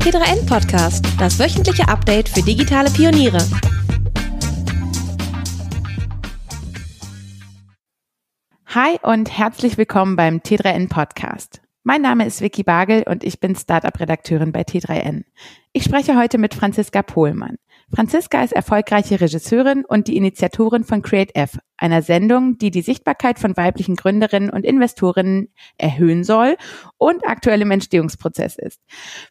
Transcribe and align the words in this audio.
T3N 0.00 0.46
Podcast, 0.46 1.04
das 1.18 1.38
wöchentliche 1.38 1.86
Update 1.86 2.30
für 2.30 2.40
digitale 2.40 2.90
Pioniere. 2.90 3.38
Hi 8.68 8.98
und 9.02 9.36
herzlich 9.36 9.76
willkommen 9.76 10.16
beim 10.16 10.38
T3N 10.38 10.88
Podcast. 10.88 11.60
Mein 11.82 12.00
Name 12.00 12.24
ist 12.24 12.40
Vicky 12.40 12.62
Bagel 12.62 13.02
und 13.06 13.24
ich 13.24 13.40
bin 13.40 13.54
Startup-Redakteurin 13.54 14.52
bei 14.52 14.62
T3N. 14.62 15.24
Ich 15.74 15.84
spreche 15.84 16.18
heute 16.18 16.38
mit 16.38 16.54
Franziska 16.54 17.02
Pohlmann. 17.02 17.58
Franziska 17.92 18.44
ist 18.44 18.52
erfolgreiche 18.52 19.20
Regisseurin 19.20 19.84
und 19.84 20.06
die 20.06 20.16
Initiatorin 20.16 20.84
von 20.84 21.02
Create 21.02 21.34
F, 21.34 21.58
einer 21.76 22.02
Sendung, 22.02 22.56
die 22.56 22.70
die 22.70 22.82
Sichtbarkeit 22.82 23.40
von 23.40 23.56
weiblichen 23.56 23.96
Gründerinnen 23.96 24.50
und 24.50 24.64
Investorinnen 24.64 25.48
erhöhen 25.76 26.22
soll 26.22 26.56
und 26.98 27.26
aktuell 27.26 27.62
im 27.62 27.70
Entstehungsprozess 27.72 28.56
ist. 28.56 28.80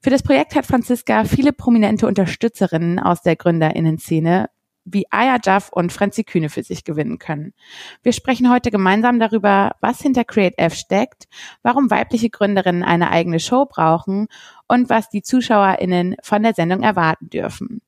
Für 0.01 0.09
das 0.09 0.23
Projekt 0.23 0.55
hat 0.55 0.65
Franziska 0.65 1.23
viele 1.23 1.53
prominente 1.53 2.05
Unterstützerinnen 2.05 2.99
aus 2.99 3.21
der 3.21 3.37
Gründerinnen-Szene 3.37 4.49
wie 4.83 5.05
Aya 5.09 5.37
Jaff 5.43 5.69
und 5.71 5.93
Franzi 5.93 6.23
Kühne 6.23 6.49
für 6.49 6.63
sich 6.63 6.83
gewinnen 6.83 7.17
können. 7.19 7.53
Wir 8.01 8.11
sprechen 8.11 8.51
heute 8.51 8.71
gemeinsam 8.71 9.19
darüber, 9.19 9.75
was 9.81 10.01
hinter 10.01 10.23
Create 10.25 10.57
F 10.57 10.73
steckt, 10.73 11.27
warum 11.63 11.91
weibliche 11.91 12.29
Gründerinnen 12.29 12.83
eine 12.83 13.11
eigene 13.11 13.39
Show 13.39 13.65
brauchen 13.65 14.27
und 14.67 14.89
was 14.89 15.09
die 15.09 15.21
ZuschauerInnen 15.21 16.15
von 16.23 16.43
der 16.43 16.53
Sendung 16.53 16.81
erwarten 16.81 17.29
dürfen. 17.29 17.81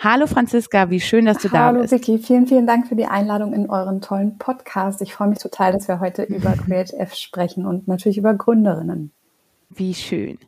Hallo 0.00 0.28
Franziska, 0.28 0.90
wie 0.90 1.00
schön, 1.00 1.24
dass 1.24 1.38
du 1.38 1.50
Hallo, 1.50 1.78
da 1.78 1.80
bist. 1.80 1.92
Hallo 1.92 2.00
Vicky, 2.00 2.18
vielen, 2.18 2.46
vielen 2.46 2.68
Dank 2.68 2.86
für 2.86 2.94
die 2.94 3.06
Einladung 3.06 3.52
in 3.52 3.68
euren 3.68 4.00
tollen 4.00 4.38
Podcast. 4.38 5.02
Ich 5.02 5.12
freue 5.12 5.26
mich 5.26 5.40
total, 5.40 5.72
dass 5.72 5.88
wir 5.88 5.98
heute 5.98 6.22
über 6.28 6.52
Create 6.52 6.94
F 6.94 7.14
sprechen 7.14 7.66
und 7.66 7.88
natürlich 7.88 8.16
über 8.16 8.32
Gründerinnen. 8.32 9.10
Wie 9.70 9.94
schön. 9.94 10.38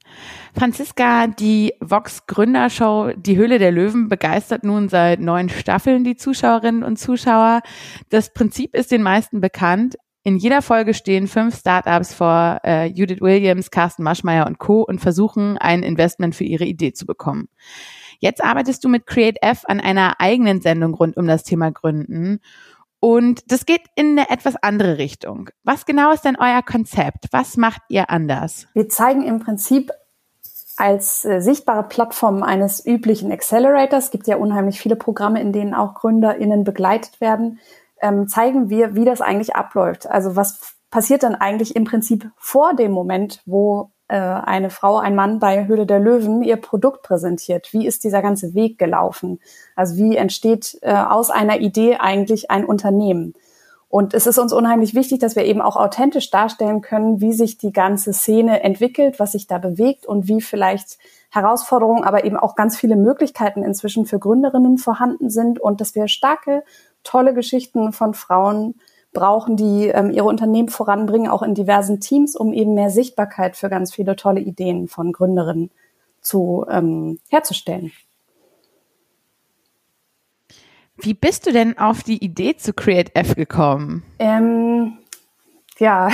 Franziska, 0.56 1.26
die 1.26 1.74
Vox 1.80 2.26
Gründershow 2.26 3.12
Die 3.16 3.36
Höhle 3.36 3.58
der 3.58 3.72
Löwen 3.72 4.08
begeistert 4.08 4.62
nun 4.62 4.88
seit 4.88 5.18
neun 5.18 5.48
Staffeln 5.48 6.04
die 6.04 6.16
Zuschauerinnen 6.16 6.84
und 6.84 6.96
Zuschauer. 6.96 7.62
Das 8.08 8.32
Prinzip 8.32 8.76
ist 8.76 8.92
den 8.92 9.02
meisten 9.02 9.40
bekannt. 9.40 9.96
In 10.22 10.36
jeder 10.36 10.62
Folge 10.62 10.94
stehen 10.94 11.26
fünf 11.26 11.58
Startups 11.58 12.14
vor 12.14 12.60
äh, 12.64 12.86
Judith 12.86 13.20
Williams, 13.20 13.72
Carsten 13.72 14.04
Maschmeyer 14.04 14.46
und 14.46 14.58
Co. 14.58 14.82
und 14.82 15.00
versuchen, 15.00 15.58
ein 15.58 15.82
Investment 15.82 16.36
für 16.36 16.44
ihre 16.44 16.64
Idee 16.64 16.92
zu 16.92 17.04
bekommen. 17.04 17.48
Jetzt 18.20 18.44
arbeitest 18.44 18.84
du 18.84 18.88
mit 18.88 19.06
Create 19.06 19.42
F 19.42 19.64
an 19.66 19.80
einer 19.80 20.20
eigenen 20.20 20.60
Sendung 20.60 20.94
rund 20.94 21.16
um 21.16 21.26
das 21.26 21.42
Thema 21.42 21.72
Gründen. 21.72 22.40
Und 23.00 23.50
das 23.50 23.64
geht 23.64 23.82
in 23.96 24.18
eine 24.18 24.30
etwas 24.30 24.56
andere 24.56 24.98
Richtung. 24.98 25.48
Was 25.64 25.86
genau 25.86 26.12
ist 26.12 26.24
denn 26.24 26.36
euer 26.38 26.62
Konzept? 26.62 27.26
Was 27.32 27.56
macht 27.56 27.80
ihr 27.88 28.10
anders? 28.10 28.66
Wir 28.74 28.90
zeigen 28.90 29.22
im 29.22 29.40
Prinzip 29.40 29.90
als 30.76 31.24
äh, 31.24 31.40
sichtbare 31.40 31.82
Plattform 31.84 32.42
eines 32.42 32.84
üblichen 32.84 33.30
Accelerators, 33.32 34.06
es 34.06 34.10
gibt 34.10 34.26
ja 34.26 34.36
unheimlich 34.36 34.80
viele 34.80 34.96
Programme, 34.96 35.40
in 35.40 35.52
denen 35.52 35.74
auch 35.74 35.94
GründerInnen 35.94 36.64
begleitet 36.64 37.20
werden, 37.20 37.58
ähm, 38.00 38.28
zeigen 38.28 38.70
wir, 38.70 38.94
wie 38.94 39.04
das 39.04 39.20
eigentlich 39.20 39.54
abläuft. 39.54 40.06
Also 40.06 40.36
was 40.36 40.76
passiert 40.90 41.22
dann 41.22 41.34
eigentlich 41.34 41.76
im 41.76 41.84
Prinzip 41.84 42.30
vor 42.36 42.74
dem 42.74 42.92
Moment, 42.92 43.42
wo 43.44 43.92
äh, 44.10 44.16
eine 44.16 44.70
Frau, 44.70 44.98
ein 44.98 45.14
Mann 45.14 45.38
bei 45.38 45.66
Höhle 45.66 45.86
der 45.86 46.00
Löwen 46.00 46.42
ihr 46.42 46.56
Produkt 46.56 47.02
präsentiert? 47.02 47.72
Wie 47.72 47.86
ist 47.86 48.02
dieser 48.02 48.22
ganze 48.22 48.54
Weg 48.54 48.78
gelaufen? 48.78 49.40
Also 49.76 49.96
wie 49.96 50.16
entsteht 50.16 50.78
äh, 50.82 50.92
aus 50.92 51.30
einer 51.30 51.60
Idee 51.60 51.96
eigentlich 51.96 52.50
ein 52.50 52.64
Unternehmen? 52.64 53.34
Und 53.88 54.14
es 54.14 54.26
ist 54.26 54.38
uns 54.38 54.52
unheimlich 54.52 54.94
wichtig, 54.94 55.18
dass 55.18 55.34
wir 55.34 55.44
eben 55.44 55.60
auch 55.60 55.76
authentisch 55.76 56.30
darstellen 56.30 56.80
können, 56.80 57.20
wie 57.20 57.32
sich 57.32 57.58
die 57.58 57.72
ganze 57.72 58.12
Szene 58.12 58.62
entwickelt, 58.62 59.18
was 59.18 59.32
sich 59.32 59.48
da 59.48 59.58
bewegt 59.58 60.06
und 60.06 60.28
wie 60.28 60.40
vielleicht 60.40 60.98
Herausforderungen, 61.30 62.04
aber 62.04 62.24
eben 62.24 62.36
auch 62.36 62.54
ganz 62.54 62.76
viele 62.76 62.96
Möglichkeiten 62.96 63.64
inzwischen 63.64 64.06
für 64.06 64.18
Gründerinnen 64.18 64.78
vorhanden 64.78 65.30
sind 65.30 65.60
und 65.60 65.80
dass 65.80 65.94
wir 65.94 66.06
starke, 66.06 66.62
tolle 67.02 67.34
Geschichten 67.34 67.92
von 67.92 68.14
Frauen 68.14 68.74
brauchen, 69.12 69.56
die 69.56 69.88
ähm, 69.88 70.10
ihre 70.10 70.26
Unternehmen 70.26 70.68
voranbringen, 70.68 71.28
auch 71.28 71.42
in 71.42 71.54
diversen 71.54 72.00
Teams, 72.00 72.36
um 72.36 72.52
eben 72.52 72.74
mehr 72.74 72.90
Sichtbarkeit 72.90 73.56
für 73.56 73.68
ganz 73.68 73.94
viele 73.94 74.16
tolle 74.16 74.40
Ideen 74.40 74.88
von 74.88 75.12
Gründerinnen 75.12 75.70
zu 76.20 76.64
ähm, 76.70 77.18
herzustellen. 77.28 77.92
Wie 81.02 81.14
bist 81.14 81.46
du 81.46 81.52
denn 81.52 81.78
auf 81.78 82.02
die 82.02 82.22
Idee 82.22 82.56
zu 82.56 82.72
Create 82.74 83.10
F 83.14 83.34
gekommen? 83.34 84.02
Ähm, 84.18 84.98
ja, 85.78 86.10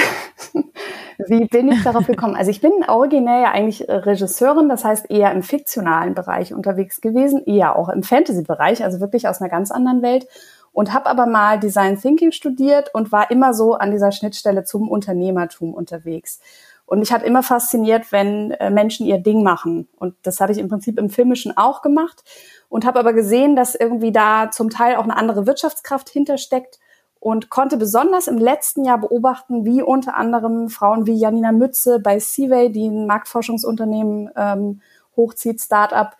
wie 1.26 1.44
bin 1.46 1.72
ich 1.72 1.82
darauf 1.82 2.06
gekommen? 2.06 2.36
Also 2.36 2.52
ich 2.52 2.60
bin 2.60 2.70
originär 2.86 3.40
ja 3.40 3.50
eigentlich 3.50 3.84
Regisseurin, 3.88 4.68
das 4.68 4.84
heißt 4.84 5.10
eher 5.10 5.32
im 5.32 5.42
fiktionalen 5.42 6.14
Bereich 6.14 6.54
unterwegs 6.54 7.00
gewesen, 7.00 7.42
eher 7.44 7.76
auch 7.76 7.88
im 7.88 8.04
Fantasy-Bereich, 8.04 8.84
also 8.84 9.00
wirklich 9.00 9.26
aus 9.26 9.40
einer 9.40 9.50
ganz 9.50 9.72
anderen 9.72 10.02
Welt 10.02 10.28
und 10.76 10.92
habe 10.92 11.06
aber 11.06 11.25
mal 11.25 11.59
Design 11.59 11.98
Thinking 11.98 12.32
studiert 12.32 12.91
und 12.92 13.10
war 13.10 13.31
immer 13.31 13.54
so 13.54 13.76
an 13.76 13.92
dieser 13.92 14.12
Schnittstelle 14.12 14.64
zum 14.64 14.91
Unternehmertum 14.91 15.72
unterwegs. 15.72 16.38
Und 16.84 16.98
mich 16.98 17.14
hat 17.14 17.22
immer 17.22 17.42
fasziniert, 17.42 18.12
wenn 18.12 18.50
äh, 18.50 18.69
Menschen 18.69 19.06
ihr 19.06 19.16
Ding 19.16 19.42
machen. 19.42 19.88
Und 19.97 20.16
das 20.22 20.38
habe 20.38 20.53
ich 20.53 20.59
im 20.59 20.69
Prinzip 20.69 20.98
im 20.98 21.09
Filmischen 21.09 21.56
auch 21.56 21.81
gemacht 21.81 22.25
und 22.69 22.84
habe 22.84 22.98
aber 22.98 23.14
gesehen, 23.14 23.56
dass 23.56 23.75
irgendwie 23.75 24.12
da 24.12 24.50
zum 24.50 24.69
Teil 24.69 24.97
auch 24.97 25.04
eine 25.04 25.16
andere 25.16 25.47
Wirtschaftskraft 25.47 26.10
hintersteckt 26.10 26.78
und 27.20 27.48
konnte 27.48 27.78
besonders 27.78 28.28
im 28.28 28.37
letzten 28.37 28.84
Jahr 28.84 28.98
beobachten, 28.98 29.64
wie 29.64 29.81
unter 29.81 30.14
anderem 30.14 30.69
Frauen 30.69 31.06
wie 31.06 31.19
Janina 31.19 31.53
Mütze 31.53 32.00
bei 32.00 32.19
Seaway, 32.19 32.70
die 32.70 32.88
ein 32.88 33.06
Marktforschungsunternehmen 33.06 34.31
ähm, 34.37 34.82
hochzieht, 35.16 35.58
Startup, 35.62 36.14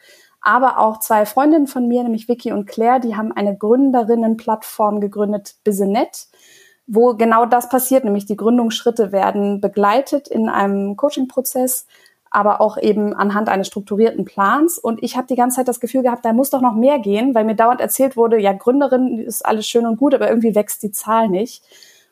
aber 0.47 0.79
auch 0.79 1.01
zwei 1.01 1.27
Freundinnen 1.27 1.67
von 1.67 1.89
mir, 1.89 2.03
nämlich 2.03 2.29
Vicky 2.29 2.53
und 2.53 2.67
Claire, 2.67 3.01
die 3.01 3.17
haben 3.17 3.33
eine 3.33 3.57
Gründerinnenplattform 3.57 5.01
gegründet, 5.01 5.57
Businet, 5.65 6.29
wo 6.87 7.15
genau 7.15 7.47
das 7.47 7.69
passiert, 7.69 8.05
nämlich 8.05 8.27
die 8.27 8.37
Gründungsschritte 8.37 9.11
werden 9.11 9.61
begleitet 9.61 10.29
in 10.29 10.49
einem 10.49 10.97
Coaching-Prozess 10.97 11.87
aber 12.37 12.61
auch 12.61 12.77
eben 12.77 13.15
anhand 13.15 13.49
eines 13.49 13.69
strukturierten 13.69 14.27
Plans. 14.27 14.79
Und 14.79 15.03
ich 15.03 15.17
habe 15.17 15.27
die 15.27 15.37
ganze 15.37 15.56
Zeit 15.56 15.69
das 15.69 15.81
Gefühl 15.81 16.03
gehabt, 16.03 16.23
da 16.23 16.35
muss 16.35 16.51
doch 16.51 16.61
noch 16.61 16.75
mehr 16.75 16.99
gehen, 16.99 17.35
weil 17.35 17.45
mir 17.45 17.55
dauernd 17.55 17.81
erzählt 17.81 18.15
wurde, 18.15 18.39
ja, 18.39 18.53
Gründerin 18.53 19.19
ist 19.19 19.47
alles 19.47 19.67
schön 19.67 19.87
und 19.87 19.97
gut, 19.97 20.12
aber 20.12 20.29
irgendwie 20.29 20.55
wächst 20.55 20.83
die 20.83 20.93
Zahl 20.93 21.31
nicht. 21.31 21.62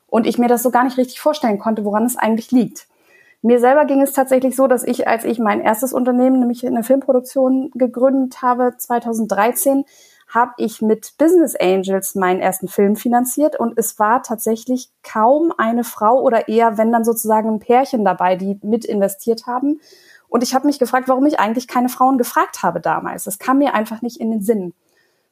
Und 0.07 0.27
ich 0.27 0.39
mir 0.39 0.49
das 0.49 0.63
so 0.63 0.71
gar 0.71 0.85
nicht 0.85 0.97
richtig 0.97 1.21
vorstellen 1.21 1.59
konnte, 1.59 1.85
woran 1.85 2.07
es 2.07 2.17
eigentlich 2.17 2.53
liegt. 2.53 2.87
Mir 3.47 3.61
selber 3.61 3.85
ging 3.85 4.01
es 4.01 4.15
tatsächlich 4.15 4.57
so, 4.57 4.69
dass 4.69 4.85
ich, 4.85 5.07
als 5.07 5.27
ich 5.27 5.39
mein 5.39 5.61
erstes 5.61 5.93
Unternehmen, 5.93 6.41
nämlich 6.41 6.67
eine 6.67 6.83
Filmproduktion 6.83 7.71
gegründet 7.75 8.41
habe, 8.41 8.75
2013, 8.79 9.85
habe 10.29 10.53
ich 10.57 10.81
mit 10.81 11.13
Business 11.19 11.55
Angels 11.55 12.15
meinen 12.15 12.41
ersten 12.41 12.69
Film 12.69 12.97
finanziert 12.97 13.61
und 13.61 13.77
es 13.77 13.99
war 13.99 14.23
tatsächlich 14.23 14.89
kaum 15.03 15.53
eine 15.59 15.85
Frau 15.85 16.23
oder 16.23 16.49
eher, 16.49 16.79
wenn 16.79 16.91
dann 16.91 17.05
sozusagen 17.05 17.51
ein 17.51 17.59
Pärchen 17.59 18.03
dabei, 18.03 18.37
die 18.37 18.59
mit 18.63 18.87
investiert 18.87 19.47
haben. 19.47 19.79
Und 20.31 20.43
ich 20.43 20.55
habe 20.55 20.67
mich 20.67 20.79
gefragt, 20.79 21.07
warum 21.09 21.27
ich 21.27 21.39
eigentlich 21.39 21.69
keine 21.69 21.91
Frauen 21.91 22.17
gefragt 22.17 22.63
habe 22.63 22.81
damals. 22.81 23.25
Das 23.25 23.39
kam 23.39 23.59
mir 23.59 23.75
einfach 23.75 24.01
nicht 24.01 24.21
in 24.21 24.31
den 24.31 24.41
Sinn. 24.41 24.73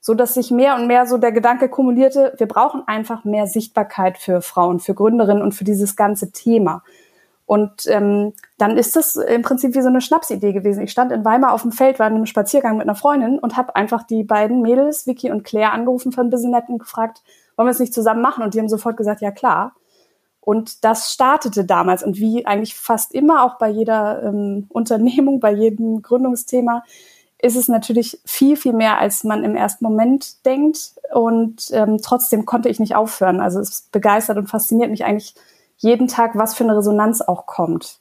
So 0.03 0.13
dass 0.13 0.35
sich 0.35 0.51
mehr 0.51 0.75
und 0.75 0.87
mehr 0.87 1.07
so 1.07 1.17
der 1.17 1.33
Gedanke 1.33 1.71
kumulierte, 1.71 2.35
wir 2.37 2.47
brauchen 2.47 2.83
einfach 2.87 3.25
mehr 3.25 3.47
Sichtbarkeit 3.47 4.19
für 4.19 4.43
Frauen, 4.43 4.81
für 4.81 4.93
Gründerinnen 4.93 5.43
und 5.43 5.53
für 5.53 5.65
dieses 5.65 5.97
ganze 5.97 6.31
Thema. 6.31 6.83
Und 7.53 7.87
ähm, 7.89 8.33
dann 8.57 8.79
ist 8.79 8.97
das 8.97 9.17
im 9.17 9.43
Prinzip 9.43 9.75
wie 9.75 9.83
so 9.83 9.89
eine 9.89 10.01
Schnapsidee 10.01 10.55
gewesen. 10.55 10.85
Ich 10.85 10.91
stand 10.91 11.13
in 11.13 11.23
Weimar 11.23 11.53
auf 11.53 11.61
dem 11.61 11.71
Feld, 11.71 11.99
war 11.99 12.07
in 12.07 12.15
einem 12.15 12.25
Spaziergang 12.25 12.79
mit 12.79 12.89
einer 12.89 12.95
Freundin 12.95 13.39
und 13.39 13.59
habe 13.59 13.77
einfach 13.77 14.05
die 14.05 14.25
beiden 14.25 14.63
Mädels, 14.63 15.07
Vicky 15.07 15.31
und 15.31 15.45
Claire, 15.45 15.73
angerufen 15.73 16.13
von 16.13 16.31
Business 16.31 16.63
und 16.69 16.79
gefragt, 16.79 17.21
wollen 17.57 17.67
wir 17.67 17.73
es 17.73 17.79
nicht 17.79 17.93
zusammen 17.93 18.23
machen? 18.23 18.43
Und 18.43 18.55
die 18.55 18.59
haben 18.59 18.71
sofort 18.71 18.97
gesagt, 18.97 19.21
ja 19.21 19.31
klar. 19.31 19.75
Und 20.41 20.83
das 20.83 21.13
startete 21.13 21.67
damals. 21.67 22.03
Und 22.03 22.17
wie 22.17 22.47
eigentlich 22.47 22.75
fast 22.75 23.13
immer 23.13 23.45
auch 23.45 23.59
bei 23.59 23.69
jeder 23.69 24.23
ähm, 24.23 24.65
Unternehmung, 24.71 25.39
bei 25.39 25.53
jedem 25.53 26.01
Gründungsthema, 26.01 26.85
ist 27.37 27.57
es 27.57 27.69
natürlich 27.69 28.19
viel, 28.25 28.57
viel 28.57 28.73
mehr, 28.73 28.97
als 28.97 29.25
man 29.25 29.45
im 29.45 29.57
ersten 29.57 29.85
Moment 29.85 30.47
denkt. 30.47 30.93
Und 31.13 31.69
ähm, 31.73 31.99
trotzdem 32.03 32.47
konnte 32.47 32.71
ich 32.71 32.81
nicht 32.81 32.97
aufhören. 32.97 33.43
Also 33.43 33.61
es 33.61 33.89
begeistert 33.93 34.39
und 34.39 34.47
fasziniert 34.47 34.91
mich 34.91 35.05
eigentlich 35.05 35.35
jeden 35.83 36.09
Tag, 36.09 36.37
was 36.37 36.55
für 36.55 36.65
eine 36.65 36.77
Resonanz 36.77 37.21
auch 37.21 37.47
kommt. 37.47 37.99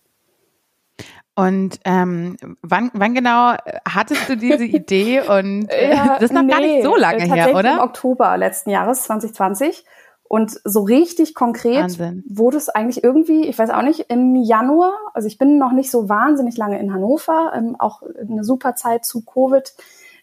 Und 1.34 1.80
ähm, 1.86 2.38
wann, 2.62 2.92
wann 2.94 3.16
genau 3.16 3.56
hattest 3.88 4.30
du 4.30 4.38
diese 4.38 4.64
Idee? 4.66 5.22
Und 5.22 5.68
äh, 5.70 5.96
ja, 5.96 6.14
das 6.14 6.24
ist 6.24 6.34
noch 6.34 6.44
nee, 6.44 6.52
gar 6.52 6.60
nicht 6.60 6.84
so 6.84 6.96
lange 6.96 7.24
her, 7.24 7.56
oder? 7.56 7.74
Im 7.74 7.80
Oktober 7.80 8.38
letzten 8.38 8.70
Jahres, 8.70 9.04
2020. 9.04 9.84
Und 10.24 10.62
so 10.64 10.84
richtig 10.84 11.34
konkret 11.34 11.84
Wahnsinn. 11.84 12.24
wurde 12.30 12.58
es 12.58 12.70
eigentlich 12.70 13.04
irgendwie, 13.04 13.48
ich 13.48 13.58
weiß 13.58 13.70
auch 13.72 13.82
nicht, 13.82 14.06
im 14.10 14.36
Januar, 14.36 14.94
also 15.14 15.28
ich 15.28 15.38
bin 15.38 15.58
noch 15.58 15.74
nicht 15.74 15.92
so 15.92 16.08
wahnsinnig 16.08 16.56
lange 16.56 16.80
in 16.80 16.94
Hannover, 16.94 17.52
ähm, 17.54 17.76
auch 17.78 18.02
eine 18.02 18.44
super 18.46 18.76
Zeit 18.76 19.04
zu 19.04 19.26
Covid 19.26 19.74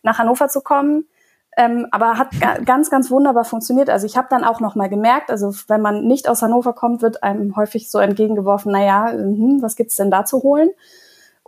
nach 0.02 0.18
Hannover 0.18 0.48
zu 0.48 0.62
kommen. 0.62 1.08
Ähm, 1.56 1.86
aber 1.90 2.18
hat 2.18 2.28
ganz, 2.64 2.90
ganz 2.90 3.10
wunderbar 3.10 3.44
funktioniert. 3.44 3.90
Also 3.90 4.06
ich 4.06 4.16
habe 4.16 4.28
dann 4.30 4.44
auch 4.44 4.60
noch 4.60 4.74
mal 4.74 4.88
gemerkt, 4.88 5.30
also 5.30 5.52
wenn 5.66 5.80
man 5.80 6.06
nicht 6.06 6.28
aus 6.28 6.42
Hannover 6.42 6.72
kommt, 6.72 7.02
wird 7.02 7.22
einem 7.22 7.56
häufig 7.56 7.90
so 7.90 7.98
entgegengeworfen, 7.98 8.70
na 8.70 8.84
ja, 8.84 9.10
hm, 9.10 9.60
was 9.60 9.74
gibt's 9.74 9.96
denn 9.96 10.10
da 10.10 10.24
zu 10.24 10.42
holen? 10.42 10.70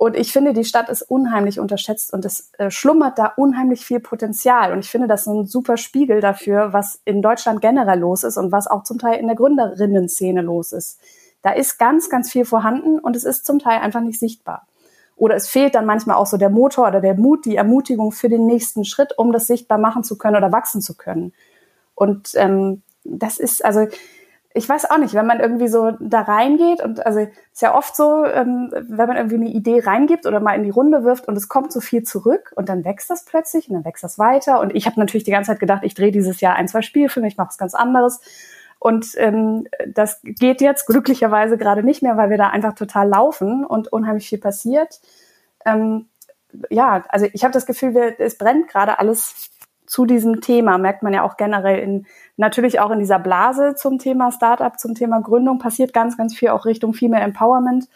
Und 0.01 0.17
ich 0.17 0.33
finde, 0.33 0.55
die 0.55 0.65
Stadt 0.65 0.89
ist 0.89 1.03
unheimlich 1.03 1.61
unterschätzt 1.61 2.15
und 2.15 2.25
es 2.25 2.51
äh, 2.57 2.71
schlummert 2.71 3.19
da 3.19 3.35
unheimlich 3.37 3.85
viel 3.85 4.01
Potenzial. 4.01 4.73
Und 4.73 4.79
ich 4.79 4.91
finde, 4.91 5.07
das 5.09 5.23
ist 5.23 5.27
ein 5.27 5.47
super 5.47 5.77
Spiegel 5.77 6.23
dafür, 6.23 6.73
was 6.73 7.03
in 7.05 7.21
Deutschland 7.21 7.61
generell 7.61 7.99
los 7.99 8.25
ist 8.25 8.39
und 8.39 8.51
was 8.51 8.67
auch 8.67 8.83
zum 8.83 8.99
Teil 8.99 9.21
in 9.21 9.27
der 9.27 9.37
Gründerinnen-Szene 9.37 10.41
los 10.41 10.73
ist. 10.73 10.99
Da 11.43 11.51
ist 11.51 11.79
ganz, 11.79 12.09
ganz 12.09 12.33
viel 12.33 12.47
vorhanden 12.47 12.99
und 12.99 13.15
es 13.15 13.25
ist 13.25 13.45
zum 13.45 13.59
Teil 13.59 13.81
einfach 13.81 14.01
nicht 14.01 14.19
sichtbar. 14.19 14.67
Oder 15.21 15.37
es 15.37 15.49
fehlt 15.49 15.75
dann 15.75 15.85
manchmal 15.85 16.17
auch 16.17 16.25
so 16.25 16.39
der 16.39 16.49
Motor 16.49 16.89
oder 16.89 17.03
der 17.03 17.15
Mut, 17.15 17.45
die 17.45 17.57
Ermutigung 17.57 18.11
für 18.11 18.31
den 18.31 18.47
nächsten 18.47 18.87
Schritt, 18.87 19.13
um 19.19 19.33
das 19.33 19.47
sichtbar 19.47 19.77
machen 19.77 20.03
zu 20.03 20.17
können 20.17 20.37
oder 20.37 20.51
wachsen 20.51 20.81
zu 20.81 20.97
können. 20.97 21.35
Und 21.95 22.31
ähm, 22.37 22.81
das 23.05 23.37
ist, 23.37 23.63
also 23.63 23.87
ich 24.55 24.67
weiß 24.67 24.91
auch 24.91 24.97
nicht, 24.97 25.13
wenn 25.13 25.27
man 25.27 25.39
irgendwie 25.39 25.69
so 25.69 25.93
da 26.01 26.23
reingeht 26.23 26.83
und 26.83 27.05
also 27.05 27.21
ist 27.21 27.61
ja 27.61 27.75
oft 27.75 27.95
so, 27.95 28.25
ähm, 28.25 28.73
wenn 28.73 29.09
man 29.09 29.19
irgendwie 29.19 29.35
eine 29.35 29.51
Idee 29.51 29.81
reingibt 29.81 30.25
oder 30.25 30.41
mal 30.41 30.55
in 30.55 30.65
die 30.65 30.71
Runde 30.71 31.05
wirft 31.05 31.29
und 31.29 31.37
es 31.37 31.51
kommt 31.51 31.71
so 31.71 31.81
viel 31.81 32.03
zurück 32.03 32.55
und 32.57 32.71
dann 32.71 32.87
wächst 32.87 33.11
das 33.11 33.27
plötzlich 33.27 33.69
und 33.69 33.75
dann 33.75 33.85
wächst 33.85 34.03
das 34.03 34.19
weiter 34.19 34.59
und 34.61 34.75
ich 34.75 34.87
habe 34.87 34.99
natürlich 34.99 35.25
die 35.25 35.33
ganze 35.33 35.51
Zeit 35.51 35.61
gedacht, 35.61 35.83
ich 35.85 35.93
drehe 35.93 36.13
dieses 36.13 36.41
Jahr 36.41 36.57
ein, 36.57 36.67
zwei 36.67 36.81
Spielfilme, 36.81 37.29
ich 37.29 37.37
mache 37.37 37.49
was 37.49 37.59
ganz 37.59 37.75
anderes 37.75 38.21
und 38.81 39.13
ähm, 39.19 39.69
das 39.87 40.21
geht 40.23 40.63
jetzt 40.63 40.87
glücklicherweise 40.87 41.59
gerade 41.59 41.83
nicht 41.83 42.03
mehr, 42.03 42.17
weil 42.17 42.31
wir 42.31 42.39
da 42.39 42.49
einfach 42.49 42.73
total 42.73 43.09
laufen 43.09 43.65
und 43.65 43.93
unheimlich 43.93 44.27
viel 44.27 44.39
passiert. 44.39 45.01
Ähm, 45.67 46.09
ja, 46.71 47.05
also 47.11 47.27
ich 47.33 47.45
habe 47.45 47.53
das 47.53 47.67
Gefühl, 47.67 47.95
wir, 47.95 48.19
es 48.19 48.39
brennt 48.39 48.69
gerade 48.69 48.99
alles 48.99 49.51
zu 49.85 50.07
diesem 50.07 50.41
Thema, 50.41 50.79
merkt 50.79 51.03
man 51.03 51.13
ja 51.13 51.25
auch 51.25 51.37
generell 51.37 51.81
in, 51.81 52.07
natürlich 52.39 52.81
auch 52.81 52.91
in 52.91 53.01
dieser 53.01 53.19
Blase 53.19 53.75
zum 53.75 53.99
Thema 53.99 54.33
Startup, 54.33 54.79
zum 54.79 54.95
Thema 54.95 55.21
Gründung, 55.21 55.59
passiert 55.59 55.93
ganz, 55.93 56.17
ganz 56.17 56.35
viel 56.35 56.49
auch 56.49 56.65
Richtung 56.65 56.95
Female 56.95 57.23
Empowerment. 57.23 57.87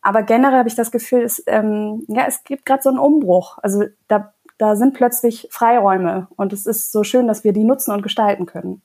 Aber 0.00 0.24
generell 0.24 0.58
habe 0.58 0.68
ich 0.68 0.74
das 0.74 0.90
Gefühl, 0.90 1.22
es, 1.22 1.40
ähm, 1.46 2.04
ja, 2.08 2.24
es 2.26 2.42
gibt 2.42 2.66
gerade 2.66 2.82
so 2.82 2.88
einen 2.88 2.98
Umbruch. 2.98 3.58
Also 3.62 3.84
da, 4.08 4.32
da 4.58 4.74
sind 4.74 4.94
plötzlich 4.94 5.46
Freiräume 5.52 6.26
und 6.34 6.52
es 6.52 6.66
ist 6.66 6.90
so 6.90 7.04
schön, 7.04 7.28
dass 7.28 7.44
wir 7.44 7.52
die 7.52 7.62
nutzen 7.62 7.92
und 7.92 8.02
gestalten 8.02 8.46
können. 8.46 8.82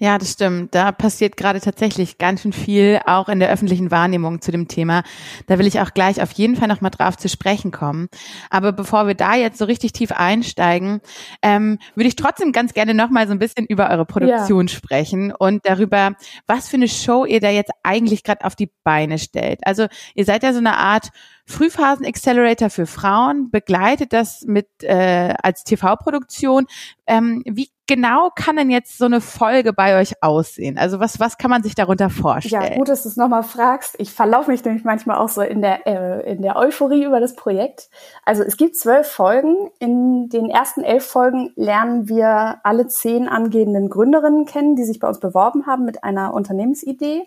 Ja, 0.00 0.16
das 0.16 0.32
stimmt. 0.32 0.76
Da 0.76 0.92
passiert 0.92 1.36
gerade 1.36 1.60
tatsächlich 1.60 2.18
ganz 2.18 2.42
schön 2.42 2.52
viel, 2.52 3.00
auch 3.04 3.28
in 3.28 3.40
der 3.40 3.50
öffentlichen 3.50 3.90
Wahrnehmung 3.90 4.40
zu 4.40 4.52
dem 4.52 4.68
Thema. 4.68 5.02
Da 5.48 5.58
will 5.58 5.66
ich 5.66 5.80
auch 5.80 5.92
gleich 5.92 6.22
auf 6.22 6.30
jeden 6.32 6.54
Fall 6.54 6.68
nochmal 6.68 6.92
drauf 6.92 7.16
zu 7.16 7.28
sprechen 7.28 7.72
kommen. 7.72 8.08
Aber 8.48 8.70
bevor 8.70 9.08
wir 9.08 9.14
da 9.14 9.34
jetzt 9.34 9.58
so 9.58 9.64
richtig 9.64 9.92
tief 9.92 10.12
einsteigen, 10.12 11.00
ähm, 11.42 11.80
würde 11.96 12.06
ich 12.06 12.14
trotzdem 12.14 12.52
ganz 12.52 12.74
gerne 12.74 12.94
nochmal 12.94 13.26
so 13.26 13.32
ein 13.32 13.40
bisschen 13.40 13.66
über 13.66 13.90
eure 13.90 14.06
Produktion 14.06 14.68
ja. 14.68 14.72
sprechen 14.72 15.32
und 15.36 15.66
darüber, 15.66 16.12
was 16.46 16.68
für 16.68 16.76
eine 16.76 16.88
Show 16.88 17.24
ihr 17.24 17.40
da 17.40 17.50
jetzt 17.50 17.72
eigentlich 17.82 18.22
gerade 18.22 18.44
auf 18.44 18.54
die 18.54 18.70
Beine 18.84 19.18
stellt. 19.18 19.58
Also 19.66 19.88
ihr 20.14 20.24
seid 20.24 20.44
ja 20.44 20.52
so 20.52 20.58
eine 20.58 20.76
Art 20.76 21.10
Frühphasen-Accelerator 21.48 22.68
für 22.68 22.86
Frauen, 22.86 23.50
begleitet 23.50 24.12
das 24.12 24.42
mit 24.46 24.68
äh, 24.82 25.34
als 25.42 25.64
TV-Produktion. 25.64 26.66
Ähm, 27.06 27.42
wie 27.46 27.70
genau 27.86 28.30
kann 28.34 28.56
denn 28.56 28.70
jetzt 28.70 28.98
so 28.98 29.06
eine 29.06 29.22
Folge 29.22 29.72
bei 29.72 29.98
euch 29.98 30.22
aussehen? 30.22 30.76
Also 30.76 31.00
was, 31.00 31.18
was 31.18 31.38
kann 31.38 31.50
man 31.50 31.62
sich 31.62 31.74
darunter 31.74 32.10
vorstellen? 32.10 32.62
Ja, 32.62 32.76
gut, 32.76 32.88
dass 32.88 33.02
du 33.02 33.08
es 33.08 33.16
nochmal 33.16 33.42
fragst. 33.42 33.96
Ich 33.98 34.12
verlaufe 34.12 34.50
mich 34.50 34.62
nämlich 34.62 34.84
manchmal 34.84 35.16
auch 35.16 35.30
so 35.30 35.40
in 35.40 35.62
der, 35.62 35.86
äh, 35.86 36.32
in 36.32 36.42
der 36.42 36.56
Euphorie 36.56 37.04
über 37.04 37.18
das 37.18 37.34
Projekt. 37.34 37.88
Also 38.26 38.42
es 38.42 38.58
gibt 38.58 38.76
zwölf 38.76 39.08
Folgen. 39.08 39.70
In 39.78 40.28
den 40.28 40.50
ersten 40.50 40.84
elf 40.84 41.06
Folgen 41.06 41.52
lernen 41.56 42.08
wir 42.08 42.60
alle 42.62 42.88
zehn 42.88 43.26
angehenden 43.26 43.88
Gründerinnen 43.88 44.44
kennen, 44.44 44.76
die 44.76 44.84
sich 44.84 45.00
bei 45.00 45.08
uns 45.08 45.18
beworben 45.18 45.66
haben 45.66 45.86
mit 45.86 46.04
einer 46.04 46.34
Unternehmensidee 46.34 47.26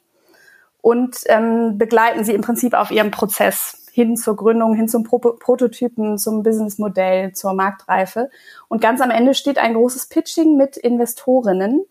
und 0.82 1.18
ähm, 1.26 1.78
begleiten 1.78 2.24
sie 2.24 2.34
im 2.34 2.42
Prinzip 2.42 2.74
auf 2.74 2.92
ihrem 2.92 3.12
Prozess 3.12 3.81
hin 3.92 4.16
zur 4.16 4.36
Gründung, 4.36 4.74
hin 4.74 4.88
zum 4.88 5.04
Pro 5.04 5.20
Prototypen, 5.20 6.18
zum 6.18 6.44
Businessmodell, 6.44 7.34
zur 7.34 7.54
Marktreife. 7.54 8.30
Und 8.68 8.82
ganz 8.82 9.02
am 9.02 9.12
Ende 9.12 9.34
steht 9.34 9.58
ein 9.58 9.74
großes 9.74 10.08
Pitching 10.08 10.56
mit 10.58 10.78
Investorinnen, 10.78 11.84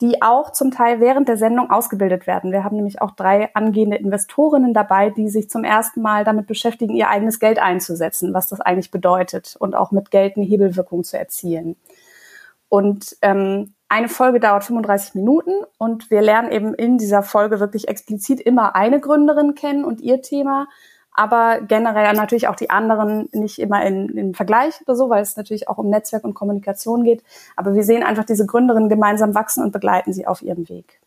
die 0.00 0.20
auch 0.20 0.52
zum 0.52 0.70
Teil 0.70 1.00
während 1.00 1.28
der 1.28 1.38
Sendung 1.38 1.70
ausgebildet 1.70 2.26
werden. 2.26 2.52
Wir 2.52 2.64
haben 2.64 2.76
nämlich 2.76 3.00
auch 3.00 3.12
drei 3.12 3.54
angehende 3.54 3.96
Investorinnen 3.96 4.74
dabei, 4.74 5.10
die 5.10 5.28
sich 5.30 5.48
zum 5.48 5.64
ersten 5.64 6.02
Mal 6.02 6.24
damit 6.24 6.46
beschäftigen, 6.46 6.94
ihr 6.94 7.08
eigenes 7.08 7.40
Geld 7.40 7.58
einzusetzen, 7.58 8.34
was 8.34 8.48
das 8.48 8.60
eigentlich 8.60 8.90
bedeutet 8.90 9.56
und 9.58 9.74
auch 9.74 9.92
mit 9.92 10.10
Geld 10.10 10.36
eine 10.36 10.44
Hebelwirkung 10.44 11.02
zu 11.02 11.18
erzielen. 11.18 11.76
Und 12.68 13.16
ähm, 13.22 13.74
eine 13.88 14.08
Folge 14.08 14.40
dauert 14.40 14.64
35 14.64 15.14
Minuten 15.14 15.52
und 15.78 16.10
wir 16.10 16.20
lernen 16.20 16.50
eben 16.50 16.74
in 16.74 16.98
dieser 16.98 17.22
Folge 17.22 17.60
wirklich 17.60 17.88
explizit 17.88 18.40
immer 18.40 18.74
eine 18.74 19.00
Gründerin 19.00 19.54
kennen 19.54 19.84
und 19.84 20.00
ihr 20.00 20.22
Thema, 20.22 20.66
aber 21.16 21.60
generell 21.62 22.12
natürlich 22.12 22.46
auch 22.46 22.56
die 22.56 22.70
anderen 22.70 23.28
nicht 23.32 23.58
immer 23.58 23.84
in, 23.84 24.10
im 24.16 24.34
Vergleich 24.34 24.80
oder 24.82 24.94
so, 24.94 25.08
weil 25.08 25.22
es 25.22 25.36
natürlich 25.36 25.68
auch 25.68 25.78
um 25.78 25.88
Netzwerk 25.88 26.24
und 26.24 26.34
Kommunikation 26.34 27.04
geht. 27.04 27.24
Aber 27.56 27.74
wir 27.74 27.82
sehen 27.82 28.02
einfach 28.02 28.24
diese 28.24 28.46
Gründerinnen 28.46 28.90
gemeinsam 28.90 29.34
wachsen 29.34 29.64
und 29.64 29.72
begleiten 29.72 30.12
sie 30.12 30.26
auf 30.26 30.42
ihrem 30.42 30.68
Weg. 30.68 31.00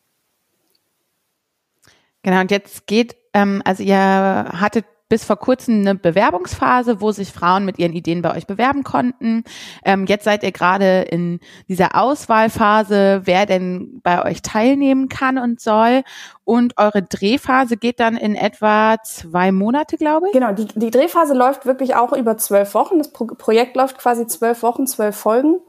Genau, 2.23 2.41
und 2.41 2.51
jetzt 2.51 2.87
geht, 2.87 3.15
ähm, 3.33 3.61
also 3.63 3.83
ihr 3.83 3.97
hattet 3.97 4.85
bis 5.09 5.25
vor 5.25 5.37
kurzem 5.37 5.81
eine 5.81 5.95
Bewerbungsphase, 5.95 7.01
wo 7.01 7.11
sich 7.11 7.33
Frauen 7.33 7.65
mit 7.65 7.79
ihren 7.79 7.93
Ideen 7.93 8.21
bei 8.21 8.35
euch 8.35 8.47
bewerben 8.47 8.83
konnten. 8.83 9.43
Ähm, 9.83 10.05
jetzt 10.05 10.23
seid 10.23 10.43
ihr 10.43 10.51
gerade 10.51 11.01
in 11.01 11.39
dieser 11.67 11.95
Auswahlphase, 11.95 13.21
wer 13.25 13.45
denn 13.45 13.99
bei 14.03 14.23
euch 14.23 14.41
teilnehmen 14.41 15.09
kann 15.09 15.37
und 15.37 15.59
soll. 15.59 16.03
Und 16.45 16.77
eure 16.77 17.01
Drehphase 17.03 17.77
geht 17.77 17.99
dann 17.99 18.15
in 18.15 18.35
etwa 18.35 18.97
zwei 19.03 19.51
Monate, 19.51 19.97
glaube 19.97 20.27
ich. 20.27 20.33
Genau, 20.33 20.53
die, 20.53 20.65
die 20.65 20.91
Drehphase 20.91 21.33
läuft 21.33 21.65
wirklich 21.65 21.95
auch 21.95 22.13
über 22.13 22.37
zwölf 22.37 22.73
Wochen. 22.75 22.99
Das 22.99 23.11
Pro 23.11 23.25
Projekt 23.25 23.75
läuft 23.75 23.97
quasi 23.97 24.27
zwölf 24.27 24.63
Wochen, 24.63 24.87
zwölf 24.87 25.15
Folgen. 25.15 25.59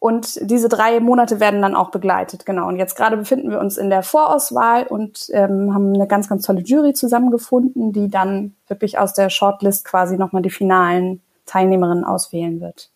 Und 0.00 0.38
diese 0.50 0.70
drei 0.70 0.98
Monate 0.98 1.40
werden 1.40 1.60
dann 1.60 1.76
auch 1.76 1.90
begleitet, 1.90 2.46
genau. 2.46 2.66
Und 2.68 2.76
jetzt 2.76 2.96
gerade 2.96 3.18
befinden 3.18 3.50
wir 3.50 3.60
uns 3.60 3.76
in 3.76 3.90
der 3.90 4.02
Vorauswahl 4.02 4.84
und 4.84 5.28
ähm, 5.34 5.74
haben 5.74 5.92
eine 5.92 6.08
ganz, 6.08 6.26
ganz 6.26 6.46
tolle 6.46 6.62
Jury 6.62 6.94
zusammengefunden, 6.94 7.92
die 7.92 8.08
dann 8.08 8.54
wirklich 8.66 8.98
aus 8.98 9.12
der 9.12 9.28
Shortlist 9.28 9.84
quasi 9.84 10.16
nochmal 10.16 10.40
die 10.40 10.48
finalen 10.48 11.20
Teilnehmerinnen 11.44 12.04
auswählen 12.04 12.62
wird. 12.62 12.90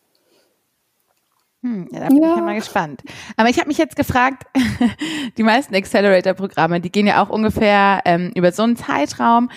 Hm, 1.61 1.89
ja, 1.91 1.99
da 1.99 2.07
bin 2.07 2.23
ja. 2.23 2.29
ich 2.31 2.35
ja 2.37 2.41
mal 2.41 2.55
gespannt. 2.55 3.03
Aber 3.37 3.49
ich 3.49 3.59
habe 3.59 3.67
mich 3.67 3.77
jetzt 3.77 3.95
gefragt, 3.95 4.47
die 5.37 5.43
meisten 5.43 5.75
Accelerator-Programme, 5.75 6.81
die 6.81 6.91
gehen 6.91 7.05
ja 7.05 7.23
auch 7.23 7.29
ungefähr 7.29 8.01
ähm, 8.05 8.31
über 8.33 8.51
so 8.51 8.63
einen 8.63 8.77
Zeitraum 8.77 9.51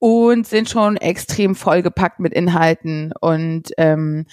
und 0.00 0.46
sind 0.46 0.68
schon 0.68 0.96
extrem 0.96 1.54
vollgepackt 1.54 2.20
mit 2.20 2.32
Inhalten. 2.32 3.12
Und 3.20 3.70
ähm, 3.76 4.26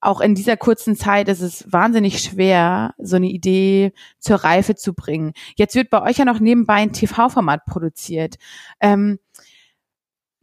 auch 0.00 0.20
in 0.20 0.34
dieser 0.34 0.56
kurzen 0.56 0.96
Zeit 0.96 1.28
ist 1.28 1.40
es 1.40 1.64
wahnsinnig 1.72 2.18
schwer, 2.18 2.94
so 2.98 3.16
eine 3.16 3.28
Idee 3.28 3.92
zur 4.18 4.36
Reife 4.36 4.74
zu 4.74 4.94
bringen. 4.94 5.32
Jetzt 5.56 5.76
wird 5.76 5.90
bei 5.90 6.02
euch 6.02 6.18
ja 6.18 6.24
noch 6.24 6.40
nebenbei 6.40 6.74
ein 6.74 6.92
TV-Format 6.92 7.64
produziert. 7.66 8.34
Ähm, 8.80 9.20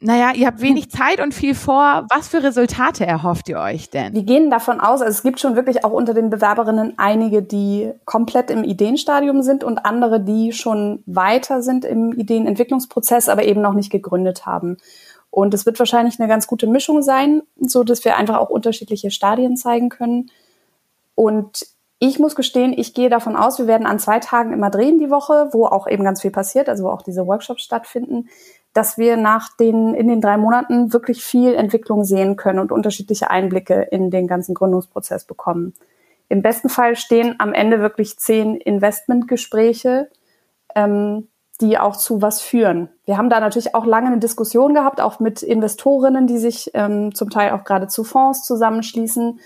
naja, 0.01 0.31
ihr 0.33 0.47
habt 0.47 0.61
wenig 0.61 0.89
Zeit 0.91 1.19
und 1.19 1.33
viel 1.33 1.55
vor. 1.55 2.05
Was 2.09 2.29
für 2.29 2.41
Resultate 2.41 3.05
erhofft 3.05 3.49
ihr 3.49 3.59
euch 3.59 3.89
denn? 3.89 4.13
Wir 4.13 4.23
gehen 4.23 4.49
davon 4.49 4.79
aus, 4.79 5.01
also 5.01 5.11
es 5.11 5.23
gibt 5.23 5.39
schon 5.39 5.55
wirklich 5.55 5.83
auch 5.83 5.91
unter 5.91 6.13
den 6.13 6.29
Bewerberinnen 6.29 6.93
einige, 6.97 7.41
die 7.41 7.91
komplett 8.05 8.49
im 8.49 8.63
Ideenstadium 8.63 9.41
sind 9.41 9.63
und 9.63 9.85
andere, 9.85 10.21
die 10.21 10.53
schon 10.53 11.03
weiter 11.05 11.61
sind 11.61 11.85
im 11.85 12.13
Ideenentwicklungsprozess, 12.13 13.29
aber 13.29 13.43
eben 13.43 13.61
noch 13.61 13.73
nicht 13.73 13.91
gegründet 13.91 14.45
haben. 14.45 14.77
Und 15.31 15.53
es 15.53 15.65
wird 15.65 15.77
wahrscheinlich 15.77 16.19
eine 16.19 16.27
ganz 16.27 16.47
gute 16.47 16.65
Mischung 16.65 17.01
sein, 17.01 17.43
so 17.59 17.83
dass 17.83 18.03
wir 18.03 18.17
einfach 18.17 18.37
auch 18.37 18.49
unterschiedliche 18.49 19.11
Stadien 19.11 19.57
zeigen 19.57 19.89
können. 19.89 20.31
Und 21.13 21.67
ich 21.99 22.17
muss 22.17 22.35
gestehen, 22.35 22.73
ich 22.75 22.93
gehe 22.93 23.09
davon 23.09 23.35
aus, 23.35 23.59
wir 23.59 23.67
werden 23.67 23.85
an 23.85 23.99
zwei 23.99 24.19
Tagen 24.19 24.53
immer 24.53 24.69
drehen 24.69 24.99
die 24.99 25.09
Woche, 25.09 25.49
wo 25.51 25.65
auch 25.65 25.85
eben 25.85 26.05
ganz 26.05 26.21
viel 26.21 26.31
passiert, 26.31 26.69
also 26.69 26.85
wo 26.85 26.89
auch 26.89 27.01
diese 27.01 27.27
Workshops 27.27 27.61
stattfinden 27.61 28.29
dass 28.73 28.97
wir 28.97 29.17
nach 29.17 29.55
den, 29.57 29.93
in 29.93 30.07
den 30.07 30.21
drei 30.21 30.37
Monaten 30.37 30.93
wirklich 30.93 31.23
viel 31.23 31.55
Entwicklung 31.55 32.03
sehen 32.03 32.35
können 32.35 32.59
und 32.59 32.71
unterschiedliche 32.71 33.29
Einblicke 33.29 33.81
in 33.91 34.11
den 34.11 34.27
ganzen 34.27 34.53
Gründungsprozess 34.53 35.25
bekommen. 35.25 35.73
Im 36.29 36.43
besten 36.43 36.69
Fall 36.69 36.95
stehen 36.95 37.35
am 37.39 37.53
Ende 37.53 37.81
wirklich 37.81 38.19
zehn 38.19 38.55
Investmentgespräche, 38.55 40.09
ähm, 40.75 41.27
die 41.59 41.77
auch 41.77 41.97
zu 41.97 42.21
was 42.21 42.41
führen. 42.41 42.89
Wir 43.05 43.17
haben 43.17 43.29
da 43.29 43.39
natürlich 43.39 43.75
auch 43.75 43.85
lange 43.85 44.07
eine 44.07 44.19
Diskussion 44.19 44.73
gehabt, 44.73 45.01
auch 45.01 45.19
mit 45.19 45.41
Investorinnen, 45.41 46.27
die 46.27 46.37
sich 46.37 46.71
ähm, 46.73 47.13
zum 47.13 47.29
Teil 47.29 47.51
auch 47.51 47.63
gerade 47.63 47.87
zu 47.87 48.03
Fonds 48.03 48.43
zusammenschließen 48.43 49.39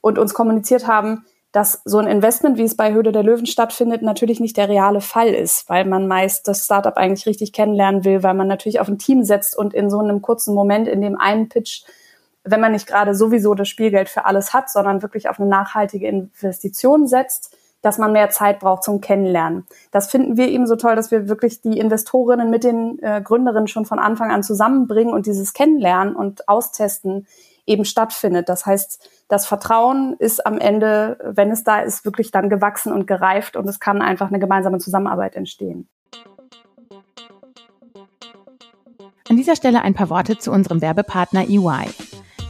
und 0.00 0.18
uns 0.18 0.34
kommuniziert 0.34 0.86
haben, 0.86 1.24
dass 1.56 1.80
so 1.86 1.96
ein 1.96 2.06
Investment, 2.06 2.58
wie 2.58 2.64
es 2.64 2.76
bei 2.76 2.92
Höhle 2.92 3.12
der 3.12 3.22
Löwen 3.22 3.46
stattfindet, 3.46 4.02
natürlich 4.02 4.40
nicht 4.40 4.58
der 4.58 4.68
reale 4.68 5.00
Fall 5.00 5.28
ist, 5.28 5.70
weil 5.70 5.86
man 5.86 6.06
meist 6.06 6.46
das 6.48 6.66
Startup 6.66 6.94
eigentlich 6.98 7.24
richtig 7.24 7.54
kennenlernen 7.54 8.04
will, 8.04 8.22
weil 8.22 8.34
man 8.34 8.46
natürlich 8.46 8.78
auf 8.78 8.88
ein 8.88 8.98
Team 8.98 9.24
setzt 9.24 9.56
und 9.56 9.72
in 9.72 9.88
so 9.88 9.98
einem 9.98 10.20
kurzen 10.20 10.54
Moment, 10.54 10.86
in 10.86 11.00
dem 11.00 11.18
einen 11.18 11.48
Pitch, 11.48 11.84
wenn 12.44 12.60
man 12.60 12.72
nicht 12.72 12.86
gerade 12.86 13.14
sowieso 13.14 13.54
das 13.54 13.70
Spielgeld 13.70 14.10
für 14.10 14.26
alles 14.26 14.52
hat, 14.52 14.68
sondern 14.68 15.00
wirklich 15.00 15.30
auf 15.30 15.40
eine 15.40 15.48
nachhaltige 15.48 16.06
Investition 16.06 17.06
setzt, 17.06 17.56
dass 17.80 17.96
man 17.96 18.12
mehr 18.12 18.28
Zeit 18.28 18.58
braucht 18.58 18.84
zum 18.84 19.00
Kennenlernen. 19.00 19.64
Das 19.92 20.10
finden 20.10 20.36
wir 20.36 20.48
eben 20.48 20.66
so 20.66 20.76
toll, 20.76 20.94
dass 20.94 21.10
wir 21.10 21.26
wirklich 21.30 21.62
die 21.62 21.78
Investorinnen 21.78 22.50
mit 22.50 22.64
den 22.64 22.98
äh, 22.98 23.22
Gründerinnen 23.24 23.66
schon 23.66 23.86
von 23.86 23.98
Anfang 23.98 24.30
an 24.30 24.42
zusammenbringen 24.42 25.14
und 25.14 25.24
dieses 25.24 25.54
Kennenlernen 25.54 26.16
und 26.16 26.50
Austesten 26.50 27.26
eben 27.66 27.84
stattfindet. 27.84 28.48
Das 28.48 28.64
heißt, 28.64 29.08
das 29.28 29.46
Vertrauen 29.46 30.16
ist 30.18 30.46
am 30.46 30.58
Ende, 30.58 31.18
wenn 31.24 31.50
es 31.50 31.64
da 31.64 31.80
ist, 31.80 32.04
wirklich 32.04 32.30
dann 32.30 32.48
gewachsen 32.48 32.92
und 32.92 33.06
gereift 33.06 33.56
und 33.56 33.68
es 33.68 33.80
kann 33.80 34.02
einfach 34.02 34.28
eine 34.28 34.38
gemeinsame 34.38 34.78
Zusammenarbeit 34.78 35.36
entstehen. 35.36 35.88
An 39.28 39.36
dieser 39.36 39.56
Stelle 39.56 39.82
ein 39.82 39.94
paar 39.94 40.08
Worte 40.08 40.38
zu 40.38 40.52
unserem 40.52 40.80
Werbepartner 40.80 41.48
EY. 41.48 41.88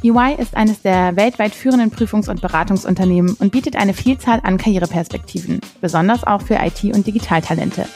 EY 0.02 0.34
ist 0.38 0.54
eines 0.54 0.82
der 0.82 1.16
weltweit 1.16 1.54
führenden 1.54 1.90
Prüfungs- 1.90 2.28
und 2.28 2.42
Beratungsunternehmen 2.42 3.34
und 3.40 3.50
bietet 3.50 3.76
eine 3.76 3.94
Vielzahl 3.94 4.40
an 4.42 4.58
Karriereperspektiven, 4.58 5.60
besonders 5.80 6.24
auch 6.24 6.42
für 6.42 6.56
IT- 6.56 6.94
und 6.94 7.06
Digitaltalente. 7.06 7.86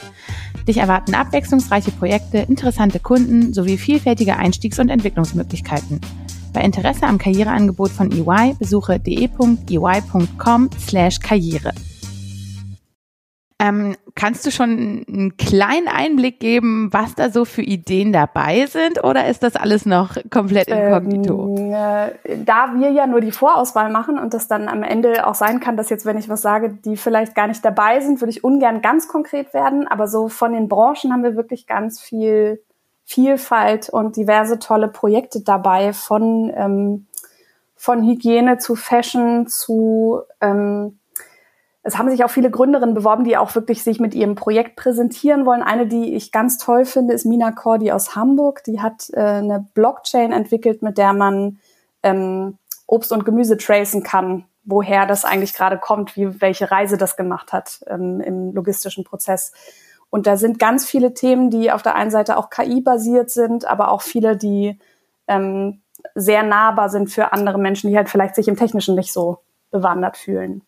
Dich 0.67 0.77
erwarten 0.77 1.13
abwechslungsreiche 1.13 1.91
Projekte, 1.91 2.39
interessante 2.39 2.99
Kunden 2.99 3.53
sowie 3.53 3.77
vielfältige 3.77 4.37
Einstiegs- 4.37 4.79
und 4.79 4.89
Entwicklungsmöglichkeiten. 4.89 6.01
Bei 6.53 6.61
Interesse 6.61 7.07
am 7.07 7.17
Karriereangebot 7.17 7.91
von 7.91 8.11
EY 8.11 8.55
besuche 8.59 8.99
de.ey.com/karriere. 8.99 11.73
Ähm, 13.61 13.95
kannst 14.15 14.43
du 14.47 14.51
schon 14.51 15.05
einen 15.07 15.37
kleinen 15.37 15.87
Einblick 15.87 16.39
geben, 16.39 16.89
was 16.91 17.13
da 17.13 17.29
so 17.29 17.45
für 17.45 17.61
Ideen 17.61 18.11
dabei 18.11 18.65
sind 18.65 19.03
oder 19.03 19.27
ist 19.27 19.43
das 19.43 19.55
alles 19.55 19.85
noch 19.85 20.17
komplett 20.31 20.67
inkognito? 20.67 21.55
Ähm, 21.57 21.71
äh, 21.71 22.43
da 22.43 22.73
wir 22.75 22.89
ja 22.89 23.05
nur 23.05 23.21
die 23.21 23.31
Vorauswahl 23.31 23.91
machen 23.91 24.17
und 24.17 24.33
das 24.33 24.47
dann 24.47 24.67
am 24.67 24.81
Ende 24.81 25.27
auch 25.27 25.35
sein 25.35 25.59
kann, 25.59 25.77
dass 25.77 25.91
jetzt, 25.91 26.07
wenn 26.07 26.17
ich 26.17 26.27
was 26.27 26.41
sage, 26.41 26.75
die 26.83 26.97
vielleicht 26.97 27.35
gar 27.35 27.45
nicht 27.45 27.63
dabei 27.63 27.99
sind, 27.99 28.19
würde 28.19 28.31
ich 28.31 28.43
ungern 28.43 28.81
ganz 28.81 29.07
konkret 29.07 29.53
werden, 29.53 29.87
aber 29.87 30.07
so 30.07 30.27
von 30.27 30.53
den 30.53 30.67
Branchen 30.67 31.13
haben 31.13 31.23
wir 31.23 31.35
wirklich 31.35 31.67
ganz 31.67 32.01
viel 32.01 32.63
Vielfalt 33.03 33.89
und 33.89 34.15
diverse 34.15 34.59
tolle 34.59 34.87
Projekte 34.87 35.41
dabei 35.41 35.93
von, 35.93 36.51
ähm, 36.55 37.07
von 37.75 38.03
Hygiene 38.07 38.57
zu 38.57 38.75
Fashion 38.75 39.47
zu 39.47 40.21
ähm, 40.39 40.99
es 41.83 41.97
haben 41.97 42.09
sich 42.11 42.23
auch 42.23 42.29
viele 42.29 42.51
Gründerinnen 42.51 42.93
beworben, 42.93 43.23
die 43.23 43.37
auch 43.37 43.55
wirklich 43.55 43.83
sich 43.83 43.99
mit 43.99 44.13
ihrem 44.13 44.35
Projekt 44.35 44.75
präsentieren 44.75 45.45
wollen. 45.45 45.63
Eine, 45.63 45.87
die 45.87 46.13
ich 46.13 46.31
ganz 46.31 46.59
toll 46.59 46.85
finde, 46.85 47.13
ist 47.13 47.25
Mina 47.25 47.51
Cordy 47.51 47.91
aus 47.91 48.15
Hamburg. 48.15 48.63
Die 48.65 48.81
hat 48.81 49.09
äh, 49.13 49.19
eine 49.19 49.65
Blockchain 49.73 50.31
entwickelt, 50.31 50.83
mit 50.83 50.99
der 50.99 51.13
man 51.13 51.59
ähm, 52.03 52.57
Obst 52.85 53.11
und 53.11 53.25
Gemüse 53.25 53.57
tracen 53.57 54.03
kann, 54.03 54.45
woher 54.63 55.07
das 55.07 55.25
eigentlich 55.25 55.53
gerade 55.53 55.79
kommt, 55.79 56.15
wie 56.15 56.39
welche 56.39 56.69
Reise 56.69 56.97
das 56.97 57.17
gemacht 57.17 57.51
hat 57.51 57.79
ähm, 57.87 58.21
im 58.21 58.53
logistischen 58.53 59.03
Prozess. 59.03 59.51
Und 60.11 60.27
da 60.27 60.37
sind 60.37 60.59
ganz 60.59 60.85
viele 60.85 61.13
Themen, 61.13 61.49
die 61.49 61.71
auf 61.71 61.81
der 61.81 61.95
einen 61.95 62.11
Seite 62.11 62.37
auch 62.37 62.49
KI-basiert 62.49 63.31
sind, 63.31 63.65
aber 63.65 63.91
auch 63.91 64.01
viele, 64.01 64.37
die 64.37 64.77
ähm, 65.27 65.81
sehr 66.13 66.43
nahbar 66.43 66.89
sind 66.89 67.09
für 67.09 67.31
andere 67.31 67.57
Menschen, 67.57 67.89
die 67.89 67.95
halt 67.95 68.09
vielleicht 68.09 68.35
sich 68.35 68.49
im 68.49 68.57
Technischen 68.57 68.95
nicht 68.95 69.13
so 69.13 69.39
bewandert 69.71 70.17
fühlen. 70.17 70.63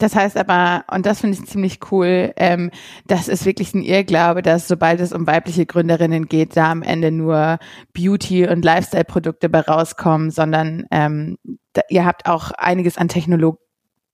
Das 0.00 0.14
heißt 0.14 0.36
aber, 0.36 0.84
und 0.94 1.04
das 1.06 1.20
finde 1.20 1.36
ich 1.36 1.46
ziemlich 1.46 1.80
cool, 1.90 2.32
ähm, 2.36 2.70
das 3.08 3.26
ist 3.26 3.44
wirklich 3.44 3.74
ein 3.74 3.82
Irrglaube, 3.82 4.42
dass 4.42 4.68
sobald 4.68 5.00
es 5.00 5.12
um 5.12 5.26
weibliche 5.26 5.66
Gründerinnen 5.66 6.26
geht, 6.28 6.56
da 6.56 6.70
am 6.70 6.82
Ende 6.82 7.10
nur 7.10 7.58
Beauty- 7.92 8.48
und 8.48 8.64
Lifestyle-Produkte 8.64 9.48
bei 9.48 9.58
rauskommen, 9.58 10.30
sondern 10.30 10.86
ähm, 10.92 11.38
da, 11.72 11.82
ihr 11.88 12.04
habt 12.04 12.26
auch 12.26 12.52
einiges 12.52 12.96
an 12.96 13.08
Technologie 13.08 13.58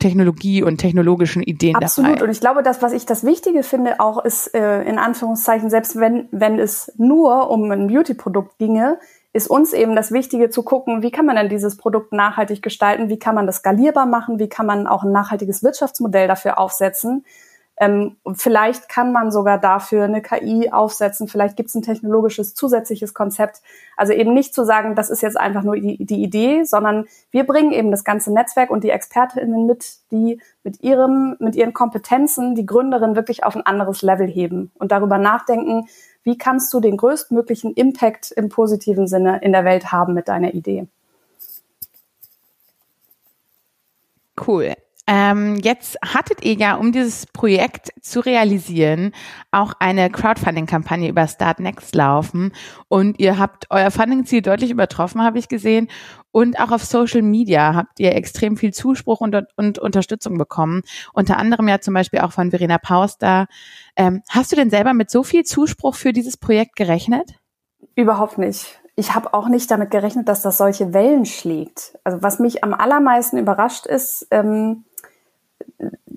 Technologie 0.05 0.63
und 0.63 0.77
technologischen 0.77 1.43
Ideen 1.43 1.77
Absolut. 1.77 2.11
dabei. 2.11 2.25
Und 2.25 2.31
ich 2.31 2.41
glaube, 2.41 2.63
das, 2.63 2.83
was 2.83 2.93
ich 2.93 3.07
das 3.07 3.25
Wichtige 3.25 3.63
finde, 3.63 4.01
auch 4.01 4.23
ist 4.23 4.55
äh, 4.55 4.83
in 4.83 4.99
Anführungszeichen, 4.99 5.71
selbst 5.71 5.99
wenn, 5.99 6.29
wenn 6.31 6.59
es 6.59 6.93
nur 6.99 7.49
um 7.49 7.71
ein 7.71 7.87
Beauty-Produkt 7.87 8.59
ginge, 8.59 8.99
ist 9.33 9.49
uns 9.49 9.73
eben 9.73 9.97
das 9.97 10.13
Wichtige 10.13 10.51
zu 10.51 10.63
gucken, 10.63 11.01
wie 11.01 11.11
kann 11.11 11.25
man 11.25 11.37
denn 11.37 11.49
dieses 11.49 11.79
Produkt 11.79 12.13
nachhaltig 12.13 12.61
gestalten, 12.61 13.09
wie 13.09 13.19
kann 13.19 13.35
man 13.35 13.47
das 13.47 13.57
skalierbar 13.57 14.05
machen, 14.05 14.39
wie 14.39 14.51
kann 14.51 14.67
man 14.67 14.87
auch 14.87 15.05
ein 15.05 15.11
nachhaltiges 15.11 15.63
Wirtschaftsmodell 15.63 16.29
dafür 16.29 16.59
aufsetzen. 16.59 17.25
Ähm, 17.77 18.17
vielleicht 18.35 18.89
kann 18.89 19.13
man 19.13 19.33
sogar 19.33 19.59
dafür 19.59 20.05
eine 20.05 20.23
KI 20.23 20.71
aufsetzen, 20.71 21.27
vielleicht 21.27 21.57
gibt 21.57 21.71
es 21.71 21.75
ein 21.75 21.83
technologisches 21.83 22.55
zusätzliches 22.55 23.15
Konzept. 23.15 23.63
Also 23.97 24.13
eben 24.13 24.33
nicht 24.33 24.55
zu 24.55 24.65
sagen, 24.65 24.95
das 24.95 25.11
ist 25.11 25.23
jetzt 25.23 25.37
einfach 25.37 25.65
nur 25.65 25.75
die, 25.75 26.05
die 26.05 26.23
Idee, 26.23 26.63
sondern 26.63 27.07
wir 27.33 27.45
bringen 27.45 27.73
eben 27.73 27.91
das 27.91 28.05
ganze 28.05 28.33
Netzwerk 28.33 28.71
und 28.71 28.85
die 28.85 28.91
ExpertInnen 28.91 29.67
mit, 29.67 29.97
die 30.13 30.41
mit 30.63 30.83
ihrem, 30.83 31.37
mit 31.41 31.57
ihren 31.57 31.73
Kompetenzen 31.73 32.55
die 32.55 32.67
Gründerin 32.67 33.17
wirklich 33.17 33.43
auf 33.43 33.57
ein 33.57 33.67
anderes 33.67 34.03
Level 34.03 34.29
heben 34.29 34.71
und 34.75 34.93
darüber 34.93 35.19
nachdenken, 35.19 35.89
wie 36.23 36.39
kannst 36.39 36.73
du 36.73 36.81
den 36.81 36.97
größtmöglichen 36.97 37.75
Impact 37.75 38.31
im 38.31 38.49
positiven 38.49 39.09
Sinne 39.09 39.41
in 39.43 39.53
der 39.53 39.65
Welt 39.65 39.91
haben 39.91 40.15
mit 40.15 40.29
deiner 40.29 40.55
Idee? 40.55 40.87
Cool. 44.47 44.75
Ähm, 45.07 45.57
jetzt 45.57 45.99
hattet 46.03 46.43
ihr 46.45 46.55
ja, 46.55 46.77
um 46.77 46.91
dieses 46.91 47.27
Projekt 47.27 47.93
zu 48.01 48.21
realisieren, 48.21 49.13
auch 49.51 49.75
eine 49.79 50.09
Crowdfunding-Kampagne 50.09 51.11
über 51.11 51.29
Start 51.29 51.61
Next 51.61 51.95
laufen 51.95 52.53
und 52.89 53.19
ihr 53.21 53.39
habt 53.39 53.67
euer 53.69 53.91
Funding-Ziel 53.91 54.41
deutlich 54.41 54.71
übertroffen, 54.71 55.23
habe 55.23 55.39
ich 55.39 55.49
gesehen. 55.49 55.89
Und 56.31 56.59
auch 56.59 56.71
auf 56.71 56.85
Social 56.85 57.23
Media 57.23 57.75
habt 57.75 58.01
ihr 58.01 58.15
extrem 58.15 58.57
viel 58.57 58.73
Zuspruch 58.73 59.21
und, 59.21 59.37
und 59.57 59.79
Unterstützung 59.79 60.39
bekommen. 60.39 60.83
Unter 61.13 61.37
anderem 61.37 61.69
ja 61.69 61.81
zum 61.81 61.95
Beispiel 61.95 62.21
auch 62.21 62.33
von 62.33 62.51
Verena 62.51 62.79
Pauster. 62.79 63.47
Ähm, 63.97 64.23
hast 64.31 64.53
du 64.53 64.57
denn 64.57 64.71
selber 64.71 64.95
mit 64.95 65.11
so 65.11 65.23
viel 65.23 65.45
Zuspruch 65.45 65.95
für 65.95 66.13
dieses 66.13 66.39
Projekt 66.39 66.77
gerechnet? 66.77 67.35
Überhaupt 67.95 68.39
nicht 68.39 68.81
ich 68.97 69.15
habe 69.15 69.35
auch 69.35 69.49
nicht 69.49 69.71
damit 69.71 69.91
gerechnet, 69.91 70.29
dass 70.29 70.43
das 70.43 70.57
solche 70.57 70.95
Wellen 70.95 71.27
schlägt. 71.27 71.99
Also 72.05 72.23
was 72.23 72.39
mich 72.39 72.63
am 72.63 72.75
allermeisten 72.75 73.39
überrascht 73.39 73.87
ist, 73.87 74.29
ähm, 74.31 74.85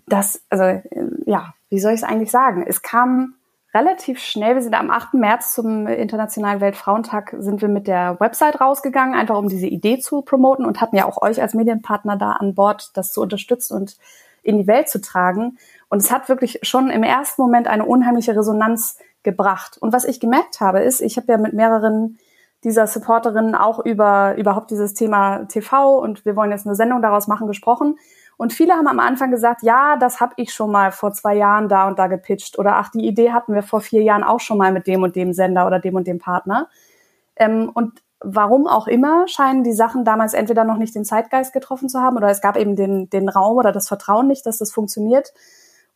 das, 0.08 0.42
also 0.50 0.64
äh, 0.64 0.82
ja, 1.26 1.54
wie 1.70 1.80
soll 1.80 1.94
ich 1.94 2.02
es 2.02 2.08
eigentlich 2.08 2.32
sagen? 2.32 2.66
Es 2.68 2.82
kam 2.82 3.36
relativ 3.74 4.20
schnell, 4.20 4.56
wir 4.56 4.62
sind 4.62 4.74
am 4.74 4.90
8. 4.90 5.14
März 5.14 5.54
zum 5.54 5.88
Internationalen 5.88 6.62
Weltfrauentag, 6.62 7.36
sind 7.38 7.62
wir 7.62 7.70
mit 7.70 7.88
der 7.88 8.20
Website 8.20 8.60
rausgegangen, 8.60 9.14
einfach 9.14 9.38
um 9.38 9.50
diese 9.50 9.68
Idee 9.68 10.00
zu 10.00 10.22
promoten 10.22 10.66
und 10.66 10.82
hatten 10.82 10.96
ja 10.96 11.06
auch 11.06 11.22
euch 11.22 11.42
als 11.42 11.54
Medienpartner 11.54 12.18
da 12.18 12.32
an 12.32 12.56
Bord, 12.56 12.92
das 12.96 13.12
zu 13.12 13.22
unterstützen 13.22 13.76
und 13.76 13.98
in 14.42 14.58
die 14.58 14.68
Welt 14.68 14.90
zu 14.90 15.02
tragen. 15.02 15.58
Und 15.90 16.00
es 16.00 16.12
hat 16.12 16.30
wirklich 16.30 16.60
schon 16.64 16.90
im 16.90 17.04
ersten 17.04 17.42
Moment 17.42 17.68
eine 17.68 17.86
unheimliche 17.86 18.36
Resonanz 18.36 18.98
gebracht. 19.24 19.78
Und 19.78 19.94
was 19.94 20.06
ich 20.06 20.20
gemerkt 20.20 20.62
habe, 20.62 20.80
ist, 20.80 21.02
ich 21.02 21.18
habe 21.18 21.32
ja 21.32 21.38
mit 21.38 21.54
mehreren 21.54 22.18
dieser 22.64 22.88
Supporterinnen 22.88 23.56
auch 23.56 23.86
über 23.86 24.36
überhaupt 24.38 24.72
dieses 24.72 24.94
Thema 24.94 25.46
TV 25.46 26.00
und 26.00 26.26
wir 26.26 26.36
wollen 26.36 26.52
jetzt 26.52 26.66
eine 26.66 26.76
Sendung 26.76 27.02
daraus 27.02 27.28
machen 27.28 27.48
gesprochen. 27.48 27.98
Und 28.38 28.54
viele 28.54 28.74
haben 28.74 28.88
am 28.88 29.00
Anfang 29.00 29.32
gesagt, 29.32 29.64
ja, 29.64 29.98
das 29.98 30.22
habe 30.22 30.34
ich 30.38 30.54
schon 30.54 30.72
mal 30.72 30.92
vor 30.92 31.12
zwei 31.12 31.36
Jahren 31.36 31.68
da 31.68 31.88
und 31.88 31.98
da 31.98 32.06
gepitcht. 32.06 32.60
Oder 32.60 32.76
ach, 32.76 32.90
die 32.92 33.06
Idee 33.06 33.32
hatten 33.32 33.54
wir 33.54 33.64
vor 33.64 33.82
vier 33.82 34.04
Jahren 34.04 34.24
auch 34.24 34.40
schon 34.40 34.60
mal 34.60 34.72
mit 34.72 34.86
dem 34.86 35.02
und 35.02 35.16
dem 35.16 35.34
Sender 35.34 35.66
oder 35.66 35.80
dem 35.80 35.96
und 35.96 36.06
dem 36.06 36.20
Partner. 36.20 36.70
Ähm, 37.36 37.72
und 37.74 38.02
warum 38.20 38.68
auch 38.68 38.88
immer, 38.88 39.28
scheinen 39.28 39.64
die 39.64 39.74
Sachen 39.74 40.06
damals 40.06 40.34
entweder 40.34 40.64
noch 40.64 40.78
nicht 40.78 40.94
den 40.96 41.06
Zeitgeist 41.06 41.52
getroffen 41.52 41.90
zu 41.90 42.00
haben 42.00 42.18
oder 42.18 42.30
es 42.30 42.42
gab 42.42 42.58
eben 42.58 42.76
den, 42.76 43.10
den 43.10 43.30
Raum 43.30 43.58
oder 43.58 43.72
das 43.72 43.88
Vertrauen 43.88 44.28
nicht, 44.28 44.46
dass 44.46 44.60
das 44.60 44.72
funktioniert. 44.72 45.34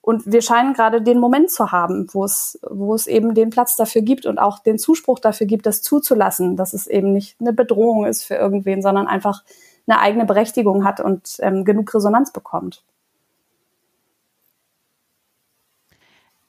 Und 0.01 0.31
wir 0.31 0.41
scheinen 0.41 0.73
gerade 0.73 1.03
den 1.03 1.19
Moment 1.19 1.51
zu 1.51 1.71
haben, 1.71 2.07
wo 2.11 2.23
es, 2.23 2.59
wo 2.67 2.95
es 2.95 3.05
eben 3.05 3.35
den 3.35 3.51
Platz 3.51 3.75
dafür 3.75 4.01
gibt 4.01 4.25
und 4.25 4.39
auch 4.39 4.57
den 4.57 4.79
Zuspruch 4.79 5.19
dafür 5.19 5.45
gibt, 5.45 5.67
das 5.67 5.83
zuzulassen, 5.83 6.55
dass 6.55 6.73
es 6.73 6.87
eben 6.87 7.13
nicht 7.13 7.39
eine 7.39 7.53
Bedrohung 7.53 8.05
ist 8.05 8.23
für 8.23 8.33
irgendwen, 8.33 8.81
sondern 8.81 9.07
einfach 9.07 9.43
eine 9.87 9.99
eigene 9.99 10.25
Berechtigung 10.25 10.85
hat 10.85 10.99
und 10.99 11.37
ähm, 11.39 11.65
genug 11.65 11.93
Resonanz 11.93 12.31
bekommt. 12.31 12.83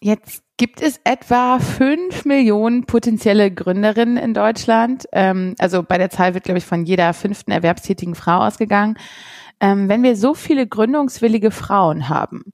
Jetzt 0.01 0.43
gibt 0.57 0.83
es 0.83 1.01
etwa 1.05 1.61
fünf 1.61 2.25
Millionen 2.25 2.87
potenzielle 2.87 3.53
Gründerinnen 3.53 4.17
in 4.17 4.35
Deutschland. 4.35 5.07
Ähm, 5.13 5.55
also 5.59 5.85
bei 5.85 5.97
der 5.97 6.11
Zahl 6.11 6.35
wird, 6.35 6.45
glaube 6.45 6.59
ich, 6.59 6.67
von 6.67 6.85
jeder 6.85 7.15
fünften 7.15 7.53
erwerbstätigen 7.53 8.17
Frau 8.17 8.39
ausgegangen. 8.39 8.97
Ähm, 9.61 9.89
wenn 9.89 10.03
wir 10.03 10.17
so 10.17 10.35
viele 10.35 10.67
gründungswillige 10.67 11.53
Frauen 11.53 12.09
haben, 12.09 12.53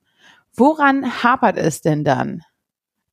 woran 0.55 1.23
hapert 1.23 1.57
es 1.57 1.81
denn 1.81 2.05
dann? 2.05 2.43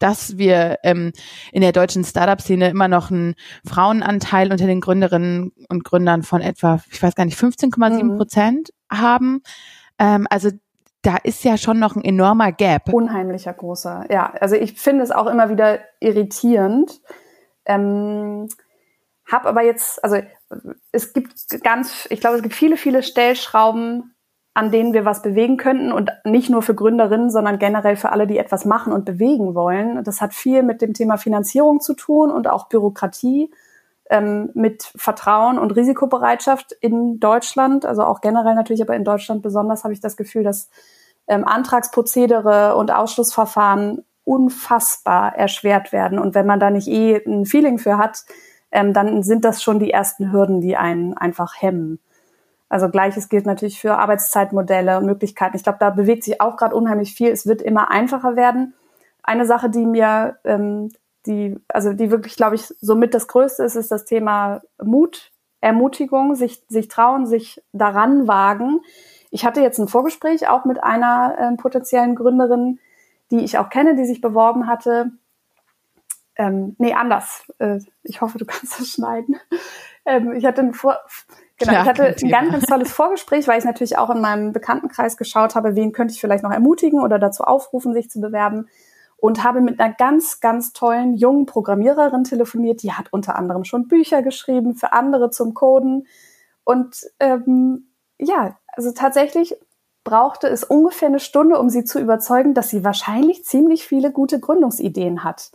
Dass 0.06 0.38
wir 0.38 0.78
ähm, 0.84 1.14
in 1.52 1.62
der 1.62 1.72
deutschen 1.72 2.04
Startup-Szene 2.04 2.70
immer 2.70 2.88
noch 2.88 3.10
einen 3.10 3.34
Frauenanteil 3.68 4.52
unter 4.52 4.68
den 4.68 4.80
Gründerinnen 4.80 5.52
und 5.68 5.84
Gründern 5.84 6.22
von 6.22 6.42
etwa, 6.42 6.80
ich 6.92 7.02
weiß 7.02 7.16
gar 7.16 7.26
nicht, 7.26 7.40
15,7 7.40 8.04
mhm. 8.04 8.18
Prozent 8.18 8.70
mhm. 8.92 9.02
haben. 9.02 9.42
Ähm, 9.98 10.28
also 10.30 10.52
da 11.02 11.18
ist 11.18 11.44
ja 11.44 11.58
schon 11.58 11.80
noch 11.80 11.96
ein 11.96 12.04
enormer 12.04 12.52
Gap. 12.52 12.94
Unheimlicher 12.94 13.54
großer, 13.54 14.06
ja. 14.12 14.32
Also 14.40 14.56
ich 14.56 14.80
finde 14.80 15.04
es 15.04 15.10
auch 15.10 15.26
immer 15.26 15.50
wieder 15.50 15.80
irritierend. 16.00 17.02
Ähm, 17.66 18.48
hab 19.26 19.48
aber 19.48 19.64
jetzt, 19.64 20.04
also 20.04 20.18
es 20.92 21.14
gibt 21.14 21.34
ganz, 21.64 22.08
ich 22.12 22.20
glaube, 22.20 22.36
es 22.36 22.44
gibt 22.44 22.54
viele, 22.54 22.78
viele 22.78 23.02
Stellschrauben, 23.02 24.15
an 24.56 24.72
denen 24.72 24.94
wir 24.94 25.04
was 25.04 25.22
bewegen 25.22 25.58
könnten 25.58 25.92
und 25.92 26.12
nicht 26.24 26.50
nur 26.50 26.62
für 26.62 26.74
Gründerinnen, 26.74 27.30
sondern 27.30 27.60
generell 27.60 27.98
für 27.98 28.12
alle, 28.12 28.26
die 28.26 28.38
etwas 28.38 28.64
machen 28.64 28.94
und 28.94 29.04
bewegen 29.04 29.54
wollen. 29.54 30.02
Das 30.06 30.22
hat 30.22 30.34
viel 30.34 30.64
mit 30.64 30.82
dem 30.82 30.94
Thema 30.94 31.18
Finanzierung 31.18 31.82
zu 31.82 31.94
tun 31.94 32.32
und 32.32 32.48
auch 32.48 32.70
Bürokratie, 32.70 33.52
ähm, 34.10 34.52
mit 34.54 34.94
Vertrauen 34.96 35.60
und 35.60 35.72
Risikobereitschaft 35.72 36.72
in 36.72 37.20
Deutschland, 37.20 37.86
also 37.86 38.04
auch 38.04 38.22
generell 38.22 38.56
natürlich, 38.56 38.82
aber 38.82 38.96
in 38.96 39.04
Deutschland 39.04 39.42
besonders 39.42 39.84
habe 39.84 39.94
ich 39.94 40.00
das 40.00 40.16
Gefühl, 40.16 40.44
dass 40.44 40.70
ähm, 41.28 41.46
Antragsprozedere 41.46 42.78
und 42.78 42.92
Ausschlussverfahren 42.92 44.06
unfassbar 44.24 45.36
erschwert 45.36 45.92
werden. 45.92 46.18
Und 46.18 46.34
wenn 46.34 46.46
man 46.46 46.62
da 46.62 46.70
nicht 46.70 46.88
eh 46.88 47.22
ein 47.26 47.46
Feeling 47.46 47.78
für 47.78 47.98
hat, 47.98 48.24
ähm, 48.72 48.94
dann 48.94 49.22
sind 49.22 49.44
das 49.44 49.62
schon 49.62 49.80
die 49.80 49.92
ersten 49.92 50.32
Hürden, 50.32 50.62
die 50.62 50.78
einen 50.78 51.14
einfach 51.14 51.62
hemmen. 51.62 52.00
Also 52.76 52.90
gleiches 52.90 53.30
gilt 53.30 53.46
natürlich 53.46 53.80
für 53.80 53.98
Arbeitszeitmodelle 53.98 54.98
und 54.98 55.06
Möglichkeiten. 55.06 55.56
Ich 55.56 55.64
glaube, 55.64 55.78
da 55.80 55.92
bewegt 55.92 56.26
sich 56.26 56.42
auch 56.42 56.58
gerade 56.58 56.76
unheimlich 56.76 57.14
viel. 57.14 57.30
Es 57.30 57.48
wird 57.48 57.62
immer 57.62 57.90
einfacher 57.90 58.36
werden. 58.36 58.74
Eine 59.24 59.46
Sache, 59.46 59.70
die 59.70 59.86
mir, 59.86 60.40
ähm, 60.44 60.92
die, 61.26 61.56
also 61.70 61.94
die 61.94 62.12
wirklich, 62.12 62.36
glaube 62.36 62.56
ich, 62.56 62.64
somit 62.82 63.14
das 63.14 63.30
Größte 63.30 63.64
ist, 63.64 63.76
ist 63.76 63.92
das 63.92 64.04
Thema 64.04 64.60
Mut, 64.84 65.32
Ermutigung, 65.62 66.36
sich, 66.36 66.66
sich 66.68 66.90
trauen, 66.90 67.26
sich 67.28 67.64
daran 67.72 68.28
wagen. 68.28 68.82
Ich 69.32 69.46
hatte 69.46 69.62
jetzt 69.62 69.80
ein 69.80 69.88
Vorgespräch 69.88 70.50
auch 70.50 70.66
mit 70.66 70.84
einer 70.84 71.36
äh, 71.40 71.56
potenziellen 71.56 72.14
Gründerin, 72.14 72.80
die 73.32 73.40
ich 73.40 73.58
auch 73.58 73.70
kenne, 73.70 73.96
die 73.96 74.04
sich 74.04 74.20
beworben 74.20 74.68
hatte. 74.68 75.12
Ähm, 76.36 76.76
nee, 76.78 76.94
anders. 76.94 77.50
Äh, 77.58 77.80
ich 78.04 78.20
hoffe, 78.20 78.38
du 78.38 78.44
kannst 78.46 78.82
das 78.82 78.90
schneiden. 78.90 79.40
Ähm, 80.04 80.34
ich 80.34 80.46
hatte 80.46 80.60
ein 80.60 80.74
Vor 80.74 81.00
Genau, 81.58 81.72
Klar, 81.72 81.84
ich 81.84 81.90
hatte 81.90 82.04
ein 82.04 82.32
ganz, 82.32 82.52
ganz 82.52 82.66
tolles 82.66 82.92
Vorgespräch, 82.92 83.48
weil 83.48 83.60
ich 83.60 83.66
natürlich 83.66 83.98
auch 83.98 84.10
in 84.10 84.20
meinem 84.20 84.52
Bekanntenkreis 84.52 85.16
geschaut 85.16 85.56
habe, 85.56 85.76
wen 85.76 85.94
könnte 85.94 86.14
ich 86.14 86.20
vielleicht 86.20 86.44
noch 86.44 86.52
ermutigen 86.52 87.02
oder 87.02 87.18
dazu 87.18 87.44
aufrufen, 87.44 87.94
sich 87.94 88.10
zu 88.10 88.20
bewerben. 88.20 88.68
Und 89.18 89.44
habe 89.44 89.62
mit 89.62 89.80
einer 89.80 89.94
ganz, 89.94 90.42
ganz 90.42 90.74
tollen 90.74 91.14
jungen 91.16 91.46
Programmiererin 91.46 92.26
telefoniert, 92.26 92.84
die 92.84 92.92
hat 92.92 93.08
unter 93.12 93.38
anderem 93.38 93.64
schon 93.64 93.88
Bücher 93.88 94.22
geschrieben 94.22 94.76
für 94.76 94.92
andere 94.92 95.30
zum 95.30 95.54
Coden. 95.54 96.08
Und 96.66 97.06
ähm, 97.22 97.88
ja, 98.20 98.58
also 98.68 98.92
tatsächlich 98.92 99.56
brauchte 100.04 100.48
es 100.48 100.64
ungefähr 100.64 101.08
eine 101.08 101.20
Stunde, 101.20 101.58
um 101.60 101.70
sie 101.70 101.86
zu 101.86 102.00
überzeugen, 102.00 102.54
dass 102.54 102.70
sie 102.70 102.84
wahrscheinlich 102.84 103.46
ziemlich 103.46 103.88
viele 103.88 104.12
gute 104.12 104.40
Gründungsideen 104.40 105.24
hat. 105.24 105.52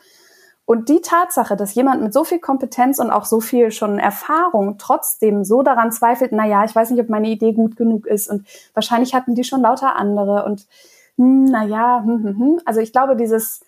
Und 0.71 0.89
die 0.89 1.01
Tatsache, 1.01 1.57
dass 1.57 1.75
jemand 1.75 2.01
mit 2.01 2.13
so 2.13 2.23
viel 2.23 2.39
Kompetenz 2.39 3.01
und 3.01 3.11
auch 3.11 3.25
so 3.25 3.41
viel 3.41 3.73
schon 3.73 3.99
Erfahrung 3.99 4.79
trotzdem 4.79 5.43
so 5.43 5.65
daran 5.65 5.91
zweifelt, 5.91 6.31
na 6.31 6.47
ja, 6.47 6.65
ich 6.65 6.73
weiß 6.73 6.91
nicht, 6.91 7.01
ob 7.01 7.09
meine 7.09 7.29
Idee 7.29 7.55
gut 7.55 7.75
genug 7.75 8.07
ist 8.07 8.31
und 8.31 8.47
wahrscheinlich 8.73 9.13
hatten 9.13 9.35
die 9.35 9.43
schon 9.43 9.63
lauter 9.63 9.97
andere 9.97 10.45
und 10.45 10.69
hm, 11.17 11.47
na 11.47 11.65
ja, 11.65 12.05
hm, 12.05 12.23
hm, 12.23 12.39
hm. 12.39 12.61
also 12.67 12.79
ich 12.79 12.93
glaube, 12.93 13.17
dieses 13.17 13.65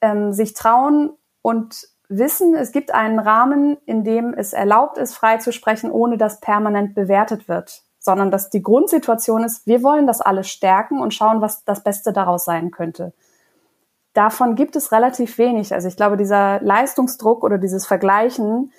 ähm, 0.00 0.32
sich 0.32 0.52
trauen 0.52 1.12
und 1.42 1.86
wissen, 2.08 2.56
es 2.56 2.72
gibt 2.72 2.92
einen 2.92 3.20
Rahmen, 3.20 3.76
in 3.86 4.02
dem 4.02 4.34
es 4.34 4.52
erlaubt 4.52 4.98
ist, 4.98 5.14
frei 5.14 5.36
zu 5.36 5.52
sprechen, 5.52 5.92
ohne 5.92 6.18
dass 6.18 6.40
permanent 6.40 6.96
bewertet 6.96 7.46
wird, 7.46 7.82
sondern 8.00 8.32
dass 8.32 8.50
die 8.50 8.64
Grundsituation 8.64 9.44
ist, 9.44 9.68
wir 9.68 9.84
wollen 9.84 10.08
das 10.08 10.20
alles 10.20 10.48
stärken 10.48 10.98
und 10.98 11.14
schauen, 11.14 11.40
was 11.40 11.64
das 11.64 11.84
Beste 11.84 12.12
daraus 12.12 12.44
sein 12.44 12.72
könnte 12.72 13.12
davon 14.12 14.54
gibt 14.54 14.76
es 14.76 14.92
relativ 14.92 15.38
wenig. 15.38 15.72
Also 15.72 15.88
ich 15.88 15.96
glaube, 15.96 16.16
dieser 16.16 16.60
Leistungsdruck 16.60 17.42
oder 17.44 17.58
dieses 17.58 17.86
Vergleichen, 17.86 18.72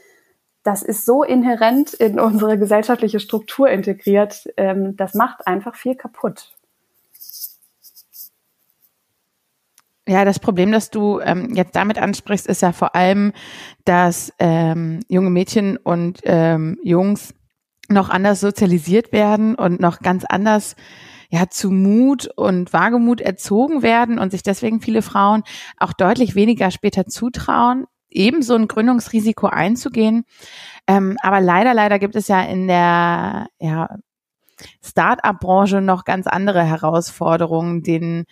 das 0.63 0.81
ist 0.81 1.05
so 1.05 1.23
inhärent 1.23 1.93
in 1.93 2.19
unsere 2.19 2.57
gesellschaftliche 2.57 3.19
Struktur 3.19 3.69
integriert, 3.69 4.47
ähm, 4.57 4.95
das 4.95 5.13
macht 5.13 5.45
einfach 5.47 5.75
viel 5.75 5.95
kaputt. 5.95 6.53
Ja, 10.07 10.25
das 10.25 10.39
Problem, 10.39 10.71
das 10.71 10.89
du 10.89 11.21
ähm, 11.21 11.53
jetzt 11.55 11.75
damit 11.75 11.97
ansprichst, 11.97 12.47
ist 12.47 12.61
ja 12.61 12.73
vor 12.73 12.93
allem, 12.93 13.31
dass 13.85 14.33
ähm, 14.37 14.99
junge 15.07 15.29
Mädchen 15.29 15.77
und 15.77 16.19
ähm, 16.25 16.77
Jungs 16.83 17.33
noch 17.87 18.09
anders 18.09 18.41
sozialisiert 18.41 19.13
werden 19.13 19.55
und 19.55 19.79
noch 19.79 20.00
ganz 20.00 20.25
anders 20.25 20.75
ja 21.33 21.50
zu 21.50 21.72
Mut 21.72 22.27
und 22.35 22.74
Wagemut 22.74 23.19
erzogen 23.19 23.81
werden 23.81 24.19
und 24.19 24.29
sich 24.29 24.43
deswegen 24.43 24.81
viele 24.81 25.01
Frauen 25.01 25.41
auch 25.77 25.91
deutlich 25.91 26.35
weniger 26.35 26.69
später 26.69 27.07
zutrauen, 27.07 27.87
eben 28.11 28.43
so 28.43 28.53
ein 28.53 28.67
Gründungsrisiko 28.67 29.48
einzugehen. 29.48 30.25
Ähm, 30.85 31.17
aber 31.24 31.41
leider, 31.41 31.74
leider 31.74 31.98
gibt 31.98 32.15
es 32.15 32.27
ja 32.27 32.39
in 32.43 32.67
der 32.67 33.48
ja, 33.59 33.98
Start-up-Branche 34.83 35.81
noch 35.81 36.05
ganz 36.05 36.27
andere 36.27 36.63
Herausforderungen, 36.63 37.81
denen 37.81 38.25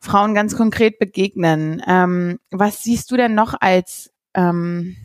Frauen 0.00 0.34
ganz 0.34 0.56
konkret 0.56 0.98
begegnen. 0.98 1.82
Ähm, 1.86 2.38
was 2.50 2.82
siehst 2.82 3.10
du 3.10 3.18
denn 3.18 3.34
noch 3.34 3.54
als 3.60 4.14
ähm, 4.32 4.96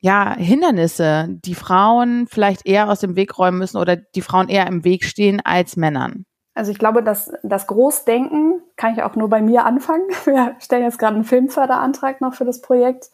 ja, 0.00 0.36
Hindernisse, 0.36 1.26
die 1.30 1.54
Frauen 1.54 2.26
vielleicht 2.26 2.66
eher 2.66 2.90
aus 2.90 3.00
dem 3.00 3.16
Weg 3.16 3.38
räumen 3.38 3.56
müssen 3.56 3.78
oder 3.78 3.96
die 3.96 4.22
Frauen 4.22 4.50
eher 4.50 4.66
im 4.66 4.84
Weg 4.84 5.04
stehen 5.04 5.40
als 5.40 5.76
Männern? 5.76 6.26
Also 6.54 6.72
ich 6.72 6.78
glaube, 6.78 7.02
dass 7.02 7.32
das 7.42 7.66
Großdenken 7.66 8.62
kann 8.76 8.94
ich 8.94 9.02
auch 9.02 9.16
nur 9.16 9.28
bei 9.28 9.40
mir 9.40 9.64
anfangen. 9.64 10.04
Wir 10.24 10.56
stellen 10.58 10.84
jetzt 10.84 10.98
gerade 10.98 11.14
einen 11.14 11.24
Filmförderantrag 11.24 12.20
noch 12.20 12.34
für 12.34 12.44
das 12.44 12.60
Projekt. 12.60 13.10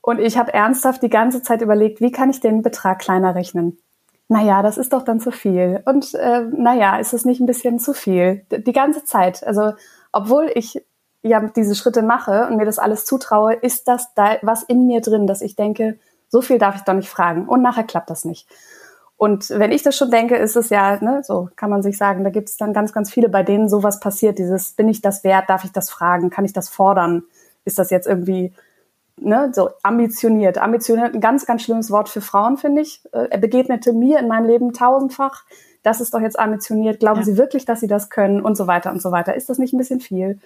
Und 0.00 0.20
ich 0.20 0.38
habe 0.38 0.54
ernsthaft 0.54 1.02
die 1.02 1.10
ganze 1.10 1.42
Zeit 1.42 1.62
überlegt, 1.62 2.00
wie 2.00 2.12
kann 2.12 2.30
ich 2.30 2.40
den 2.40 2.62
Betrag 2.62 3.00
kleiner 3.00 3.34
rechnen? 3.34 3.78
Naja, 4.28 4.62
das 4.62 4.78
ist 4.78 4.92
doch 4.92 5.02
dann 5.02 5.20
zu 5.20 5.30
viel. 5.30 5.82
Und 5.84 6.14
äh, 6.14 6.42
naja, 6.42 6.98
ist 6.98 7.12
es 7.12 7.24
nicht 7.24 7.40
ein 7.40 7.46
bisschen 7.46 7.78
zu 7.78 7.92
viel? 7.92 8.44
Die 8.50 8.72
ganze 8.72 9.04
Zeit. 9.04 9.44
Also 9.44 9.72
obwohl 10.12 10.50
ich 10.54 10.84
ja 11.22 11.40
diese 11.40 11.74
Schritte 11.74 12.02
mache 12.02 12.46
und 12.46 12.56
mir 12.56 12.64
das 12.64 12.78
alles 12.78 13.04
zutraue, 13.04 13.54
ist 13.54 13.88
das 13.88 14.14
da 14.14 14.36
was 14.42 14.62
in 14.62 14.86
mir 14.86 15.00
drin, 15.00 15.26
dass 15.26 15.42
ich 15.42 15.56
denke, 15.56 15.98
so 16.28 16.40
viel 16.40 16.58
darf 16.58 16.76
ich 16.76 16.82
doch 16.82 16.94
nicht 16.94 17.08
fragen. 17.08 17.48
Und 17.48 17.62
nachher 17.62 17.84
klappt 17.84 18.10
das 18.10 18.24
nicht. 18.24 18.48
Und 19.18 19.48
wenn 19.48 19.72
ich 19.72 19.82
das 19.82 19.96
schon 19.96 20.10
denke, 20.10 20.36
ist 20.36 20.56
es 20.56 20.68
ja, 20.68 21.02
ne, 21.02 21.22
so 21.24 21.48
kann 21.56 21.70
man 21.70 21.82
sich 21.82 21.96
sagen, 21.96 22.22
da 22.22 22.30
gibt 22.30 22.50
es 22.50 22.58
dann 22.58 22.74
ganz, 22.74 22.92
ganz 22.92 23.10
viele, 23.10 23.30
bei 23.30 23.42
denen 23.42 23.68
sowas 23.68 23.98
passiert. 23.98 24.38
Dieses, 24.38 24.72
bin 24.72 24.88
ich 24.88 25.00
das 25.00 25.24
wert? 25.24 25.48
Darf 25.48 25.64
ich 25.64 25.72
das 25.72 25.88
fragen? 25.88 26.28
Kann 26.28 26.44
ich 26.44 26.52
das 26.52 26.68
fordern? 26.68 27.22
Ist 27.64 27.78
das 27.78 27.90
jetzt 27.90 28.06
irgendwie 28.06 28.52
ne, 29.16 29.50
so 29.54 29.70
ambitioniert? 29.82 30.58
Ambitioniert, 30.58 31.14
ein 31.14 31.20
ganz, 31.20 31.46
ganz 31.46 31.62
schlimmes 31.62 31.90
Wort 31.90 32.10
für 32.10 32.20
Frauen, 32.20 32.58
finde 32.58 32.82
ich. 32.82 33.02
Äh, 33.12 33.28
er 33.30 33.38
begegnete 33.38 33.94
mir 33.94 34.18
in 34.18 34.28
meinem 34.28 34.46
Leben 34.46 34.74
tausendfach. 34.74 35.44
Das 35.82 36.02
ist 36.02 36.12
doch 36.12 36.20
jetzt 36.20 36.38
ambitioniert. 36.38 37.00
Glauben 37.00 37.20
ja. 37.20 37.24
Sie 37.24 37.38
wirklich, 37.38 37.64
dass 37.64 37.80
Sie 37.80 37.86
das 37.86 38.10
können? 38.10 38.42
Und 38.42 38.56
so 38.56 38.66
weiter 38.66 38.90
und 38.92 39.00
so 39.00 39.12
weiter. 39.12 39.34
Ist 39.34 39.48
das 39.48 39.58
nicht 39.58 39.72
ein 39.72 39.78
bisschen 39.78 40.00
viel? 40.00 40.40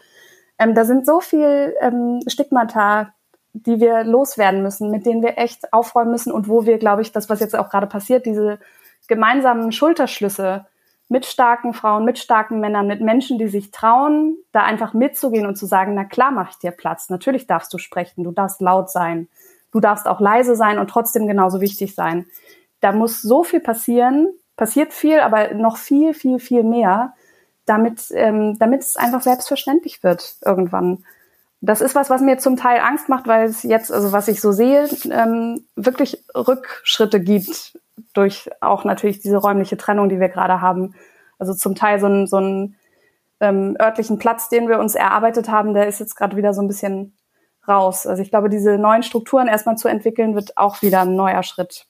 Ähm, 0.61 0.75
da 0.75 0.85
sind 0.85 1.07
so 1.07 1.21
viel 1.21 1.75
ähm, 1.81 2.21
Stigmata 2.29 3.15
die 3.53 3.81
wir 3.81 4.05
loswerden 4.05 4.63
müssen, 4.63 4.91
mit 4.91 5.07
denen 5.07 5.23
wir 5.23 5.39
echt 5.39 5.73
aufräumen 5.73 6.13
müssen 6.13 6.33
und 6.33 6.49
wo 6.49 6.67
wir, 6.67 6.79
glaube 6.79 7.03
ich, 7.03 7.13
das, 7.13 7.29
was 7.29 7.41
jetzt 7.41 7.57
auch 7.57 7.69
gerade 7.69 7.87
passiert, 7.87 8.27
diese 8.27 8.59
gemeinsamen 9.09 9.73
Schulterschlüsse 9.73 10.67
mit 11.09 11.27
starken 11.27 11.75
Frauen, 11.75 12.05
mit 12.05 12.19
starken 12.19 12.61
Männern, 12.61 12.87
mit 12.87 13.01
Menschen, 13.01 13.39
die 13.39 13.49
sich 13.49 13.73
trauen, 13.73 14.37
da 14.53 14.63
einfach 14.63 14.95
mitzugehen 14.95 15.47
und 15.47 15.57
zu 15.57 15.67
sagen, 15.67 15.95
na 15.95 16.05
klar 16.05 16.31
mache 16.31 16.51
ich 16.53 16.59
dir 16.59 16.71
Platz, 16.71 17.11
natürlich 17.11 17.49
darfst 17.49 17.75
du 17.75 17.79
sprechen, 17.79 18.23
du 18.23 18.31
darfst 18.31 18.61
laut 18.61 18.91
sein, 18.91 19.29
du 19.73 19.81
darfst 19.81 20.07
auch 20.07 20.21
leise 20.21 20.55
sein 20.55 20.79
und 20.79 20.89
trotzdem 20.89 21.27
genauso 21.27 21.61
wichtig 21.61 21.97
sein. 21.97 22.27
Da 22.81 22.93
muss 22.93 23.21
so 23.21 23.43
viel 23.43 23.61
passieren, 23.61 24.29
passiert 24.57 24.93
viel, 24.93 25.19
aber 25.19 25.53
noch 25.55 25.77
viel, 25.77 26.15
viel, 26.15 26.39
viel 26.39 26.63
mehr, 26.63 27.15
damit, 27.67 28.05
ähm, 28.13 28.57
damit 28.59 28.83
es 28.83 28.97
einfach 28.97 29.21
selbstverständlich 29.21 30.05
wird 30.05 30.37
irgendwann 30.45 31.05
das 31.61 31.81
ist 31.81 31.95
was, 31.95 32.09
was 32.09 32.23
mir 32.23 32.39
zum 32.39 32.57
Teil 32.57 32.81
Angst 32.81 33.09
macht, 33.09 33.27
weil 33.27 33.47
es 33.47 33.63
jetzt, 33.63 33.93
also 33.93 34.13
was 34.13 34.29
ich 34.29 34.41
so 34.41 34.53
sehe, 34.53 34.89
ähm, 35.11 35.65
wirklich 35.77 36.25
Rückschritte 36.35 37.21
gibt 37.21 37.79
durch 38.15 38.51
auch 38.61 38.85
natürlich 38.85 39.21
diese 39.21 39.37
räumliche 39.37 39.77
Trennung, 39.77 40.09
die 40.09 40.21
wir 40.21 40.29
gerade 40.29 40.61
haben. 40.61 40.95
Also 41.39 41.55
zum 41.55 41.75
Teil 41.75 42.01
so 42.01 42.07
ein, 42.07 42.27
so 42.27 42.39
ein 42.39 42.77
ähm, 43.41 43.77
örtlichen 43.81 44.19
Platz, 44.19 44.49
den 44.49 44.69
wir 44.69 44.79
uns 44.79 44.95
erarbeitet 44.95 45.49
haben, 45.49 45.75
der 45.75 45.87
ist 45.87 46.01
jetzt 46.01 46.17
gerade 46.17 46.37
wieder 46.37 46.55
so 46.55 46.63
ein 46.63 46.69
bisschen 46.69 47.15
raus. 47.69 48.07
Also 48.07 48.23
ich 48.23 48.31
glaube, 48.31 48.49
diese 48.49 48.79
neuen 48.79 49.03
Strukturen 49.03 49.47
erstmal 49.47 49.77
zu 49.77 49.89
entwickeln, 49.89 50.35
wird 50.35 50.57
auch 50.57 50.81
wieder 50.83 51.03
ein 51.03 51.15
neuer 51.15 51.43
Schritt. 51.43 51.87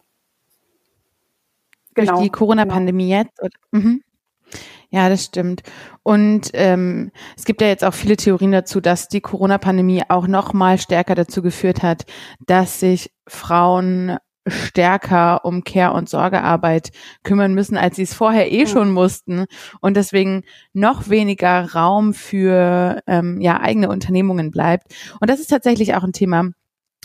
Genau. 1.95 2.13
Durch 2.13 2.23
die 2.25 2.31
Corona-Pandemie 2.31 3.09
genau. 3.09 3.21
jetzt? 3.23 3.43
Oder? 3.43 3.51
Mhm. 3.71 4.03
Ja, 4.93 5.09
das 5.09 5.25
stimmt. 5.25 5.63
Und 6.03 6.51
ähm, 6.55 7.13
es 7.37 7.45
gibt 7.45 7.61
ja 7.61 7.69
jetzt 7.69 7.85
auch 7.85 7.95
viele 7.95 8.17
Theorien 8.17 8.51
dazu, 8.51 8.81
dass 8.81 9.07
die 9.09 9.21
Corona-Pandemie 9.21 10.03
auch 10.09 10.27
noch 10.27 10.53
mal 10.53 10.79
stärker 10.79 11.15
dazu 11.15 11.43
geführt 11.43 11.83
hat, 11.83 12.07
dass 12.47 12.81
sich 12.81 13.13
Frauen 13.29 14.17
stärker 14.49 15.45
um 15.45 15.63
Care- 15.65 15.93
und 15.93 16.09
Sorgearbeit 16.09 16.91
kümmern 17.23 17.55
müssen, 17.55 17.77
als 17.77 17.97
sie 17.97 18.03
es 18.03 18.15
vorher 18.15 18.51
eh 18.51 18.67
schon 18.67 18.91
mussten 18.91 19.45
und 19.81 19.97
deswegen 19.97 20.43
noch 20.73 21.09
weniger 21.09 21.73
Raum 21.73 22.15
für 22.15 23.03
ähm, 23.07 23.41
ja 23.41 23.61
eigene 23.61 23.89
Unternehmungen 23.91 24.51
bleibt. 24.51 24.95
Und 25.21 25.31
das 25.31 25.41
ist 25.41 25.49
tatsächlich 25.49 25.95
auch 25.95 26.03
ein 26.03 26.13
Thema, 26.13 26.51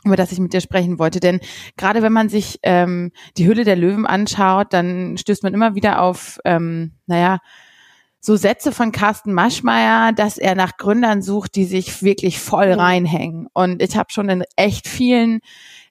über 0.06 0.16
das 0.16 0.32
ich 0.32 0.40
mit 0.40 0.54
dir 0.54 0.62
sprechen 0.62 0.98
wollte. 0.98 1.20
Denn 1.20 1.40
gerade 1.78 2.02
wenn 2.02 2.14
man 2.14 2.30
sich 2.30 2.60
ähm, 2.64 3.12
die 3.38 3.48
Hülle 3.48 3.64
der 3.64 3.76
Löwen 3.76 4.06
anschaut, 4.06 4.68
dann 4.72 5.18
stößt 5.18 5.44
man 5.44 5.54
immer 5.54 5.76
wieder 5.76 6.02
auf, 6.02 6.40
ähm, 6.46 6.94
naja, 7.06 7.40
so 8.26 8.36
Sätze 8.36 8.72
von 8.72 8.92
Carsten 8.92 9.34
Maschmeyer, 9.34 10.12
dass 10.12 10.40
er 10.40 10.56
nach 10.56 10.78
Gründern 10.78 11.22
sucht, 11.22 11.56
die 11.56 11.66
sich 11.66 12.02
wirklich 12.02 12.40
voll 12.40 12.74
mhm. 12.74 12.80
reinhängen. 12.80 13.48
Und 13.54 13.84
ich 13.84 13.96
habe 13.96 14.12
schon 14.12 14.30
in 14.30 14.44
echt 14.56 14.88
vielen 14.88 15.42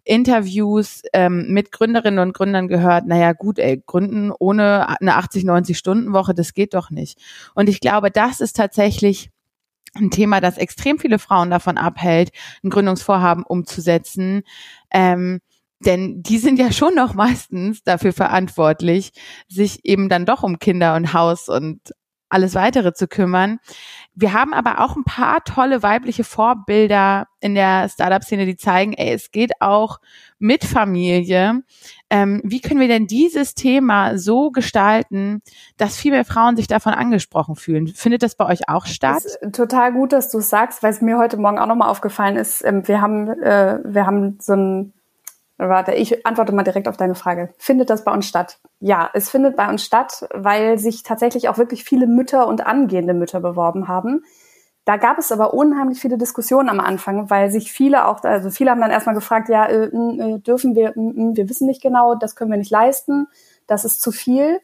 Interviews 0.02 1.02
ähm, 1.12 1.46
mit 1.50 1.70
Gründerinnen 1.70 2.18
und 2.18 2.34
Gründern 2.34 2.66
gehört, 2.66 3.06
naja 3.06 3.34
gut, 3.34 3.60
ey, 3.60 3.80
gründen 3.86 4.32
ohne 4.36 4.98
eine 5.00 5.14
80, 5.14 5.44
90 5.44 5.78
Stunden 5.78 6.12
Woche, 6.12 6.34
das 6.34 6.54
geht 6.54 6.74
doch 6.74 6.90
nicht. 6.90 7.20
Und 7.54 7.68
ich 7.68 7.78
glaube, 7.78 8.10
das 8.10 8.40
ist 8.40 8.56
tatsächlich 8.56 9.30
ein 9.94 10.10
Thema, 10.10 10.40
das 10.40 10.58
extrem 10.58 10.98
viele 10.98 11.20
Frauen 11.20 11.50
davon 11.50 11.78
abhält, 11.78 12.32
ein 12.64 12.70
Gründungsvorhaben 12.70 13.44
umzusetzen. 13.44 14.42
Ähm, 14.90 15.38
denn 15.78 16.20
die 16.20 16.38
sind 16.38 16.58
ja 16.58 16.72
schon 16.72 16.96
noch 16.96 17.14
meistens 17.14 17.84
dafür 17.84 18.12
verantwortlich, 18.12 19.12
sich 19.46 19.84
eben 19.84 20.08
dann 20.08 20.26
doch 20.26 20.42
um 20.42 20.58
Kinder 20.58 20.96
und 20.96 21.12
Haus 21.12 21.48
und 21.48 21.94
alles 22.34 22.54
weitere 22.54 22.92
zu 22.92 23.08
kümmern. 23.08 23.60
Wir 24.14 24.32
haben 24.32 24.52
aber 24.52 24.80
auch 24.80 24.94
ein 24.96 25.04
paar 25.04 25.42
tolle 25.44 25.82
weibliche 25.82 26.22
Vorbilder 26.22 27.26
in 27.40 27.54
der 27.54 27.88
Startup-Szene, 27.88 28.46
die 28.46 28.56
zeigen, 28.56 28.92
ey, 28.92 29.12
es 29.12 29.32
geht 29.32 29.60
auch 29.60 29.98
mit 30.38 30.64
Familie. 30.64 31.62
Ähm, 32.10 32.40
wie 32.44 32.60
können 32.60 32.80
wir 32.80 32.88
denn 32.88 33.06
dieses 33.06 33.54
Thema 33.54 34.16
so 34.18 34.50
gestalten, 34.50 35.42
dass 35.76 35.96
viel 35.96 36.12
mehr 36.12 36.24
Frauen 36.24 36.56
sich 36.56 36.68
davon 36.68 36.94
angesprochen 36.94 37.56
fühlen? 37.56 37.88
Findet 37.88 38.22
das 38.22 38.36
bei 38.36 38.46
euch 38.46 38.68
auch 38.68 38.86
statt? 38.86 39.24
total 39.52 39.92
gut, 39.92 40.12
dass 40.12 40.30
du 40.30 40.38
es 40.38 40.50
sagst, 40.50 40.82
weil 40.82 40.90
es 40.90 41.00
mir 41.00 41.18
heute 41.18 41.36
Morgen 41.36 41.58
auch 41.58 41.66
nochmal 41.66 41.88
aufgefallen 41.88 42.36
ist. 42.36 42.64
Ähm, 42.64 42.86
wir 42.86 43.00
haben, 43.00 43.28
äh, 43.28 43.80
wir 43.84 44.06
haben 44.06 44.38
so 44.40 44.52
ein 44.54 44.92
Warte, 45.56 45.92
ich 45.92 46.26
antworte 46.26 46.52
mal 46.52 46.64
direkt 46.64 46.88
auf 46.88 46.96
deine 46.96 47.14
Frage. 47.14 47.54
Findet 47.58 47.88
das 47.88 48.02
bei 48.02 48.12
uns 48.12 48.26
statt? 48.26 48.58
Ja, 48.80 49.08
es 49.14 49.30
findet 49.30 49.56
bei 49.56 49.68
uns 49.68 49.84
statt, 49.84 50.26
weil 50.34 50.78
sich 50.78 51.04
tatsächlich 51.04 51.48
auch 51.48 51.58
wirklich 51.58 51.84
viele 51.84 52.08
Mütter 52.08 52.48
und 52.48 52.66
angehende 52.66 53.14
Mütter 53.14 53.40
beworben 53.40 53.86
haben. 53.86 54.24
Da 54.84 54.96
gab 54.96 55.16
es 55.16 55.32
aber 55.32 55.54
unheimlich 55.54 56.00
viele 56.00 56.18
Diskussionen 56.18 56.68
am 56.68 56.80
Anfang, 56.80 57.30
weil 57.30 57.50
sich 57.50 57.72
viele 57.72 58.06
auch, 58.06 58.22
also 58.24 58.50
viele 58.50 58.70
haben 58.70 58.80
dann 58.80 58.90
erstmal 58.90 59.14
gefragt, 59.14 59.48
ja, 59.48 59.64
äh, 59.64 59.86
äh, 59.86 60.38
dürfen 60.40 60.74
wir, 60.74 60.90
äh, 60.90 60.94
wir 60.96 61.48
wissen 61.48 61.66
nicht 61.66 61.82
genau, 61.82 62.16
das 62.16 62.36
können 62.36 62.50
wir 62.50 62.58
nicht 62.58 62.70
leisten, 62.70 63.28
das 63.66 63.84
ist 63.84 64.02
zu 64.02 64.10
viel. 64.10 64.60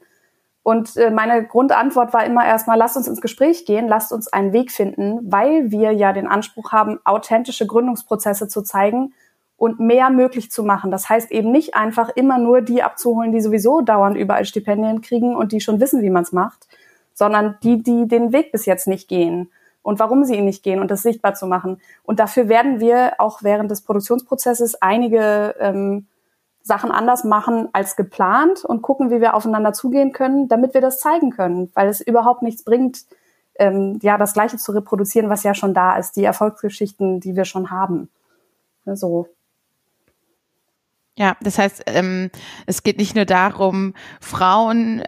Und 0.63 0.97
äh, 0.99 1.11
meine 1.11 1.47
Grundantwort 1.47 2.13
war 2.13 2.27
immer 2.27 2.45
erstmal, 2.45 2.77
lasst 2.77 2.97
uns 2.97 3.09
ins 3.09 3.23
Gespräch 3.23 3.65
gehen, 3.65 3.89
lasst 3.89 4.13
uns 4.13 4.29
einen 4.29 4.53
Weg 4.53 4.73
finden, 4.73 5.21
weil 5.23 5.71
wir 5.71 5.93
ja 5.93 6.13
den 6.13 6.27
Anspruch 6.27 6.73
haben, 6.73 6.99
authentische 7.05 7.67
Gründungsprozesse 7.67 8.47
zu 8.49 8.61
zeigen 8.61 9.15
und 9.61 9.79
mehr 9.79 10.09
möglich 10.09 10.51
zu 10.51 10.65
machen. 10.65 10.91
Das 10.91 11.11
heißt 11.11 11.31
eben 11.31 11.53
nicht 11.53 11.75
einfach 11.75 12.09
immer 12.09 12.39
nur 12.39 12.63
die 12.63 12.83
abzuholen, 12.83 13.31
die 13.31 13.43
sowieso 13.43 13.83
dauernd 13.83 14.17
überall 14.17 14.47
Stipendien 14.47 15.03
kriegen 15.03 15.37
und 15.37 15.53
die 15.53 15.61
schon 15.61 15.81
wissen, 15.81 16.01
wie 16.01 16.09
man 16.09 16.23
es 16.23 16.33
macht, 16.33 16.67
sondern 17.13 17.59
die, 17.63 17.83
die 17.83 18.09
den 18.09 18.33
Weg 18.33 18.53
bis 18.53 18.65
jetzt 18.65 18.89
nicht 18.89 19.07
gehen 19.07 19.51
und 19.83 19.99
warum 19.99 20.25
sie 20.25 20.37
ihn 20.37 20.47
nicht 20.47 20.63
gehen 20.63 20.81
und 20.81 20.91
das 20.91 21.03
sichtbar 21.03 21.35
zu 21.35 21.47
machen. 21.47 21.79
Und 22.05 22.21
dafür 22.21 22.49
werden 22.49 22.81
wir 22.81 23.13
auch 23.19 23.43
während 23.43 23.71
des 23.71 23.83
Produktionsprozesses 23.83 24.81
einige 24.81 25.55
ähm, 25.61 26.07
Sachen 26.63 26.91
anders 26.91 27.25
machen 27.25 27.69
als 27.75 27.97
geplant 27.97 28.65
und 28.65 28.81
gucken, 28.81 29.11
wie 29.11 29.21
wir 29.21 29.35
aufeinander 29.35 29.75
zugehen 29.75 30.13
können, 30.13 30.49
damit 30.49 30.73
wir 30.73 30.81
das 30.81 31.01
zeigen 31.01 31.33
können, 31.33 31.71
weil 31.75 31.89
es 31.89 32.01
überhaupt 32.01 32.41
nichts 32.41 32.65
bringt, 32.65 33.05
ähm, 33.59 33.99
ja, 34.01 34.17
das 34.17 34.33
Gleiche 34.33 34.57
zu 34.57 34.73
reproduzieren, 34.73 35.29
was 35.29 35.43
ja 35.43 35.53
schon 35.53 35.75
da 35.75 35.99
ist, 35.99 36.17
die 36.17 36.25
Erfolgsgeschichten, 36.25 37.21
die 37.21 37.37
wir 37.37 37.45
schon 37.45 37.71
haben. 37.71 38.09
So. 38.87 39.29
Ja, 41.21 41.37
das 41.43 41.59
heißt, 41.59 41.83
ähm, 41.85 42.31
es 42.65 42.83
geht 42.83 42.97
nicht 42.97 43.15
nur 43.15 43.27
darum, 43.27 43.93
Frauen 44.23 45.03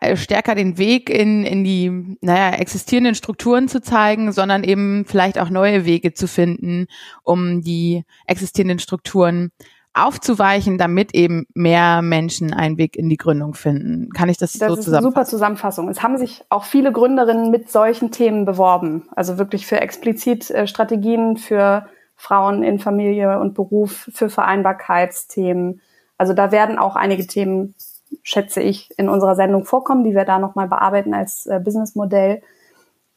äh, 0.00 0.16
stärker 0.16 0.56
den 0.56 0.76
Weg 0.76 1.08
in, 1.08 1.44
in 1.44 1.62
die 1.62 2.16
naja, 2.20 2.56
existierenden 2.56 3.14
Strukturen 3.14 3.68
zu 3.68 3.80
zeigen, 3.80 4.32
sondern 4.32 4.64
eben 4.64 5.04
vielleicht 5.06 5.38
auch 5.38 5.50
neue 5.50 5.84
Wege 5.84 6.14
zu 6.14 6.26
finden, 6.26 6.88
um 7.22 7.62
die 7.62 8.02
existierenden 8.26 8.80
Strukturen 8.80 9.52
aufzuweichen, 9.94 10.78
damit 10.78 11.14
eben 11.14 11.46
mehr 11.54 12.02
Menschen 12.02 12.52
einen 12.52 12.76
Weg 12.76 12.96
in 12.96 13.08
die 13.08 13.16
Gründung 13.16 13.54
finden. 13.54 14.10
Kann 14.10 14.28
ich 14.28 14.38
das, 14.38 14.54
das 14.54 14.68
so 14.68 14.74
zusammenfassen? 14.74 14.80
Das 14.80 14.86
ist 14.88 14.94
eine 14.94 15.12
super 15.12 15.24
Zusammenfassung. 15.26 15.88
Es 15.90 16.02
haben 16.02 16.18
sich 16.18 16.42
auch 16.48 16.64
viele 16.64 16.90
Gründerinnen 16.90 17.52
mit 17.52 17.70
solchen 17.70 18.10
Themen 18.10 18.46
beworben. 18.46 19.08
Also 19.14 19.38
wirklich 19.38 19.64
für 19.64 19.80
explizit 19.80 20.50
äh, 20.50 20.66
Strategien 20.66 21.36
für 21.36 21.86
Frauen 22.22 22.62
in 22.62 22.78
Familie 22.78 23.40
und 23.40 23.54
Beruf, 23.54 24.08
für 24.14 24.30
Vereinbarkeitsthemen. 24.30 25.80
Also 26.16 26.34
da 26.34 26.52
werden 26.52 26.78
auch 26.78 26.94
einige 26.94 27.26
Themen, 27.26 27.74
schätze 28.22 28.62
ich, 28.62 28.96
in 28.96 29.08
unserer 29.08 29.34
Sendung 29.34 29.64
vorkommen, 29.64 30.04
die 30.04 30.14
wir 30.14 30.24
da 30.24 30.38
nochmal 30.38 30.68
bearbeiten 30.68 31.14
als 31.14 31.46
äh, 31.46 31.58
Businessmodell. 31.58 32.40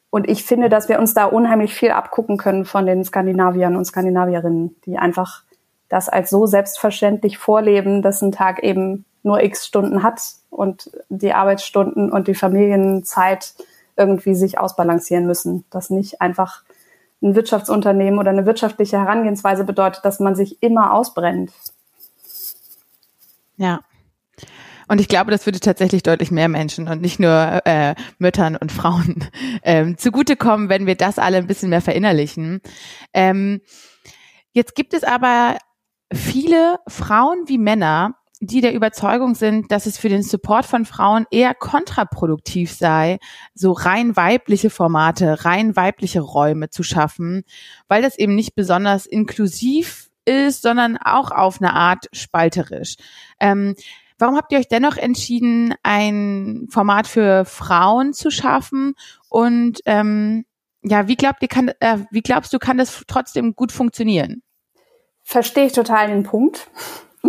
Und 0.10 0.28
ich 0.28 0.44
finde, 0.44 0.70
dass 0.70 0.90
wir 0.90 0.98
uns 0.98 1.14
da 1.14 1.26
unheimlich 1.26 1.76
viel 1.76 1.92
abgucken 1.92 2.38
können 2.38 2.66
von 2.66 2.88
den 2.88 3.04
Skandinaviern 3.04 3.76
und 3.76 3.86
Skandinavierinnen, 3.86 4.76
die 4.88 4.98
einfach 4.98 5.44
das 5.88 6.10
als 6.10 6.32
so 6.32 6.48
selbstverständlich 6.48 7.38
vorleben, 7.38 8.02
dass 8.02 8.24
ein 8.24 8.32
Tag 8.32 8.64
eben 8.64 9.06
nur 9.22 9.44
x 9.44 9.68
Stunden 9.68 10.02
hat 10.02 10.20
und 10.50 10.90
die 11.10 11.34
Arbeitsstunden 11.34 12.12
und 12.12 12.28
die 12.28 12.34
Familienzeit 12.34 13.54
irgendwie 13.98 14.34
sich 14.34 14.58
ausbalancieren 14.58 15.28
müssen. 15.28 15.64
Dass 15.70 15.92
nicht 15.92 16.22
einfach 16.22 16.64
ein 17.22 17.36
Wirtschaftsunternehmen 17.36 18.20
oder 18.20 18.32
eine 18.32 18.46
wirtschaftliche 18.46 19.00
Herangehensweise 19.00 19.64
bedeutet, 19.64 20.06
dass 20.06 20.20
man 20.20 20.36
sich 20.36 20.62
immer 20.62 20.94
ausbrennt. 20.94 21.52
Ja. 23.58 23.82
Und 24.88 25.02
ich 25.02 25.08
glaube, 25.08 25.32
das 25.32 25.46
würde 25.48 25.60
tatsächlich 25.60 26.04
deutlich 26.04 26.30
mehr 26.30 26.48
Menschen 26.48 26.88
und 26.88 27.02
nicht 27.02 27.20
nur 27.20 27.62
äh, 27.66 27.96
Müttern 28.20 28.56
und 28.56 28.72
Frauen 28.72 29.26
ähm, 29.64 29.98
zugutekommen, 29.98 30.70
wenn 30.70 30.86
wir 30.86 30.96
das 30.96 31.18
alle 31.18 31.38
ein 31.38 31.48
bisschen 31.48 31.70
mehr 31.70 31.82
verinnerlichen. 31.82 32.62
Ähm, 33.14 33.62
jetzt 34.52 34.76
gibt 34.76 34.94
es 34.94 35.04
aber 35.04 35.58
viele 36.14 36.78
Frauen 36.88 37.46
wie 37.48 37.58
Männer, 37.58 38.16
die 38.46 38.62
der 38.62 38.74
Überzeugung 38.74 39.36
sind, 39.36 39.72
dass 39.72 39.86
es 39.86 39.98
für 39.98 40.10
den 40.10 40.24
Support 40.24 40.66
von 40.66 40.86
Frauen 40.86 41.26
eher 41.32 41.54
kontraproduktiv 41.54 42.72
sei, 42.72 43.20
so 43.54 43.72
rein 43.72 44.16
weibliche 44.16 44.70
Formate, 44.70 45.46
rein 45.46 45.76
weibliche 45.76 46.22
Räume 46.22 46.70
zu 46.70 46.84
schaffen, 46.84 47.44
weil 47.88 48.02
das 48.02 48.18
eben 48.18 48.36
nicht 48.36 48.56
besonders 48.56 49.06
inklusiv 49.06 50.10
ist, 50.26 50.62
sondern 50.62 50.98
auch 50.98 51.32
auf 51.32 51.62
eine 51.62 51.74
Art 51.74 52.08
spalterisch. 52.14 52.96
Ähm, 53.40 53.76
warum 54.18 54.36
habt 54.36 54.52
ihr 54.52 54.60
euch 54.60 54.68
dennoch 54.68 54.98
entschieden, 54.98 55.74
ein 55.84 56.68
Format 56.70 57.08
für 57.08 57.46
Frauen 57.46 58.14
zu 58.14 58.32
schaffen? 58.32 58.96
Und 59.30 59.80
ähm, 59.86 60.46
ja, 60.82 61.08
wie 61.08 61.16
glaubt 61.16 61.42
ihr, 61.42 61.48
kann, 61.48 61.72
äh, 61.80 62.00
wie 62.12 62.22
glaubst 62.22 62.54
du, 62.54 62.60
kann 62.60 62.78
das 62.78 63.04
trotzdem 63.08 63.56
gut 63.56 63.72
funktionieren? 63.72 64.42
Verstehe 65.24 65.66
ich 65.66 65.74
total 65.74 66.08
den 66.08 66.24
Punkt 66.24 66.70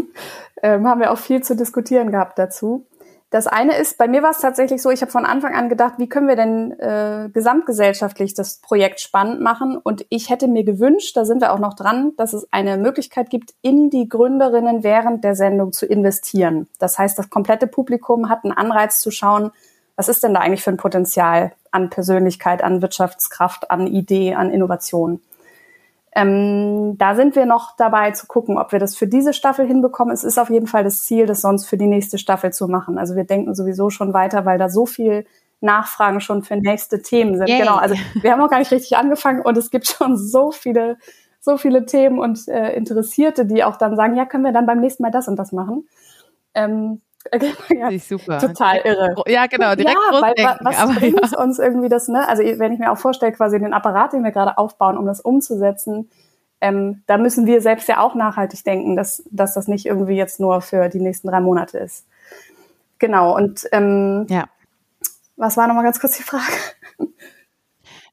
ähm, 0.63 0.87
haben 0.87 1.01
wir 1.01 1.13
auch 1.13 1.19
viel 1.19 1.43
zu 1.43 1.57
diskutieren 1.57 2.11
gehabt 2.11 2.39
dazu. 2.39 2.87
Das 3.31 3.49
eine 3.49 3.77
ist, 3.77 3.99
bei 3.99 4.07
mir 4.07 4.23
war 4.23 4.31
es 4.31 4.39
tatsächlich 4.39 4.81
so, 4.81 4.91
ich 4.91 5.03
habe 5.03 5.11
von 5.11 5.27
Anfang 5.27 5.55
an 5.55 5.69
gedacht, 5.69 5.95
wie 5.99 6.09
können 6.09 6.29
wir 6.29 6.37
denn 6.37 6.79
äh, 6.79 7.29
gesamtgesellschaftlich 7.33 8.35
das 8.35 8.61
Projekt 8.61 9.01
spannend 9.01 9.41
machen? 9.41 9.77
Und 9.77 10.07
ich 10.11 10.31
hätte 10.31 10.47
mir 10.47 10.63
gewünscht, 10.63 11.17
da 11.17 11.25
sind 11.25 11.41
wir 11.41 11.53
auch 11.53 11.59
noch 11.59 11.75
dran, 11.75 12.13
dass 12.17 12.33
es 12.35 12.47
eine 12.53 12.77
Möglichkeit 12.77 13.29
gibt, 13.29 13.53
in 13.63 13.91
die 13.91 14.09
Gründerinnen 14.09 14.85
während 14.85 15.25
der 15.25 15.35
Sendung 15.35 15.73
zu 15.73 15.87
investieren. 15.87 16.69
Das 16.79 16.99
heißt, 16.99 17.19
das 17.19 17.29
komplette 17.29 17.67
Publikum 17.67 18.29
hat 18.29 18.45
einen 18.45 18.53
Anreiz 18.53 19.01
zu 19.01 19.11
schauen, 19.11 19.51
was 19.97 20.09
ist 20.09 20.23
denn 20.23 20.35
da 20.35 20.41
eigentlich 20.41 20.63
für 20.63 20.71
ein 20.71 20.77
Potenzial 20.77 21.53
an 21.73 21.91
Persönlichkeit, 21.91 22.63
an 22.63 22.81
Wirtschaftskraft, 22.81 23.71
an 23.71 23.89
Idee, 23.89 24.35
an 24.35 24.51
Innovation. 24.51 25.21
Ähm, 26.19 26.97
da 26.97 27.15
sind 27.15 27.37
wir 27.37 27.45
noch 27.45 27.77
dabei 27.77 28.11
zu 28.13 28.27
gucken, 28.27 28.57
ob 28.57 28.73
wir 28.73 28.79
das 28.79 28.97
für 28.97 29.07
diese 29.07 29.35
Staffel 29.35 29.67
hinbekommen. 29.67 30.15
Es 30.15 30.25
ist 30.25 30.39
auf 30.39 30.49
jeden 30.49 30.67
Fall 30.67 30.83
das 30.83 31.05
Ziel, 31.05 31.27
das 31.27 31.43
sonst 31.43 31.67
für 31.67 31.77
die 31.77 31.87
nächste 31.87 32.17
Staffel 32.17 32.55
zu 32.55 32.69
machen. 32.69 32.97
Also 32.97 33.17
wir 33.17 33.25
denken 33.25 33.55
sowieso 33.55 33.91
schon 33.91 34.15
weiter, 34.15 34.47
weil 34.47 34.57
da 34.57 34.71
so 34.71 34.87
viel 34.87 35.27
Nachfragen 35.61 36.23
schon 36.23 36.43
für 36.43 36.57
nächste 36.57 37.03
Themen 37.03 37.37
sind. 37.37 37.51
Yay. 37.51 37.59
Genau, 37.59 37.77
also 37.77 37.97
wir 38.23 38.33
haben 38.33 38.39
noch 38.39 38.49
gar 38.49 38.61
nicht 38.61 38.73
richtig 38.73 38.97
angefangen 38.97 39.43
und 39.43 39.59
es 39.59 39.71
gibt 39.71 39.87
schon 39.87 40.17
so 40.17 40.53
viele, 40.53 40.97
so 41.39 41.59
viele 41.59 41.85
Themen 41.85 42.19
und 42.19 42.49
äh, 42.49 42.73
Interessierte, 42.73 43.45
die 43.45 43.63
auch 43.63 43.77
dann 43.77 43.95
sagen, 43.95 44.17
ja, 44.17 44.25
können 44.25 44.45
wir 44.45 44.53
dann 44.53 44.65
beim 44.65 44.81
nächsten 44.81 45.03
Mal 45.03 45.11
das 45.11 45.29
und 45.29 45.37
das 45.37 45.53
machen. 45.53 45.87
Ähm, 46.55 47.03
ja, 47.71 47.99
super. 47.99 48.39
Total 48.39 48.79
irre. 48.85 49.15
Ja, 49.27 49.47
genau, 49.47 49.75
direkt 49.75 49.97
ja, 50.13 50.21
weil, 50.21 50.35
was 50.61 50.79
aber 50.79 50.95
bringt 50.95 51.33
ja. 51.33 51.39
uns 51.39 51.59
irgendwie 51.59 51.89
das, 51.89 52.09
ne? 52.09 52.29
Also 52.29 52.43
wenn 52.43 52.73
ich 52.73 52.79
mir 52.79 52.91
auch 52.91 52.99
vorstelle, 52.99 53.33
quasi 53.33 53.59
den 53.59 53.73
Apparat, 53.73 54.13
den 54.13 54.25
wir 54.25 54.31
gerade 54.31 54.59
aufbauen, 54.59 54.99
um 54.99 55.07
das 55.07 55.21
umzusetzen, 55.21 56.11
ähm, 56.61 57.03
da 57.07 57.19
müssen 57.19 57.47
wir 57.47 57.61
selbst 57.61 57.89
ja 57.89 58.01
auch 58.01 58.15
nachhaltig 58.15 58.65
denken, 58.65 58.97
dass, 58.97 59.23
dass 59.31 59.55
das 59.55 59.69
nicht 59.69 59.87
irgendwie 59.87 60.17
jetzt 60.17 60.41
nur 60.41 60.63
für 60.63 60.89
die 60.89 61.01
nächsten 61.01 61.29
drei 61.29 61.41
Monate 61.41 61.79
ist. 61.79 62.07
Genau, 62.99 63.37
und 63.37 63.67
ähm, 63.73 64.27
ja. 64.31 64.45
was 65.37 65.57
war 65.57 65.67
nochmal 65.67 65.85
ganz 65.85 66.01
kurz 66.01 66.17
die 66.17 66.23
Frage? 66.23 66.45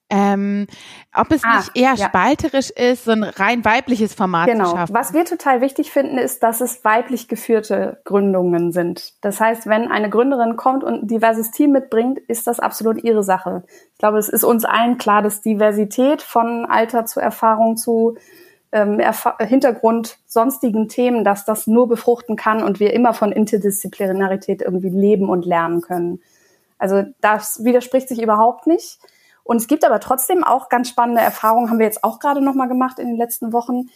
Ähm, 0.09 0.67
ob 1.15 1.31
es 1.31 1.43
ah, 1.43 1.57
nicht 1.57 1.71
eher 1.75 1.93
ja. 1.95 2.07
spalterisch 2.07 2.69
ist, 2.69 3.05
so 3.05 3.11
ein 3.11 3.23
rein 3.23 3.65
weibliches 3.65 4.13
Format 4.13 4.47
genau. 4.47 4.65
zu 4.65 4.77
schaffen. 4.77 4.93
Was 4.93 5.13
wir 5.13 5.25
total 5.25 5.61
wichtig 5.61 5.91
finden, 5.91 6.17
ist, 6.17 6.43
dass 6.43 6.61
es 6.61 6.83
weiblich 6.83 7.27
geführte 7.27 8.01
Gründungen 8.03 8.71
sind. 8.71 9.13
Das 9.21 9.39
heißt, 9.39 9.65
wenn 9.65 9.89
eine 9.89 10.09
Gründerin 10.09 10.55
kommt 10.55 10.83
und 10.83 11.03
ein 11.03 11.07
diverses 11.07 11.51
Team 11.51 11.71
mitbringt, 11.71 12.19
ist 12.19 12.47
das 12.47 12.59
absolut 12.59 13.03
ihre 13.03 13.23
Sache. 13.23 13.63
Ich 13.93 13.97
glaube, 13.97 14.17
es 14.19 14.29
ist 14.29 14.43
uns 14.43 14.65
allen 14.65 14.97
klar, 14.97 15.21
dass 15.21 15.41
Diversität 15.41 16.21
von 16.21 16.65
Alter 16.65 17.05
zu 17.05 17.19
Erfahrung 17.19 17.77
zu 17.77 18.15
ähm, 18.71 18.99
Hintergrund, 19.39 20.17
sonstigen 20.25 20.89
Themen, 20.89 21.23
dass 21.23 21.45
das 21.45 21.67
nur 21.67 21.87
befruchten 21.87 22.35
kann 22.35 22.61
und 22.61 22.79
wir 22.79 22.93
immer 22.93 23.13
von 23.13 23.31
Interdisziplinarität 23.31 24.61
irgendwie 24.61 24.89
leben 24.89 25.29
und 25.29 25.45
lernen 25.45 25.81
können. 25.81 26.21
Also 26.77 27.03
das 27.21 27.63
widerspricht 27.63 28.09
sich 28.09 28.21
überhaupt 28.21 28.67
nicht. 28.67 28.99
Und 29.43 29.57
es 29.57 29.67
gibt 29.67 29.85
aber 29.85 29.99
trotzdem 29.99 30.43
auch 30.43 30.69
ganz 30.69 30.89
spannende 30.89 31.21
Erfahrungen, 31.21 31.69
haben 31.69 31.79
wir 31.79 31.85
jetzt 31.85 32.03
auch 32.03 32.19
gerade 32.19 32.41
nochmal 32.41 32.67
gemacht 32.67 32.99
in 32.99 33.07
den 33.07 33.17
letzten 33.17 33.53
Wochen. 33.53 33.89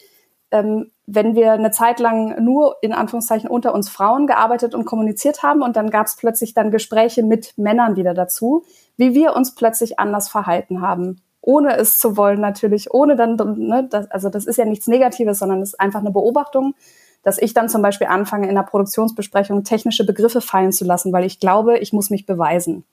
Ähm, 0.52 0.92
wenn 1.06 1.36
wir 1.36 1.54
eine 1.54 1.72
Zeit 1.72 2.00
lang 2.00 2.44
nur 2.44 2.78
in 2.82 2.94
Anführungszeichen 2.94 3.50
unter 3.50 3.74
uns 3.74 3.90
Frauen 3.90 4.28
gearbeitet 4.28 4.76
und 4.76 4.86
kommuniziert 4.86 5.44
haben 5.44 5.62
und 5.62 5.76
dann 5.76 5.90
gab 5.90 6.08
es 6.08 6.16
plötzlich 6.16 6.54
dann 6.54 6.72
Gespräche 6.72 7.24
mit 7.24 7.58
Männern 7.58 7.96
wieder 7.96 8.14
dazu, 8.14 8.64
wie 8.96 9.14
wir 9.14 9.36
uns 9.36 9.56
plötzlich 9.56 10.00
anders 10.00 10.30
verhalten 10.30 10.82
haben 10.82 11.22
ohne 11.48 11.78
es 11.78 11.98
zu 11.98 12.18
wollen 12.18 12.42
natürlich, 12.42 12.94
ohne 12.94 13.16
dann, 13.16 13.38
ne, 13.38 13.88
das, 13.90 14.12
also 14.12 14.30
das 14.30 14.46
ist 14.46 14.58
ja 14.58 14.66
nichts 14.66 14.88
Negatives, 14.88 15.40
sondern 15.40 15.62
es 15.62 15.70
ist 15.70 15.80
einfach 15.80 16.02
eine 16.02 16.12
Beobachtung, 16.12 16.76
dass 17.24 17.38
ich 17.38 17.54
dann 17.54 17.70
zum 17.70 17.82
Beispiel 17.82 18.08
anfange, 18.08 18.50
in 18.50 18.56
der 18.56 18.64
Produktionsbesprechung 18.64 19.64
technische 19.64 20.06
Begriffe 20.06 20.42
fallen 20.42 20.74
zu 20.74 20.84
lassen, 20.84 21.14
weil 21.14 21.24
ich 21.24 21.40
glaube, 21.40 21.78
ich 21.78 21.94
muss 21.94 22.10
mich 22.10 22.26
beweisen. 22.26 22.84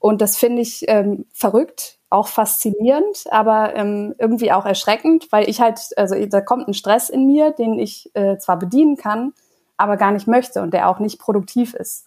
Und 0.00 0.22
das 0.22 0.36
finde 0.36 0.62
ich 0.62 0.84
ähm, 0.88 1.26
verrückt, 1.32 1.98
auch 2.08 2.26
faszinierend, 2.26 3.24
aber 3.30 3.76
ähm, 3.76 4.14
irgendwie 4.18 4.50
auch 4.50 4.64
erschreckend, 4.64 5.30
weil 5.30 5.48
ich 5.48 5.60
halt, 5.60 5.78
also 5.96 6.16
da 6.26 6.40
kommt 6.40 6.66
ein 6.66 6.74
Stress 6.74 7.10
in 7.10 7.26
mir, 7.26 7.52
den 7.52 7.78
ich 7.78 8.10
äh, 8.14 8.38
zwar 8.38 8.58
bedienen 8.58 8.96
kann, 8.96 9.34
aber 9.76 9.96
gar 9.96 10.10
nicht 10.10 10.26
möchte 10.26 10.62
und 10.62 10.74
der 10.74 10.88
auch 10.88 10.98
nicht 10.98 11.20
produktiv 11.20 11.74
ist. 11.74 12.06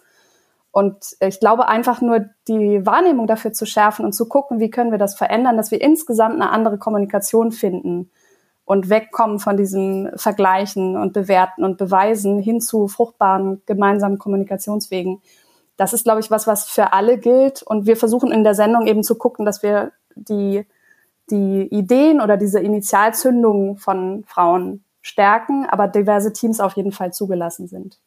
Und 0.71 1.15
ich 1.19 1.39
glaube 1.39 1.67
einfach 1.67 2.01
nur 2.01 2.25
die 2.47 2.83
Wahrnehmung 2.83 3.27
dafür 3.27 3.53
zu 3.53 3.67
schärfen 3.67 4.05
und 4.05 4.13
zu 4.13 4.27
gucken, 4.27 4.59
wie 4.59 4.71
können 4.71 4.89
wir 4.89 4.97
das 4.97 5.13
verändern, 5.15 5.55
dass 5.55 5.69
wir 5.69 5.79
insgesamt 5.79 6.33
eine 6.33 6.49
andere 6.49 6.79
Kommunikation 6.79 7.51
finden 7.51 8.09
und 8.65 8.89
wegkommen 8.89 9.39
von 9.39 9.55
diesem 9.55 10.09
Vergleichen 10.15 10.97
und 10.97 11.13
Bewerten 11.13 11.63
und 11.63 11.77
Beweisen 11.77 12.39
hin 12.39 12.59
zu 12.59 12.87
fruchtbaren 12.87 13.61
gemeinsamen 13.67 14.17
Kommunikationswegen. 14.17 15.21
Das 15.83 15.91
ist, 15.91 16.05
glaube 16.05 16.21
ich, 16.21 16.31
was, 16.31 16.47
was 16.47 16.69
für 16.69 16.93
alle 16.93 17.17
gilt. 17.17 17.61
Und 17.61 17.85
wir 17.85 17.97
versuchen 17.97 18.31
in 18.31 18.45
der 18.45 18.55
Sendung 18.55 18.87
eben 18.87 19.03
zu 19.03 19.15
gucken, 19.15 19.45
dass 19.45 19.63
wir 19.63 19.91
die, 20.15 20.65
die 21.29 21.67
Ideen 21.71 22.21
oder 22.21 22.37
diese 22.37 22.61
Initialzündungen 22.61 23.75
von 23.75 24.23
Frauen 24.25 24.85
stärken, 25.01 25.65
aber 25.65 25.89
diverse 25.89 26.31
Teams 26.31 26.61
auf 26.61 26.77
jeden 26.77 26.93
Fall 26.93 27.11
zugelassen 27.11 27.67
sind. 27.67 27.99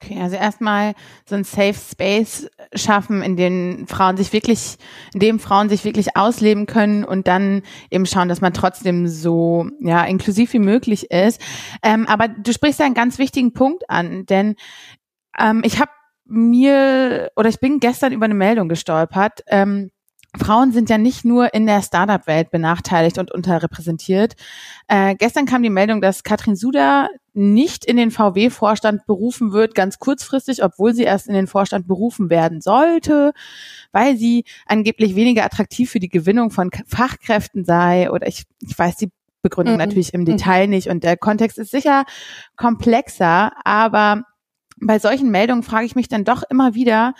Okay, 0.00 0.22
also 0.22 0.36
erstmal 0.36 0.94
so 1.28 1.34
ein 1.34 1.42
Safe 1.42 1.74
Space 1.74 2.48
schaffen, 2.72 3.20
in 3.20 3.36
dem 3.36 3.88
Frauen 3.88 4.16
sich 4.16 4.32
wirklich, 4.32 4.76
in 5.12 5.18
dem 5.18 5.40
Frauen 5.40 5.68
sich 5.68 5.84
wirklich 5.84 6.16
ausleben 6.16 6.66
können 6.66 7.04
und 7.04 7.26
dann 7.26 7.62
eben 7.90 8.06
schauen, 8.06 8.28
dass 8.28 8.40
man 8.40 8.54
trotzdem 8.54 9.08
so 9.08 9.66
ja 9.80 10.04
inklusiv 10.04 10.52
wie 10.52 10.60
möglich 10.60 11.10
ist. 11.10 11.40
Ähm, 11.82 12.06
aber 12.06 12.28
du 12.28 12.52
sprichst 12.52 12.80
einen 12.80 12.94
ganz 12.94 13.18
wichtigen 13.18 13.52
Punkt 13.52 13.90
an, 13.90 14.24
denn 14.26 14.54
ähm, 15.38 15.62
ich 15.64 15.80
habe 15.80 15.90
mir 16.24 17.30
oder 17.36 17.48
ich 17.48 17.60
bin 17.60 17.80
gestern 17.80 18.12
über 18.12 18.24
eine 18.24 18.34
Meldung 18.34 18.68
gestolpert. 18.68 19.42
Ähm, 19.46 19.90
Frauen 20.38 20.70
sind 20.70 20.88
ja 20.88 20.96
nicht 20.96 21.24
nur 21.24 21.52
in 21.54 21.66
der 21.66 21.82
Startup-Welt 21.82 22.52
benachteiligt 22.52 23.18
und 23.18 23.32
unterrepräsentiert. 23.32 24.34
Äh, 24.86 25.16
gestern 25.16 25.44
kam 25.44 25.64
die 25.64 25.70
Meldung, 25.70 26.00
dass 26.00 26.22
Katrin 26.22 26.54
Suda 26.54 27.08
nicht 27.32 27.84
in 27.84 27.96
den 27.96 28.12
VW-Vorstand 28.12 29.06
berufen 29.06 29.52
wird, 29.52 29.74
ganz 29.74 29.98
kurzfristig, 29.98 30.62
obwohl 30.62 30.94
sie 30.94 31.02
erst 31.02 31.26
in 31.26 31.34
den 31.34 31.48
Vorstand 31.48 31.88
berufen 31.88 32.30
werden 32.30 32.60
sollte, 32.60 33.32
weil 33.90 34.16
sie 34.16 34.44
angeblich 34.66 35.16
weniger 35.16 35.44
attraktiv 35.44 35.90
für 35.90 36.00
die 36.00 36.08
Gewinnung 36.08 36.52
von 36.52 36.70
Fachkräften 36.86 37.64
sei. 37.64 38.10
Oder 38.10 38.28
ich, 38.28 38.44
ich 38.60 38.78
weiß 38.78 38.96
die 38.96 39.10
Begründung 39.42 39.74
mhm. 39.74 39.80
natürlich 39.80 40.14
im 40.14 40.24
Detail 40.24 40.68
nicht 40.68 40.88
und 40.88 41.02
der 41.02 41.16
Kontext 41.16 41.58
ist 41.58 41.70
sicher 41.70 42.04
komplexer, 42.56 43.52
aber 43.64 44.24
bei 44.80 44.98
solchen 44.98 45.30
Meldungen 45.30 45.62
frage 45.62 45.86
ich 45.86 45.94
mich 45.94 46.08
dann 46.08 46.24
doch 46.24 46.42
immer 46.48 46.74
wieder, 46.74 47.14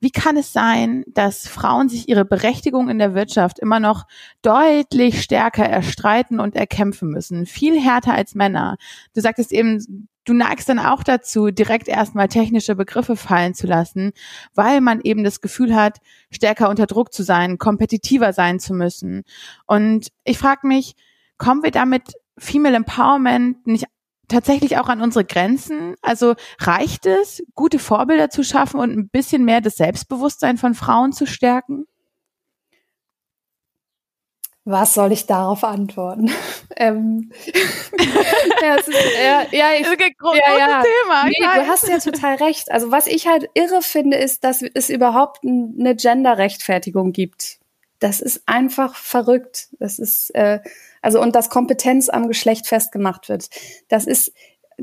wie 0.00 0.10
kann 0.10 0.36
es 0.36 0.52
sein, 0.52 1.04
dass 1.06 1.46
Frauen 1.46 1.88
sich 1.88 2.08
ihre 2.08 2.24
Berechtigung 2.24 2.88
in 2.88 2.98
der 2.98 3.14
Wirtschaft 3.14 3.58
immer 3.58 3.80
noch 3.80 4.04
deutlich 4.42 5.22
stärker 5.22 5.64
erstreiten 5.64 6.40
und 6.40 6.56
erkämpfen 6.56 7.10
müssen? 7.10 7.46
Viel 7.46 7.80
härter 7.80 8.14
als 8.14 8.34
Männer. 8.34 8.76
Du 9.14 9.20
sagtest 9.20 9.52
eben, 9.52 10.08
du 10.24 10.32
neigst 10.32 10.68
dann 10.68 10.78
auch 10.78 11.02
dazu, 11.02 11.50
direkt 11.50 11.88
erstmal 11.88 12.28
technische 12.28 12.74
Begriffe 12.74 13.16
fallen 13.16 13.54
zu 13.54 13.66
lassen, 13.66 14.12
weil 14.54 14.80
man 14.80 15.00
eben 15.00 15.22
das 15.22 15.40
Gefühl 15.40 15.74
hat, 15.74 15.98
stärker 16.30 16.68
unter 16.68 16.86
Druck 16.86 17.12
zu 17.12 17.22
sein, 17.22 17.58
kompetitiver 17.58 18.32
sein 18.32 18.58
zu 18.58 18.74
müssen. 18.74 19.22
Und 19.66 20.08
ich 20.24 20.38
frage 20.38 20.66
mich, 20.66 20.96
kommen 21.38 21.62
wir 21.62 21.70
damit 21.70 22.14
Female 22.38 22.76
Empowerment 22.76 23.66
nicht 23.66 23.86
tatsächlich 24.28 24.78
auch 24.78 24.88
an 24.88 25.00
unsere 25.00 25.24
Grenzen? 25.24 25.94
Also 26.02 26.34
reicht 26.58 27.06
es, 27.06 27.42
gute 27.54 27.78
Vorbilder 27.78 28.30
zu 28.30 28.42
schaffen 28.42 28.80
und 28.80 28.96
ein 28.96 29.08
bisschen 29.08 29.44
mehr 29.44 29.60
das 29.60 29.76
Selbstbewusstsein 29.76 30.58
von 30.58 30.74
Frauen 30.74 31.12
zu 31.12 31.26
stärken? 31.26 31.86
Was 34.66 34.94
soll 34.94 35.12
ich 35.12 35.26
darauf 35.26 35.62
antworten? 35.62 36.30
ähm, 36.76 37.30
ja, 38.62 38.76
es 38.78 38.88
ist, 38.88 38.98
ja, 39.22 39.42
ja, 39.52 39.72
ich, 39.78 39.86
ja, 39.86 40.58
ja. 40.58 40.82
Thema. 40.82 41.24
Nee, 41.24 41.36
du 41.38 41.68
hast 41.68 41.86
ja 41.86 41.98
total 41.98 42.36
recht. 42.36 42.72
Also 42.72 42.90
was 42.90 43.06
ich 43.06 43.26
halt 43.26 43.50
irre 43.52 43.82
finde, 43.82 44.16
ist, 44.16 44.42
dass 44.42 44.62
es 44.62 44.88
überhaupt 44.88 45.44
eine 45.44 45.94
Gender-Rechtfertigung 45.94 47.12
gibt. 47.12 47.58
Das 48.04 48.20
ist 48.20 48.42
einfach 48.44 48.96
verrückt. 48.96 49.68
Das 49.78 49.98
ist 49.98 50.28
äh, 50.34 50.60
also 51.00 51.22
und 51.22 51.34
dass 51.34 51.48
Kompetenz 51.48 52.10
am 52.10 52.28
Geschlecht 52.28 52.66
festgemacht 52.66 53.30
wird. 53.30 53.48
Das 53.88 54.06
ist 54.06 54.30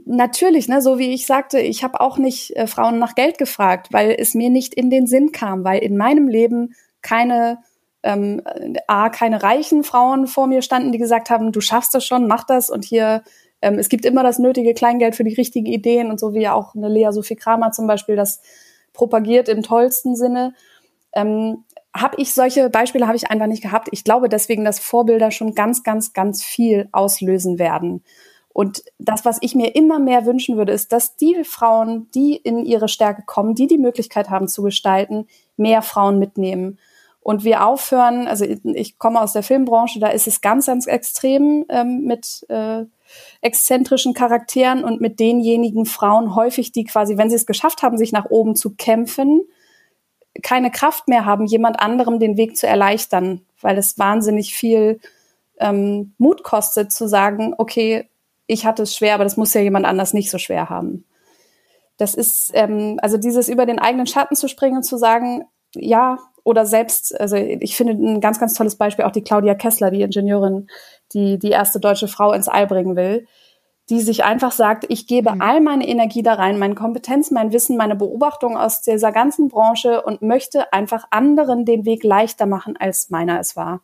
natürlich, 0.06 0.68
ne, 0.68 0.82
so 0.82 0.98
wie 0.98 1.14
ich 1.14 1.28
sagte, 1.28 1.60
ich 1.60 1.84
habe 1.84 2.02
auch 2.02 2.18
nicht 2.18 2.56
äh, 2.56 2.66
Frauen 2.66 2.98
nach 2.98 3.14
Geld 3.14 3.38
gefragt, 3.38 3.90
weil 3.92 4.16
es 4.18 4.34
mir 4.34 4.50
nicht 4.50 4.74
in 4.74 4.90
den 4.90 5.06
Sinn 5.06 5.32
kam, 5.32 5.64
weil 5.64 5.84
in 5.84 5.98
meinem 5.98 6.30
Leben 6.30 6.74
keine 7.04 7.60
ähm, 8.02 8.42
A, 8.88 9.10
keine 9.10 9.44
reichen 9.44 9.84
Frauen 9.84 10.26
vor 10.26 10.48
mir 10.48 10.64
standen, 10.64 10.92
die 10.92 10.98
gesagt 10.98 11.30
haben, 11.30 11.52
du 11.52 11.62
schaffst 11.62 11.94
das 11.94 12.04
schon, 12.04 12.26
mach 12.26 12.46
das 12.46 12.72
und 12.72 12.84
hier, 12.84 13.22
ähm, 13.62 13.78
es 13.78 13.90
gibt 13.90 14.08
immer 14.08 14.24
das 14.24 14.40
nötige 14.40 14.74
Kleingeld 14.74 15.16
für 15.16 15.24
die 15.24 15.36
richtigen 15.36 15.68
Ideen 15.68 16.10
und 16.10 16.20
so 16.20 16.34
wie 16.34 16.42
ja 16.42 16.56
auch 16.56 16.74
eine 16.74 16.90
Lea 16.90 17.12
Sophie 17.12 17.36
Kramer 17.36 17.72
zum 17.72 17.86
Beispiel 17.86 18.16
das 18.16 18.42
propagiert 18.94 19.48
im 19.48 19.62
tollsten 19.62 20.16
Sinne. 20.16 20.56
Ähm, 21.14 21.66
habe 21.95 22.15
ich 22.21 22.34
solche 22.34 22.69
Beispiele 22.69 23.08
habe 23.08 23.17
ich 23.17 23.30
einfach 23.30 23.47
nicht 23.47 23.63
gehabt. 23.63 23.89
Ich 23.91 24.04
glaube 24.04 24.30
deswegen, 24.30 24.63
dass 24.63 24.80
Vorbilder 24.80 25.32
schon 25.32 25.56
ganz, 25.56 25.84
ganz, 25.84 26.13
ganz 26.13 26.43
viel 26.43 26.88
auslösen 26.91 27.60
werden. 27.60 28.04
Und 28.54 28.84
das, 28.99 29.23
was 29.23 29.38
ich 29.41 29.56
mir 29.56 29.75
immer 29.75 29.99
mehr 29.99 30.25
wünschen 30.25 30.58
würde, 30.58 30.73
ist, 30.73 30.91
dass 30.91 31.15
die 31.15 31.43
Frauen, 31.43 32.10
die 32.13 32.36
in 32.36 32.65
ihre 32.65 32.89
Stärke 32.89 33.23
kommen, 33.25 33.56
die 33.56 33.67
die 33.67 33.77
Möglichkeit 33.77 34.30
haben 34.30 34.47
zu 34.47 34.62
gestalten, 34.62 35.27
mehr 35.56 35.82
Frauen 35.82 36.19
mitnehmen. 36.19 36.77
Und 37.21 37.43
wir 37.43 37.65
aufhören, 37.65 38.27
also 38.27 38.45
ich 38.45 38.97
komme 38.97 39.21
aus 39.21 39.34
der 39.34 39.43
Filmbranche, 39.43 39.99
da 39.99 40.08
ist 40.08 40.27
es 40.27 40.41
ganz, 40.41 40.65
ganz 40.65 40.88
extrem 40.88 41.65
ähm, 41.69 42.04
mit 42.06 42.45
äh, 42.49 42.86
exzentrischen 43.41 44.13
Charakteren 44.13 44.84
und 44.84 45.01
mit 45.01 45.19
denjenigen 45.19 45.86
Frauen 45.86 46.36
häufig, 46.36 46.71
die 46.71 46.84
quasi, 46.84 47.17
wenn 47.17 47.30
sie 47.30 47.36
es 47.36 47.45
geschafft 47.45 47.84
haben, 47.84 47.97
sich 47.97 48.12
nach 48.12 48.25
oben 48.30 48.56
zu 48.56 48.75
kämpfen, 48.75 49.41
keine 50.44 50.72
Kraft 50.72 51.08
mehr 51.08 51.26
haben, 51.26 51.46
jemand 51.46 51.80
anderem 51.80 52.20
den 52.20 52.38
Weg 52.38 52.58
zu 52.58 52.67
erleichtern, 52.67 53.41
weil 53.62 53.78
es 53.78 54.00
wahnsinnig 54.00 54.54
viel 54.56 55.00
ähm, 55.60 56.13
Mut 56.17 56.44
kostet 56.44 56.91
zu 56.91 57.08
sagen, 57.08 57.54
okay, 57.58 58.10
ich 58.48 58.65
hatte 58.65 58.84
es 58.84 58.96
schwer, 58.96 59.13
aber 59.13 59.24
das 59.24 59.38
muss 59.38 59.54
ja 59.54 59.62
jemand 59.62 59.86
anders 59.86 60.13
nicht 60.13 60.30
so 60.30 60.38
schwer 60.38 60.70
haben. 60.70 61.06
Das 61.98 62.15
ist, 62.15 62.52
ähm, 62.54 63.00
also 63.02 63.17
dieses 63.17 63.48
über 63.48 63.65
den 63.65 63.80
eigenen 63.80 64.08
Schatten 64.08 64.36
zu 64.36 64.48
springen 64.48 64.78
und 64.78 64.84
zu 64.84 64.98
sagen, 64.98 65.46
ja, 65.76 66.17
oder 66.44 66.65
selbst, 66.65 67.20
also 67.20 67.36
ich 67.36 67.76
finde 67.76 67.94
ein 67.94 68.22
ganz, 68.22 68.39
ganz 68.39 68.54
tolles 68.56 68.76
Beispiel 68.76 69.06
auch 69.06 69.12
die 69.12 69.22
Claudia 69.22 69.54
Kessler, 69.54 69.91
die 69.91 70.02
Ingenieurin, 70.02 70.67
die 71.13 71.38
die 71.38 71.52
erste 71.52 71.80
deutsche 71.80 72.08
Frau 72.08 72.34
ins 72.34 72.48
All 72.48 72.65
bringen 72.65 72.96
will, 72.96 73.28
die 73.91 73.99
sich 73.99 74.23
einfach 74.23 74.54
sagt, 74.54 74.86
ich 74.88 75.06
gebe 75.06 75.36
mhm. 75.36 75.41
all 75.41 75.60
meine 75.60 75.86
Energie 75.86 76.23
da 76.23 76.36
rein, 76.36 76.58
meine 76.58 76.75
Kompetenz, 76.75 77.30
mein 77.30 77.51
Wissen, 77.51 77.75
meine 77.75 77.97
Beobachtung 77.97 78.58
aus 78.58 78.82
dieser 78.82 79.12
ganzen 79.12 79.49
Branche 79.49 80.01
und 80.01 80.21
möchte 80.21 80.71
einfach 80.71 81.08
anderen 81.12 81.65
den 81.65 81.86
Weg 81.86 82.06
leichter 82.06 82.45
machen, 82.45 82.77
als 82.80 83.10
meiner 83.10 83.41
es 83.41 83.58
war. 83.58 83.82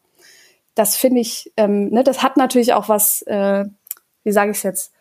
Das 0.75 0.95
finde 0.95 1.19
ich, 1.19 1.51
ähm, 1.57 1.89
ne, 1.89 2.05
das 2.05 2.23
hat 2.23 2.37
natürlich 2.37 2.73
auch 2.73 2.87
was, 2.87 3.21
äh, 3.23 3.65
wie 4.23 4.31
sage 4.31 4.51
ich 4.51 4.57
es 4.57 4.63
jetzt, 4.63 4.93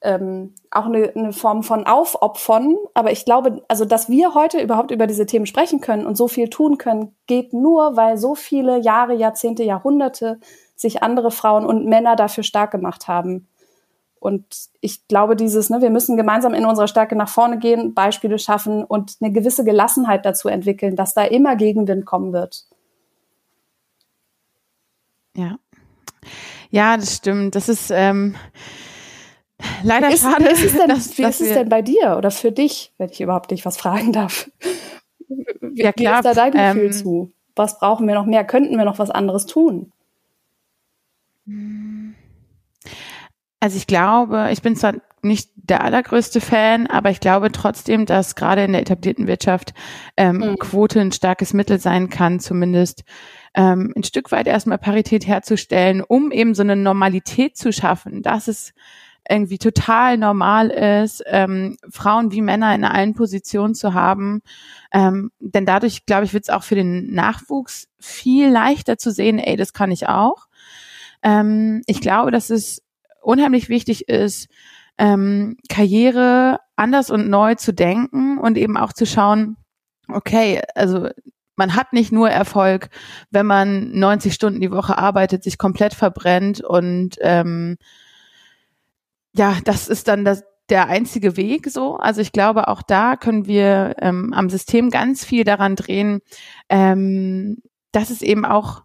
ähm, 0.00 0.54
auch 0.70 0.86
eine, 0.86 1.12
eine 1.16 1.32
Form 1.32 1.64
von 1.64 1.84
Aufopfern. 1.84 2.76
Aber 2.94 3.10
ich 3.10 3.24
glaube, 3.24 3.64
also 3.66 3.84
dass 3.84 4.08
wir 4.08 4.34
heute 4.34 4.60
überhaupt 4.60 4.92
über 4.92 5.08
diese 5.08 5.26
Themen 5.26 5.46
sprechen 5.46 5.80
können 5.80 6.06
und 6.06 6.16
so 6.16 6.28
viel 6.28 6.50
tun 6.50 6.78
können, 6.78 7.16
geht 7.26 7.52
nur, 7.52 7.96
weil 7.96 8.16
so 8.16 8.36
viele 8.36 8.78
Jahre, 8.78 9.14
Jahrzehnte, 9.14 9.64
Jahrhunderte 9.64 10.38
sich 10.76 11.02
andere 11.02 11.32
Frauen 11.32 11.66
und 11.66 11.86
Männer 11.86 12.14
dafür 12.14 12.44
stark 12.44 12.70
gemacht 12.70 13.08
haben. 13.08 13.48
Und 14.20 14.44
ich 14.82 15.08
glaube, 15.08 15.34
dieses, 15.34 15.70
ne, 15.70 15.80
wir 15.80 15.88
müssen 15.88 16.18
gemeinsam 16.18 16.52
in 16.52 16.66
unserer 16.66 16.88
Stärke 16.88 17.16
nach 17.16 17.28
vorne 17.28 17.58
gehen, 17.58 17.94
Beispiele 17.94 18.38
schaffen 18.38 18.84
und 18.84 19.16
eine 19.20 19.32
gewisse 19.32 19.64
Gelassenheit 19.64 20.26
dazu 20.26 20.48
entwickeln, 20.48 20.94
dass 20.94 21.14
da 21.14 21.24
immer 21.24 21.56
Gegenwind 21.56 22.04
kommen 22.04 22.34
wird. 22.34 22.66
Ja. 25.34 25.58
Ja, 26.70 26.98
das 26.98 27.16
stimmt. 27.16 27.54
Das 27.54 27.70
ist 27.70 27.90
ähm, 27.90 28.36
leider 29.82 30.12
ist, 30.12 30.22
schade. 30.22 30.44
Wie 30.44 30.50
ist 30.50 30.64
es 30.64 30.72
denn, 30.76 30.88
dass, 30.88 31.18
wie 31.18 31.22
ist 31.24 31.40
es 31.40 31.54
denn 31.54 31.70
bei 31.70 31.80
dir 31.80 32.16
oder 32.18 32.30
für 32.30 32.52
dich, 32.52 32.92
wenn 32.98 33.08
ich 33.08 33.22
überhaupt 33.22 33.50
nicht 33.50 33.64
was 33.64 33.78
fragen 33.78 34.12
darf? 34.12 34.50
Wie, 35.60 35.82
ja, 35.82 35.92
klar, 35.92 36.22
wie 36.22 36.28
ist 36.28 36.36
da 36.36 36.50
dein 36.50 36.52
Gefühl 36.52 36.86
ähm, 36.86 36.92
zu? 36.92 37.32
Was 37.56 37.78
brauchen 37.78 38.06
wir 38.06 38.14
noch 38.14 38.26
mehr? 38.26 38.44
Könnten 38.44 38.76
wir 38.76 38.84
noch 38.84 38.98
was 38.98 39.10
anderes 39.10 39.46
tun? 39.46 39.92
Also 43.60 43.76
ich 43.76 43.86
glaube, 43.86 44.48
ich 44.52 44.62
bin 44.62 44.74
zwar 44.74 44.94
nicht 45.22 45.50
der 45.54 45.84
allergrößte 45.84 46.40
Fan, 46.40 46.86
aber 46.86 47.10
ich 47.10 47.20
glaube 47.20 47.52
trotzdem, 47.52 48.06
dass 48.06 48.34
gerade 48.34 48.64
in 48.64 48.72
der 48.72 48.80
etablierten 48.80 49.26
Wirtschaft 49.26 49.74
ähm, 50.16 50.38
mhm. 50.38 50.58
Quote 50.58 51.00
ein 51.00 51.12
starkes 51.12 51.52
Mittel 51.52 51.78
sein 51.78 52.08
kann, 52.08 52.40
zumindest 52.40 53.04
ähm, 53.54 53.92
ein 53.94 54.02
Stück 54.02 54.32
weit 54.32 54.46
erstmal 54.46 54.78
Parität 54.78 55.26
herzustellen, 55.26 56.02
um 56.02 56.30
eben 56.32 56.54
so 56.54 56.62
eine 56.62 56.74
Normalität 56.74 57.56
zu 57.56 57.72
schaffen, 57.72 58.22
dass 58.22 58.48
es 58.48 58.72
irgendwie 59.28 59.58
total 59.58 60.16
normal 60.16 60.70
ist, 60.70 61.22
ähm, 61.26 61.76
Frauen 61.90 62.32
wie 62.32 62.40
Männer 62.40 62.74
in 62.74 62.84
allen 62.84 63.14
Positionen 63.14 63.74
zu 63.74 63.92
haben. 63.92 64.40
Ähm, 64.92 65.30
denn 65.38 65.66
dadurch, 65.66 66.06
glaube 66.06 66.24
ich, 66.24 66.32
wird 66.32 66.44
es 66.44 66.50
auch 66.50 66.62
für 66.62 66.74
den 66.74 67.12
Nachwuchs 67.12 67.88
viel 67.98 68.48
leichter 68.48 68.96
zu 68.96 69.12
sehen, 69.12 69.38
ey, 69.38 69.56
das 69.56 69.72
kann 69.72 69.92
ich 69.92 70.08
auch. 70.08 70.46
Ähm, 71.22 71.82
ich 71.86 72.00
glaube, 72.00 72.30
dass 72.30 72.50
es 72.50 72.82
unheimlich 73.22 73.68
wichtig 73.68 74.08
ist, 74.08 74.48
ähm, 74.98 75.56
Karriere 75.68 76.58
anders 76.76 77.10
und 77.10 77.28
neu 77.28 77.54
zu 77.54 77.72
denken 77.72 78.38
und 78.38 78.58
eben 78.58 78.76
auch 78.76 78.92
zu 78.92 79.06
schauen, 79.06 79.56
okay, 80.08 80.62
also 80.74 81.08
man 81.56 81.74
hat 81.74 81.92
nicht 81.92 82.12
nur 82.12 82.30
Erfolg, 82.30 82.88
wenn 83.30 83.46
man 83.46 83.92
90 83.92 84.32
Stunden 84.34 84.60
die 84.60 84.70
Woche 84.70 84.96
arbeitet, 84.96 85.42
sich 85.42 85.58
komplett 85.58 85.94
verbrennt 85.94 86.62
und 86.62 87.16
ähm, 87.20 87.76
ja, 89.32 89.56
das 89.64 89.88
ist 89.88 90.08
dann 90.08 90.24
das, 90.24 90.42
der 90.70 90.88
einzige 90.88 91.36
Weg 91.36 91.68
so. 91.68 91.96
Also 91.96 92.20
ich 92.20 92.32
glaube, 92.32 92.68
auch 92.68 92.82
da 92.82 93.16
können 93.16 93.46
wir 93.46 93.96
ähm, 93.98 94.32
am 94.32 94.48
System 94.50 94.90
ganz 94.90 95.24
viel 95.24 95.44
daran 95.44 95.76
drehen, 95.76 96.20
ähm, 96.68 97.58
dass 97.92 98.10
es 98.10 98.22
eben 98.22 98.44
auch 98.44 98.82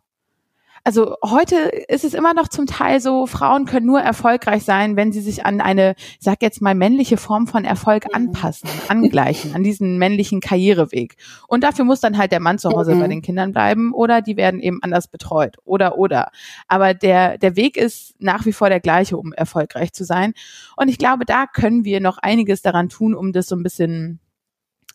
also 0.86 1.15
heute 1.24 1.56
ist 1.56 2.04
es 2.04 2.13
immer 2.13 2.36
noch 2.36 2.48
zum 2.48 2.67
Teil 2.67 3.02
so, 3.02 3.26
Frauen 3.26 3.65
können 3.65 3.88
nur 3.88 4.02
erfolgreich 4.02 4.63
sein, 4.63 4.95
wenn 4.95 5.12
sie 5.12 5.19
sich 5.19 5.43
an 5.43 5.60
eine, 5.60 5.95
ich 5.98 6.17
sag 6.19 6.43
jetzt 6.43 6.62
mal, 6.62 6.76
männliche 6.76 7.17
Form 7.17 7.48
von 7.48 7.65
Erfolg 7.65 8.06
mhm. 8.06 8.13
anpassen, 8.13 8.69
angleichen, 8.88 9.56
an 9.56 9.63
diesen 9.63 9.98
männlichen 9.98 10.41
Karriereweg. 10.41 11.15
Und 11.48 11.63
dafür 11.63 11.86
muss 11.86 12.02
dann 12.02 12.19
halt 12.19 12.32
der 12.32 12.39
Mann 12.39 12.60
zu 12.60 12.69
Hause 12.69 12.93
mhm. 12.93 13.00
bei 13.00 13.08
den 13.08 13.24
Kindern 13.24 13.52
bleiben 13.52 13.95
oder 13.95 14.21
die 14.21 14.38
werden 14.38 14.60
eben 14.60 14.78
anders 14.84 15.08
betreut 15.08 15.58
oder 15.65 15.98
oder. 15.98 16.30
Aber 16.67 16.93
der, 16.93 17.39
der 17.39 17.56
Weg 17.56 17.78
ist 17.78 18.13
nach 18.19 18.45
wie 18.45 18.54
vor 18.54 18.69
der 18.69 18.80
gleiche, 18.80 19.17
um 19.17 19.34
erfolgreich 19.34 19.91
zu 19.91 20.04
sein. 20.04 20.34
Und 20.78 20.88
ich 20.88 21.00
glaube, 21.00 21.26
da 21.26 21.48
können 21.48 21.84
wir 21.84 22.00
noch 22.00 22.19
einiges 22.19 22.62
daran 22.62 22.89
tun, 22.89 23.15
um 23.15 23.32
das 23.32 23.48
so 23.48 23.56
ein 23.56 23.63
bisschen 23.63 24.19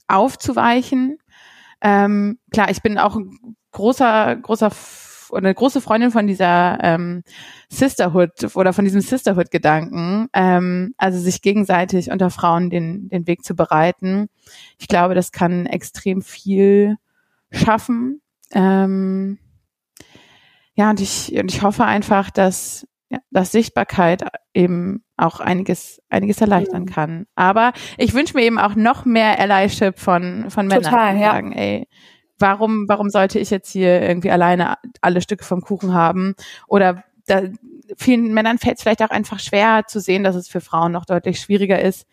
aufzuweichen. 0.07 1.19
Ähm, 1.81 2.39
klar, 2.53 2.71
ich 2.71 2.81
bin 2.81 2.97
auch 2.97 3.17
ein 3.17 3.57
großer, 3.73 4.37
großer 4.37 4.71
eine 5.33 5.55
große 5.55 5.81
Freundin 5.81 6.11
von 6.11 6.27
dieser 6.27 6.79
ähm, 6.83 7.23
Sisterhood 7.69 8.55
oder 8.55 8.73
von 8.73 8.85
diesem 8.85 9.01
Sisterhood-Gedanken, 9.01 10.29
ähm, 10.33 10.95
also 10.97 11.19
sich 11.19 11.43
gegenseitig 11.43 12.11
unter 12.11 12.31
Frauen 12.31 12.71
den, 12.71 13.09
den 13.09 13.27
Weg 13.27 13.45
zu 13.45 13.55
bereiten. 13.55 14.29
Ich 14.79 14.89
glaube, 14.89 15.15
das 15.15 15.33
kann 15.33 15.67
extrem 15.67 16.23
viel 16.23 16.97
schaffen. 17.51 18.21
Ähm, 18.53 19.39
ja, 20.75 20.91
und 20.91 21.01
ich, 21.01 21.33
und 21.39 21.53
ich 21.53 21.63
hoffe 21.63 21.85
einfach, 21.85 22.31
dass, 22.31 22.87
ja, 23.11 23.19
dass 23.31 23.53
Sichtbarkeit 23.53 24.25
eben 24.55 25.05
auch 25.17 25.41
einiges, 25.41 26.01
einiges 26.09 26.41
erleichtern 26.41 26.87
kann. 26.87 27.27
Aber 27.35 27.73
ich 27.99 28.15
wünsche 28.15 28.37
mir 28.37 28.45
eben 28.45 28.59
auch 28.59 28.75
noch 28.75 29.05
mehr 29.05 29.39
Allyship 29.39 29.99
von, 29.99 30.51
von 30.51 30.67
Männern, 30.67 30.85
Total, 30.85 31.19
ja. 31.19 31.33
sagen, 31.33 31.53
ey, 31.53 31.87
warum, 32.41 32.89
warum 32.89 33.11
sollte 33.11 33.39
ich 33.39 33.51
jetzt 33.51 33.71
hier 33.71 34.01
irgendwie 34.03 34.31
alleine 34.31 34.77
alle 35.01 35.21
Stücke 35.21 35.45
vom 35.45 35.61
Kuchen 35.61 35.95
haben? 35.95 36.35
Oder 36.67 37.05
da, 37.27 37.43
vielen 37.97 38.33
Männern 38.33 38.59
fällt 38.59 38.77
es 38.77 38.83
vielleicht 38.83 39.03
auch 39.03 39.11
einfach 39.11 39.41
schwer 39.41 39.85
zu 39.87 40.01
sehen, 40.01 40.25
dass 40.25 40.37
es 40.37 40.49
für 40.49 40.61
Frauen 40.61 40.93
noch 40.93 41.05
deutlich 41.05 41.41
schwieriger 41.41 41.81
ist, 41.81 42.07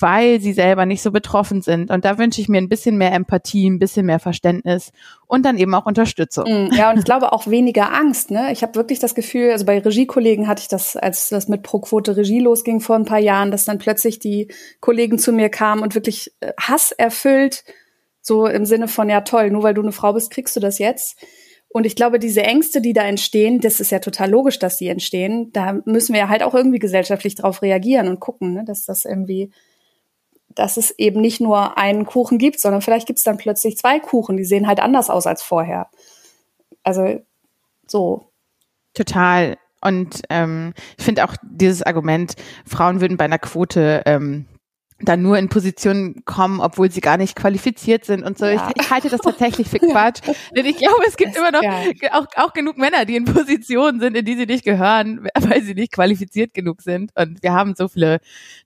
weil 0.00 0.40
sie 0.40 0.52
selber 0.52 0.86
nicht 0.86 1.02
so 1.02 1.10
betroffen 1.10 1.60
sind. 1.60 1.90
Und 1.90 2.04
da 2.04 2.18
wünsche 2.18 2.40
ich 2.40 2.48
mir 2.48 2.58
ein 2.58 2.68
bisschen 2.68 2.98
mehr 2.98 3.12
Empathie, 3.12 3.68
ein 3.68 3.80
bisschen 3.80 4.06
mehr 4.06 4.20
Verständnis 4.20 4.92
und 5.26 5.44
dann 5.44 5.58
eben 5.58 5.74
auch 5.74 5.86
Unterstützung. 5.86 6.44
Mm, 6.44 6.72
ja, 6.72 6.90
und 6.90 6.98
ich 6.98 7.04
glaube 7.04 7.32
auch 7.32 7.48
weniger 7.48 7.92
Angst. 7.92 8.30
Ne? 8.30 8.52
Ich 8.52 8.62
habe 8.62 8.76
wirklich 8.76 9.00
das 9.00 9.14
Gefühl, 9.14 9.50
also 9.50 9.64
bei 9.64 9.78
Regiekollegen 9.80 10.46
hatte 10.46 10.62
ich 10.62 10.68
das, 10.68 10.96
als 10.96 11.30
das 11.30 11.48
mit 11.48 11.62
Pro 11.62 11.80
Quote 11.80 12.16
Regie 12.16 12.40
losging 12.40 12.80
vor 12.80 12.96
ein 12.96 13.06
paar 13.06 13.18
Jahren, 13.18 13.50
dass 13.50 13.64
dann 13.64 13.78
plötzlich 13.78 14.20
die 14.20 14.48
Kollegen 14.80 15.18
zu 15.18 15.32
mir 15.32 15.48
kamen 15.48 15.82
und 15.82 15.94
wirklich 15.94 16.32
äh, 16.40 16.52
Hass 16.60 16.92
erfüllt 16.92 17.64
so 18.28 18.46
im 18.46 18.64
Sinne 18.64 18.86
von, 18.86 19.08
ja 19.08 19.22
toll, 19.22 19.50
nur 19.50 19.64
weil 19.64 19.74
du 19.74 19.82
eine 19.82 19.90
Frau 19.90 20.12
bist, 20.12 20.30
kriegst 20.30 20.54
du 20.54 20.60
das 20.60 20.78
jetzt. 20.78 21.20
Und 21.70 21.84
ich 21.84 21.96
glaube, 21.96 22.18
diese 22.18 22.42
Ängste, 22.42 22.80
die 22.80 22.92
da 22.92 23.02
entstehen, 23.02 23.60
das 23.60 23.80
ist 23.80 23.90
ja 23.90 23.98
total 23.98 24.30
logisch, 24.30 24.58
dass 24.58 24.78
die 24.78 24.88
entstehen. 24.88 25.52
Da 25.52 25.80
müssen 25.84 26.14
wir 26.14 26.28
halt 26.28 26.42
auch 26.42 26.54
irgendwie 26.54 26.78
gesellschaftlich 26.78 27.34
drauf 27.34 27.60
reagieren 27.62 28.08
und 28.08 28.20
gucken, 28.20 28.54
ne, 28.54 28.64
dass 28.64 28.86
das 28.86 29.04
irgendwie, 29.04 29.50
dass 30.54 30.76
es 30.76 30.92
eben 30.98 31.20
nicht 31.20 31.40
nur 31.40 31.76
einen 31.76 32.06
Kuchen 32.06 32.38
gibt, 32.38 32.60
sondern 32.60 32.80
vielleicht 32.80 33.06
gibt 33.06 33.18
es 33.18 33.24
dann 33.24 33.36
plötzlich 33.36 33.76
zwei 33.76 34.00
Kuchen, 34.00 34.36
die 34.36 34.44
sehen 34.44 34.66
halt 34.66 34.80
anders 34.80 35.10
aus 35.10 35.26
als 35.26 35.42
vorher. 35.42 35.90
Also 36.82 37.20
so. 37.86 38.30
Total. 38.94 39.58
Und 39.82 40.22
ähm, 40.30 40.72
ich 40.96 41.04
finde 41.04 41.24
auch 41.24 41.36
dieses 41.42 41.82
Argument, 41.82 42.34
Frauen 42.64 43.00
würden 43.00 43.16
bei 43.16 43.26
einer 43.26 43.38
Quote 43.38 44.02
ähm, 44.06 44.46
dann 45.00 45.22
nur 45.22 45.38
in 45.38 45.48
Positionen 45.48 46.24
kommen, 46.24 46.60
obwohl 46.60 46.90
sie 46.90 47.00
gar 47.00 47.16
nicht 47.16 47.36
qualifiziert 47.36 48.04
sind 48.04 48.24
und 48.24 48.36
so. 48.36 48.46
Ja. 48.46 48.68
Ich, 48.74 48.82
ich, 48.82 48.90
halte 48.90 49.08
das 49.08 49.20
tatsächlich 49.24 49.68
für 49.68 49.78
Quatsch. 49.78 50.20
Denn 50.56 50.66
ich 50.66 50.76
glaube, 50.76 51.02
es 51.06 51.16
gibt 51.16 51.36
immer 51.36 51.52
noch 51.52 51.62
auch, 52.12 52.26
auch 52.36 52.52
genug 52.52 52.78
Männer, 52.78 53.04
die 53.04 53.16
in 53.16 53.24
Positionen 53.24 54.00
sind, 54.00 54.16
in 54.16 54.24
die 54.24 54.34
sie 54.34 54.46
nicht 54.46 54.64
gehören, 54.64 55.28
weil 55.40 55.62
sie 55.62 55.74
nicht 55.74 55.92
qualifiziert 55.92 56.52
genug 56.52 56.82
sind. 56.82 57.12
Und 57.14 57.42
wir 57.42 57.52
haben 57.52 57.74
so 57.76 57.88
viele 57.88 58.18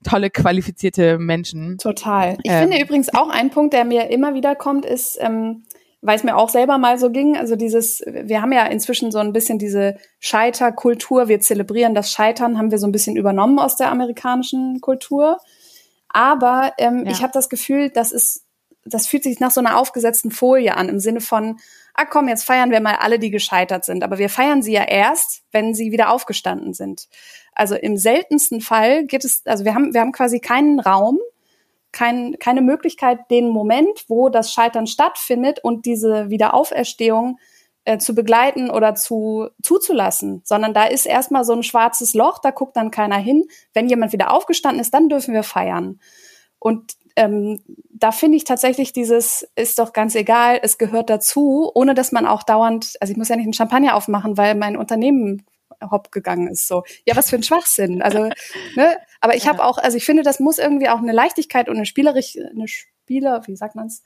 tolle, 0.05 0.31
qualifizierte 0.31 1.19
Menschen. 1.19 1.77
Total. 1.79 2.39
Ich 2.43 2.51
ähm, 2.51 2.61
finde 2.61 2.83
übrigens 2.83 3.13
auch 3.13 3.29
ein 3.29 3.51
Punkt, 3.51 3.75
der 3.75 3.85
mir 3.85 4.11
immer 4.11 4.35
wieder 4.35 4.55
kommt, 4.55 4.87
ist, 4.87 5.19
ähm, 5.21 5.65
weil 6.01 6.17
es 6.17 6.25
mir 6.25 6.37
auch 6.37 6.49
selber 6.49 6.79
mal 6.79 6.99
so 6.99 7.11
ging, 7.11 7.37
also 7.37 7.55
dieses, 7.55 8.03
wir 8.07 8.43
haben 8.43 8.53
ja 8.53 8.67
inzwischen 8.67 9.13
so 9.13 9.19
ein 9.19 9.33
bisschen 9.33 9.59
diese 9.59 9.99
Scheiterkultur, 10.19 11.29
wir 11.29 11.41
zelebrieren 11.41 11.95
das 11.95 12.11
Scheitern, 12.11 12.59
haben 12.59 12.73
wir 12.73 12.79
so 12.79 12.89
ein 12.89 12.93
bisschen 12.93 13.17
übernommen 13.17 13.61
aus 13.61 13.77
der 13.77 13.93
amerikanischen 13.93 14.81
Kultur. 14.81 15.39
Aber 16.13 16.73
ähm, 16.79 17.05
ja. 17.05 17.13
ich 17.13 17.23
habe 17.23 17.33
das 17.33 17.49
Gefühl, 17.49 17.91
das 17.91 18.13
ist, 18.13 18.45
das 18.85 19.07
fühlt 19.07 19.23
sich 19.23 19.41
nach 19.41 19.51
so 19.51 19.61
einer 19.61 19.79
aufgesetzten 19.79 20.31
Folie 20.31 20.77
an, 20.77 20.89
im 20.89 20.99
Sinne 20.99 21.21
von, 21.21 21.59
ah 21.95 22.05
komm, 22.05 22.29
jetzt 22.29 22.45
feiern 22.45 22.71
wir 22.71 22.81
mal 22.81 22.97
alle, 22.97 23.19
die 23.19 23.31
gescheitert 23.31 23.85
sind. 23.85 24.03
Aber 24.03 24.19
wir 24.19 24.29
feiern 24.29 24.63
sie 24.63 24.73
ja 24.73 24.85
erst, 24.85 25.43
wenn 25.53 25.75
sie 25.75 25.93
wieder 25.93 26.11
aufgestanden 26.11 26.75
sind. 26.75 27.09
Also 27.55 27.75
im 27.75 27.97
seltensten 27.97 28.61
Fall 28.61 29.05
geht 29.05 29.25
es, 29.25 29.43
also 29.47 29.65
wir 29.65 29.75
haben, 29.75 29.93
wir 29.93 30.01
haben 30.01 30.13
quasi 30.13 30.41
keinen 30.41 30.81
Raum, 30.81 31.19
kein, 31.93 32.39
keine 32.39 32.63
Möglichkeit, 32.63 33.31
den 33.31 33.49
Moment, 33.49 34.07
wo 34.09 34.31
das 34.31 34.53
Scheitern 34.53 34.87
stattfindet 34.87 35.61
und 35.63 35.85
diese 35.85 36.31
Wiederauferstehung 36.31 37.39
äh, 37.85 37.99
zu 37.99 38.15
begleiten 38.15 38.71
oder 38.71 38.95
zu 38.95 39.49
zuzulassen, 39.63 40.43
sondern 40.45 40.75
da 40.75 40.85
ist 40.85 41.07
erstmal 41.07 41.45
so 41.45 41.53
ein 41.53 41.63
schwarzes 41.63 42.15
Loch, 42.15 42.39
da 42.39 42.51
guckt 42.51 42.77
dann 42.77 42.91
keiner 42.91 43.19
hin. 43.19 43.45
Wenn 43.75 43.89
jemand 43.89 44.13
wieder 44.13 44.33
aufgestanden 44.33 44.81
ist, 44.81 44.95
dann 44.95 45.09
dürfen 45.09 45.35
wir 45.35 45.43
feiern. 45.43 46.01
Und 46.59 46.93
ähm, 47.17 47.61
da 47.91 48.13
finde 48.13 48.37
ich 48.37 48.45
tatsächlich 48.45 48.93
dieses, 48.93 49.49
ist 49.57 49.79
doch 49.79 49.93
ganz 49.93 50.15
egal, 50.15 50.61
es 50.63 50.79
gehört 50.79 51.11
dazu, 51.11 51.71
ohne 51.75 51.95
dass 51.95 52.13
man 52.13 52.27
auch 52.27 52.43
dauernd, 52.43 52.95
also 53.01 53.11
ich 53.11 53.17
muss 53.17 53.29
ja 53.29 53.37
nicht 53.37 53.47
einen 53.47 53.53
Champagner 53.53 53.95
aufmachen, 53.97 54.37
weil 54.37 54.55
mein 54.55 54.77
Unternehmen 54.77 55.45
hopp 55.91 56.13
gegangen 56.13 56.49
ist. 56.49 56.69
So, 56.69 56.85
ja, 57.05 57.17
was 57.17 57.31
für 57.31 57.37
ein 57.37 57.43
Schwachsinn. 57.43 58.03
Also, 58.03 58.31
ne? 58.77 58.97
Aber 59.21 59.35
ich 59.35 59.49
habe 59.49 59.65
auch, 59.65 59.79
also 59.79 59.97
ich 59.97 60.05
finde, 60.05 60.23
das 60.23 60.41
muss 60.41 60.59
irgendwie 60.59 60.89
auch 60.89 60.99
eine 60.99 61.13
Leichtigkeit 61.13 61.69
und 61.69 61.77
eine 61.77 61.87
spielerisch, 61.87 62.37
eine 62.37 62.69
Spieler, 62.69 63.47
wie 63.47 63.57
sagt 63.57 63.75
man's? 63.75 64.03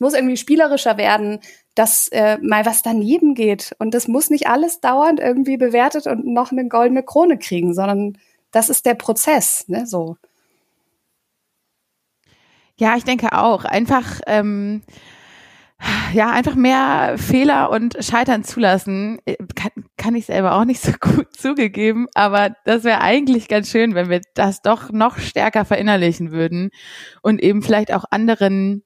Muss 0.00 0.14
irgendwie 0.14 0.36
spielerischer 0.36 0.96
werden, 0.96 1.38
dass 1.76 2.08
äh, 2.08 2.38
mal 2.42 2.66
was 2.66 2.82
daneben 2.82 3.34
geht. 3.34 3.76
Und 3.78 3.94
das 3.94 4.08
muss 4.08 4.30
nicht 4.30 4.48
alles 4.48 4.80
dauernd 4.80 5.20
irgendwie 5.20 5.56
bewertet 5.56 6.08
und 6.08 6.26
noch 6.26 6.50
eine 6.50 6.66
goldene 6.66 7.04
Krone 7.04 7.38
kriegen, 7.38 7.74
sondern 7.74 8.18
das 8.50 8.68
ist 8.68 8.86
der 8.86 8.94
Prozess, 8.94 9.64
ne, 9.68 9.86
so. 9.86 10.16
Ja, 12.76 12.96
ich 12.96 13.04
denke 13.04 13.32
auch. 13.32 13.64
Einfach, 13.64 14.20
ähm, 14.26 14.82
ja, 16.12 16.30
einfach 16.30 16.54
mehr 16.54 17.16
Fehler 17.18 17.70
und 17.70 17.96
Scheitern 18.00 18.42
zulassen. 18.42 19.18
Äh, 19.26 19.36
kann, 19.54 19.70
kann 19.96 20.14
ich 20.14 20.26
selber 20.26 20.54
auch 20.54 20.64
nicht 20.64 20.80
so 20.80 20.92
gut 21.00 21.34
zugegeben, 21.36 22.08
aber 22.14 22.56
das 22.64 22.84
wäre 22.84 23.00
eigentlich 23.00 23.48
ganz 23.48 23.70
schön, 23.70 23.94
wenn 23.94 24.08
wir 24.08 24.22
das 24.34 24.62
doch 24.62 24.90
noch 24.92 25.18
stärker 25.18 25.64
verinnerlichen 25.64 26.32
würden 26.32 26.70
und 27.22 27.42
eben 27.42 27.62
vielleicht 27.62 27.92
auch 27.92 28.04
anderen 28.10 28.82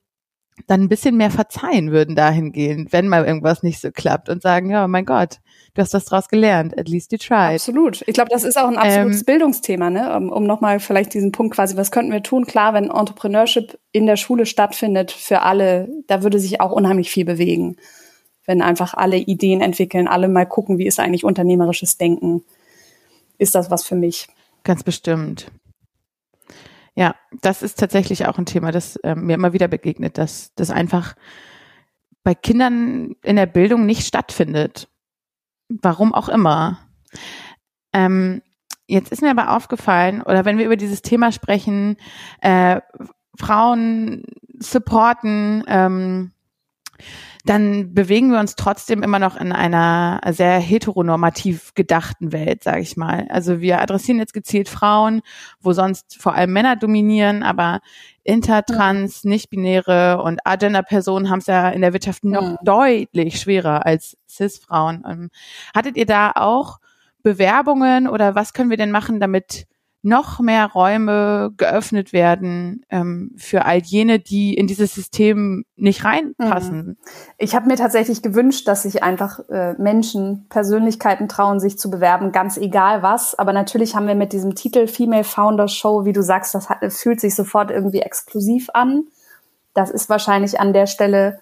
dann 0.66 0.82
ein 0.82 0.88
bisschen 0.88 1.16
mehr 1.16 1.30
verzeihen 1.30 1.90
würden 1.90 2.14
dahingehend, 2.14 2.92
wenn 2.92 3.08
mal 3.08 3.24
irgendwas 3.24 3.62
nicht 3.62 3.80
so 3.80 3.90
klappt 3.90 4.28
und 4.28 4.40
sagen, 4.40 4.70
ja, 4.70 4.86
mein 4.86 5.04
Gott, 5.04 5.40
du 5.74 5.82
hast 5.82 5.94
was 5.94 6.04
draus 6.04 6.28
gelernt, 6.28 6.78
at 6.78 6.88
least 6.88 7.12
you 7.12 7.18
tried. 7.18 7.56
Absolut. 7.56 8.02
Ich 8.06 8.14
glaube, 8.14 8.30
das 8.30 8.44
ist 8.44 8.56
auch 8.56 8.68
ein 8.68 8.78
absolutes 8.78 9.20
ähm, 9.20 9.26
Bildungsthema, 9.26 9.90
ne? 9.90 10.16
Um, 10.16 10.30
um 10.30 10.44
nochmal 10.44 10.80
vielleicht 10.80 11.12
diesen 11.14 11.32
Punkt 11.32 11.54
quasi, 11.54 11.76
was 11.76 11.90
könnten 11.90 12.12
wir 12.12 12.22
tun? 12.22 12.46
Klar, 12.46 12.72
wenn 12.72 12.90
Entrepreneurship 12.90 13.78
in 13.92 14.06
der 14.06 14.16
Schule 14.16 14.46
stattfindet 14.46 15.10
für 15.10 15.42
alle, 15.42 15.88
da 16.06 16.22
würde 16.22 16.38
sich 16.38 16.60
auch 16.60 16.72
unheimlich 16.72 17.10
viel 17.10 17.24
bewegen. 17.24 17.76
Wenn 18.46 18.62
einfach 18.62 18.94
alle 18.94 19.16
Ideen 19.16 19.60
entwickeln, 19.60 20.06
alle 20.06 20.28
mal 20.28 20.46
gucken, 20.46 20.78
wie 20.78 20.86
ist 20.86 21.00
eigentlich 21.00 21.24
unternehmerisches 21.24 21.98
Denken? 21.98 22.44
Ist 23.38 23.54
das 23.54 23.70
was 23.70 23.84
für 23.84 23.96
mich? 23.96 24.28
Ganz 24.62 24.82
bestimmt. 24.82 25.50
Ja, 26.96 27.16
das 27.40 27.62
ist 27.62 27.78
tatsächlich 27.78 28.26
auch 28.26 28.38
ein 28.38 28.46
Thema, 28.46 28.70
das 28.70 28.96
äh, 28.96 29.14
mir 29.14 29.34
immer 29.34 29.52
wieder 29.52 29.68
begegnet, 29.68 30.16
dass 30.16 30.54
das 30.54 30.70
einfach 30.70 31.14
bei 32.22 32.34
Kindern 32.34 33.16
in 33.22 33.36
der 33.36 33.46
Bildung 33.46 33.84
nicht 33.84 34.06
stattfindet. 34.06 34.88
Warum 35.68 36.14
auch 36.14 36.28
immer. 36.28 36.78
Ähm, 37.92 38.42
jetzt 38.86 39.10
ist 39.10 39.22
mir 39.22 39.30
aber 39.30 39.56
aufgefallen, 39.56 40.22
oder 40.22 40.44
wenn 40.44 40.58
wir 40.58 40.66
über 40.66 40.76
dieses 40.76 41.02
Thema 41.02 41.32
sprechen, 41.32 41.96
äh, 42.40 42.80
Frauen 43.36 44.24
supporten, 44.58 45.64
ähm, 45.66 46.33
dann 47.44 47.92
bewegen 47.92 48.32
wir 48.32 48.40
uns 48.40 48.56
trotzdem 48.56 49.02
immer 49.02 49.18
noch 49.18 49.36
in 49.38 49.52
einer 49.52 50.20
sehr 50.30 50.58
heteronormativ 50.58 51.74
gedachten 51.74 52.32
Welt, 52.32 52.64
sage 52.64 52.80
ich 52.80 52.96
mal. 52.96 53.26
Also 53.28 53.60
wir 53.60 53.82
adressieren 53.82 54.18
jetzt 54.18 54.32
gezielt 54.32 54.68
Frauen, 54.68 55.20
wo 55.60 55.72
sonst 55.72 56.16
vor 56.20 56.34
allem 56.34 56.52
Männer 56.52 56.76
dominieren, 56.76 57.42
aber 57.42 57.80
intertrans, 58.22 59.24
nicht-binäre 59.24 60.22
und 60.22 60.40
agender-Personen 60.46 61.28
haben 61.28 61.40
es 61.40 61.46
ja 61.46 61.68
in 61.68 61.82
der 61.82 61.92
Wirtschaft 61.92 62.24
noch 62.24 62.42
ja. 62.42 62.58
deutlich 62.64 63.38
schwerer 63.38 63.84
als 63.84 64.16
cis-Frauen. 64.28 65.04
Ähm, 65.06 65.30
hattet 65.74 65.98
ihr 65.98 66.06
da 66.06 66.32
auch 66.34 66.78
Bewerbungen 67.22 68.08
oder 68.08 68.34
was 68.34 68.54
können 68.54 68.70
wir 68.70 68.78
denn 68.78 68.90
machen, 68.90 69.20
damit 69.20 69.66
noch 70.04 70.38
mehr 70.38 70.66
Räume 70.66 71.52
geöffnet 71.56 72.12
werden 72.12 72.84
ähm, 72.90 73.32
für 73.36 73.64
all 73.64 73.78
jene, 73.78 74.18
die 74.18 74.54
in 74.54 74.66
dieses 74.66 74.94
System 74.94 75.64
nicht 75.76 76.04
reinpassen. 76.04 76.86
Mhm. 76.86 76.96
Ich 77.38 77.54
habe 77.54 77.66
mir 77.66 77.76
tatsächlich 77.76 78.22
gewünscht, 78.22 78.68
dass 78.68 78.82
sich 78.82 79.02
einfach 79.02 79.40
äh, 79.48 79.72
Menschen, 79.74 80.46
Persönlichkeiten 80.50 81.28
trauen, 81.28 81.58
sich 81.58 81.78
zu 81.78 81.90
bewerben, 81.90 82.32
ganz 82.32 82.56
egal 82.58 83.02
was. 83.02 83.34
Aber 83.34 83.52
natürlich 83.52 83.96
haben 83.96 84.06
wir 84.06 84.14
mit 84.14 84.32
diesem 84.32 84.54
Titel 84.54 84.86
Female 84.86 85.24
Founder 85.24 85.68
Show, 85.68 86.04
wie 86.04 86.12
du 86.12 86.22
sagst, 86.22 86.54
das 86.54 86.68
hat, 86.68 86.92
fühlt 86.92 87.20
sich 87.20 87.34
sofort 87.34 87.70
irgendwie 87.70 88.00
exklusiv 88.00 88.68
an. 88.74 89.04
Das 89.72 89.90
ist 89.90 90.08
wahrscheinlich 90.08 90.60
an 90.60 90.72
der 90.72 90.86
Stelle 90.86 91.40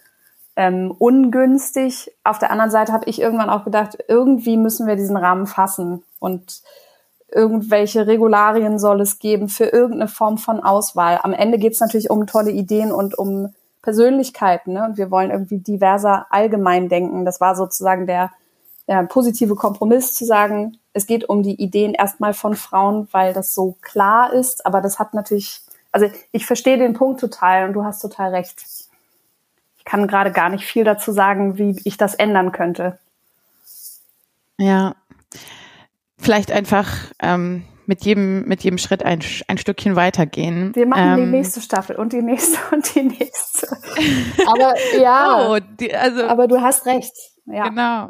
ähm, 0.57 0.91
ungünstig. 0.99 2.13
Auf 2.25 2.39
der 2.39 2.51
anderen 2.51 2.71
Seite 2.71 2.93
habe 2.93 3.09
ich 3.09 3.21
irgendwann 3.21 3.51
auch 3.51 3.65
gedacht, 3.65 3.99
irgendwie 4.09 4.57
müssen 4.57 4.87
wir 4.87 4.97
diesen 4.97 5.17
Rahmen 5.17 5.47
fassen 5.47 6.03
und 6.19 6.63
irgendwelche 7.33 8.07
Regularien 8.07 8.79
soll 8.79 9.01
es 9.01 9.19
geben 9.19 9.49
für 9.49 9.65
irgendeine 9.65 10.09
Form 10.09 10.39
von 10.39 10.63
Auswahl. 10.63 11.19
Am 11.23 11.33
Ende 11.33 11.59
geht 11.59 11.73
es 11.73 11.81
natürlich 11.81 12.11
um 12.11 12.27
tolle 12.27 12.51
Ideen 12.51 12.93
und 12.93 13.17
um 13.17 13.55
Persönlichkeiten. 13.83 14.75
Ne? 14.75 14.85
Und 14.85 14.97
wir 14.97 15.11
wollen 15.11 15.31
irgendwie 15.31 15.59
diverser 15.59 16.27
allgemein 16.31 16.89
denken. 16.89 17.25
Das 17.25 17.41
war 17.41 17.57
sozusagen 17.57 18.07
der, 18.07 18.31
der 18.87 19.03
positive 19.05 19.55
Kompromiss 19.55 20.15
zu 20.15 20.25
sagen, 20.25 20.79
es 20.93 21.07
geht 21.07 21.29
um 21.29 21.43
die 21.43 21.61
Ideen 21.61 21.95
erstmal 21.95 22.35
von 22.35 22.55
Frauen, 22.55 23.09
weil 23.13 23.33
das 23.33 23.55
so 23.55 23.77
klar 23.81 24.33
ist. 24.33 24.67
Aber 24.67 24.81
das 24.81 24.99
hat 24.99 25.15
natürlich, 25.15 25.63
also 25.91 26.07
ich 26.33 26.47
verstehe 26.47 26.79
den 26.79 26.93
Punkt 26.93 27.21
total 27.21 27.67
und 27.67 27.73
du 27.73 27.85
hast 27.85 28.01
total 28.01 28.31
recht. 28.35 28.63
Ich 29.79 29.85
kann 29.85 30.07
gerade 30.07 30.33
gar 30.33 30.49
nicht 30.49 30.65
viel 30.65 30.85
dazu 30.85 31.13
sagen, 31.13 31.59
wie 31.59 31.81
ich 31.85 31.97
das 31.97 32.15
ändern 32.15 32.53
könnte. 32.53 32.99
Ja, 34.59 34.95
vielleicht 36.23 36.51
einfach 36.51 36.89
ähm, 37.21 37.65
mit 37.87 38.05
jedem 38.05 38.47
mit 38.47 38.63
jedem 38.63 38.79
Schritt 38.79 39.05
ein, 39.05 39.21
ein 39.49 39.59
Stückchen 39.59 39.97
weitergehen. 39.97 40.75
Wir 40.75 40.87
machen 40.87 41.03
ähm, 41.03 41.17
die 41.17 41.37
nächste 41.37 41.61
Staffel 41.61 41.97
und 41.97 42.13
die 42.13 42.23
nächste 42.23 42.59
und 42.73 42.95
die 42.95 43.03
nächste. 43.03 43.67
aber 44.47 44.75
ja, 44.99 45.51
oh, 45.51 45.59
die, 45.81 45.95
also, 45.95 46.25
aber 46.25 46.49
du 46.49 46.61
hast 46.61 46.87
recht. 46.87 47.13
Ja. 47.47 47.69
Genau. 47.69 48.09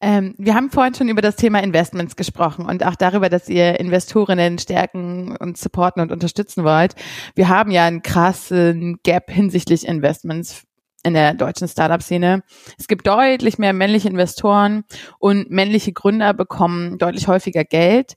Ähm, 0.00 0.34
wir 0.38 0.54
haben 0.54 0.70
vorhin 0.70 0.94
schon 0.94 1.08
über 1.08 1.22
das 1.22 1.36
Thema 1.36 1.62
Investments 1.62 2.16
gesprochen 2.16 2.66
und 2.66 2.84
auch 2.84 2.94
darüber, 2.94 3.28
dass 3.28 3.48
ihr 3.48 3.80
Investorinnen 3.80 4.58
stärken 4.58 5.36
und 5.36 5.56
supporten 5.56 6.02
und 6.02 6.12
unterstützen 6.12 6.64
wollt. 6.64 6.94
Wir 7.34 7.48
haben 7.48 7.70
ja 7.70 7.86
einen 7.86 8.02
krassen 8.02 8.98
Gap 9.02 9.30
hinsichtlich 9.30 9.86
Investments 9.86 10.64
in 11.04 11.14
der 11.14 11.34
deutschen 11.34 11.68
Startup-Szene. 11.68 12.42
Es 12.78 12.88
gibt 12.88 13.06
deutlich 13.06 13.58
mehr 13.58 13.72
männliche 13.72 14.08
Investoren 14.08 14.84
und 15.18 15.50
männliche 15.50 15.92
Gründer 15.92 16.34
bekommen 16.34 16.98
deutlich 16.98 17.28
häufiger 17.28 17.64
Geld. 17.64 18.14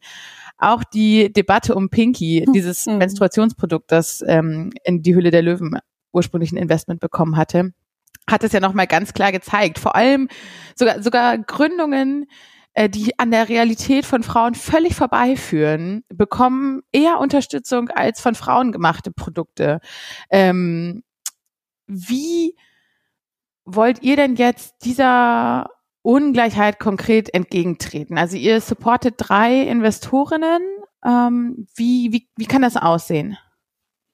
Auch 0.58 0.84
die 0.84 1.32
Debatte 1.32 1.76
um 1.76 1.90
Pinky, 1.90 2.44
hm. 2.46 2.54
dieses 2.54 2.88
mhm. 2.88 2.98
Menstruationsprodukt, 2.98 3.92
das 3.92 4.24
ähm, 4.28 4.72
in 4.84 5.04
die 5.04 5.14
Hülle 5.14 5.30
der 5.30 5.44
Löwen 5.44 5.78
ursprünglich 6.14 6.52
ein 6.52 6.58
Investment 6.58 7.00
bekommen 7.00 7.38
hatte, 7.38 7.74
hat 8.30 8.44
es 8.44 8.54
ja 8.54 8.60
nochmal 8.60 8.88
ganz 8.88 9.14
klar 9.14 9.32
gezeigt. 9.32 9.78
Vor 9.78 9.96
allem 9.96 10.30
sogar, 10.76 11.04
sogar 11.04 11.38
Gründungen, 11.38 12.26
äh, 12.74 12.90
die 12.90 13.18
an 13.20 13.32
der 13.32 13.50
Realität 13.50 14.06
von 14.06 14.24
Frauen 14.24 14.56
völlig 14.56 14.96
vorbeiführen, 14.96 16.04
bekommen 16.10 16.82
eher 16.92 17.20
Unterstützung 17.20 17.90
als 17.90 18.20
von 18.20 18.34
Frauen 18.34 18.72
gemachte 18.72 19.12
Produkte. 19.12 19.80
Ähm, 20.30 21.04
wie 21.88 22.56
wollt 23.68 24.02
ihr 24.02 24.16
denn 24.16 24.36
jetzt 24.36 24.74
dieser 24.84 25.70
Ungleichheit 26.02 26.80
konkret 26.80 27.34
entgegentreten? 27.34 28.18
Also 28.18 28.38
ihr 28.38 28.62
supportet 28.62 29.16
drei 29.18 29.62
Investorinnen. 29.62 30.62
Ähm, 31.06 31.68
wie, 31.76 32.12
wie, 32.12 32.30
wie 32.38 32.46
kann 32.46 32.62
das 32.64 32.78
aussehen? 32.78 33.38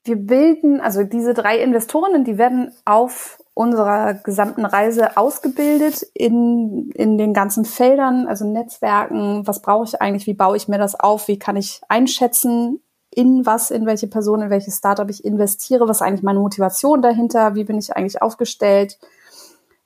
Wir 0.04 0.18
bilden, 0.18 0.82
also 0.82 1.04
diese 1.04 1.34
drei 1.34 1.60
Investorinnen, 1.60 2.26
die 2.26 2.38
werden 2.38 2.74
auf 2.84 3.39
unserer 3.54 4.16
gesamten 4.16 4.66
Reise 4.66 5.16
ausgebildet 5.16 6.06
in, 6.14 6.89
in 6.95 7.18
den 7.18 7.34
ganzen 7.34 7.64
Feldern, 7.64 8.28
also 8.28 8.45
Netzwerken. 8.45 9.47
Was 9.47 9.62
brauche 9.62 9.86
ich 9.86 10.01
eigentlich? 10.01 10.28
Wie 10.28 10.34
baue 10.34 10.58
ich 10.58 10.68
mir 10.68 10.80
das 10.80 10.99
auf? 10.99 11.28
Wie 11.28 11.39
kann 11.39 11.56
ich 11.56 11.80
einschätzen, 11.88 12.82
in 13.16 13.45
was, 13.45 13.72
in 13.72 13.86
welche 13.86 14.08
Person, 14.08 14.41
in 14.41 14.49
welches 14.49 14.78
Startup 14.78 15.10
ich 15.10 15.24
investiere? 15.24 15.88
Was 15.88 15.97
ist 15.97 16.01
eigentlich 16.01 16.24
meine 16.24 16.39
Motivation 16.39 17.01
dahinter? 17.01 17.56
Wie 17.56 17.64
bin 17.64 17.78
ich 17.78 17.95
eigentlich 17.95 18.22
aufgestellt? 18.22 18.97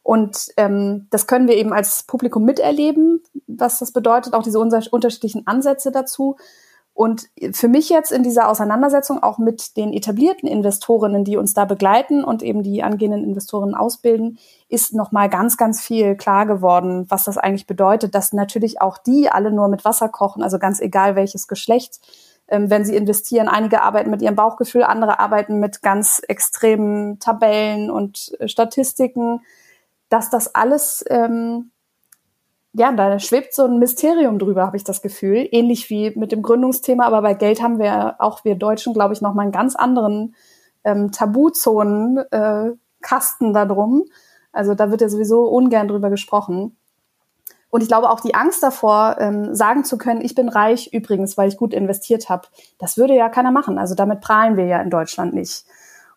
Und 0.07 0.53
ähm, 0.55 1.07
das 1.09 1.27
können 1.27 1.49
wir 1.49 1.57
eben 1.57 1.73
als 1.73 2.03
Publikum 2.03 2.45
miterleben, 2.45 3.21
was 3.45 3.79
das 3.79 3.91
bedeutet, 3.91 4.33
auch 4.33 4.41
diese 4.41 4.57
unterschiedlichen 4.57 5.45
Ansätze 5.47 5.91
dazu. 5.91 6.37
Und 6.93 7.27
für 7.51 7.67
mich 7.67 7.89
jetzt 7.89 8.13
in 8.13 8.23
dieser 8.23 8.47
Auseinandersetzung 8.47 9.21
auch 9.21 9.37
mit 9.37 9.75
den 9.75 9.91
etablierten 9.91 10.47
Investorinnen, 10.47 11.25
die 11.25 11.35
uns 11.35 11.53
da 11.53 11.65
begleiten 11.65 12.23
und 12.23 12.41
eben 12.41 12.63
die 12.63 12.83
angehenden 12.83 13.25
Investorinnen 13.25 13.75
ausbilden, 13.75 14.39
ist 14.69 14.93
nochmal 14.93 15.27
ganz, 15.27 15.57
ganz 15.57 15.81
viel 15.81 16.15
klar 16.15 16.45
geworden, 16.45 17.05
was 17.09 17.25
das 17.25 17.37
eigentlich 17.37 17.67
bedeutet, 17.67 18.15
dass 18.15 18.31
natürlich 18.31 18.79
auch 18.79 18.97
die 18.97 19.29
alle 19.29 19.51
nur 19.51 19.67
mit 19.67 19.83
Wasser 19.83 20.07
kochen, 20.07 20.41
also 20.41 20.57
ganz 20.57 20.79
egal 20.79 21.17
welches 21.17 21.49
Geschlecht, 21.49 21.99
ähm, 22.47 22.69
wenn 22.69 22.85
sie 22.85 22.95
investieren. 22.95 23.49
Einige 23.49 23.81
arbeiten 23.81 24.09
mit 24.09 24.21
ihrem 24.21 24.35
Bauchgefühl, 24.35 24.83
andere 24.83 25.19
arbeiten 25.19 25.59
mit 25.59 25.81
ganz 25.81 26.21
extremen 26.29 27.19
Tabellen 27.19 27.91
und 27.91 28.33
äh, 28.39 28.47
Statistiken 28.47 29.41
dass 30.09 30.29
das 30.29 30.55
alles, 30.55 31.03
ähm, 31.09 31.71
ja, 32.73 32.91
da 32.91 33.19
schwebt 33.19 33.53
so 33.53 33.65
ein 33.65 33.79
Mysterium 33.79 34.39
drüber, 34.39 34.65
habe 34.65 34.77
ich 34.77 34.83
das 34.83 35.01
Gefühl. 35.01 35.47
Ähnlich 35.51 35.89
wie 35.89 36.11
mit 36.15 36.31
dem 36.31 36.41
Gründungsthema, 36.41 37.05
aber 37.05 37.21
bei 37.21 37.33
Geld 37.33 37.61
haben 37.61 37.79
wir 37.79 38.15
auch 38.19 38.45
wir 38.45 38.55
Deutschen, 38.55 38.93
glaube 38.93 39.13
ich, 39.13 39.21
nochmal 39.21 39.43
einen 39.43 39.51
ganz 39.51 39.75
anderen 39.75 40.35
ähm, 40.83 41.11
Tabuzonen, 41.11 42.17
äh, 42.31 42.71
Kasten 43.01 43.53
da 43.53 43.65
drum. 43.65 44.05
Also 44.51 44.73
da 44.73 44.91
wird 44.91 45.01
ja 45.01 45.09
sowieso 45.09 45.45
ungern 45.45 45.87
drüber 45.87 46.09
gesprochen. 46.09 46.77
Und 47.69 47.81
ich 47.81 47.89
glaube 47.89 48.09
auch 48.09 48.21
die 48.21 48.33
Angst 48.33 48.63
davor, 48.63 49.17
ähm, 49.19 49.53
sagen 49.53 49.83
zu 49.83 49.97
können, 49.97 50.21
ich 50.21 50.35
bin 50.35 50.49
reich 50.49 50.93
übrigens, 50.93 51.37
weil 51.37 51.49
ich 51.49 51.57
gut 51.57 51.73
investiert 51.73 52.29
habe, 52.29 52.47
das 52.79 52.97
würde 52.97 53.15
ja 53.15 53.29
keiner 53.29 53.51
machen. 53.51 53.77
Also 53.77 53.93
damit 53.93 54.21
prahlen 54.21 54.55
wir 54.55 54.65
ja 54.65 54.81
in 54.81 54.89
Deutschland 54.89 55.33
nicht. 55.33 55.65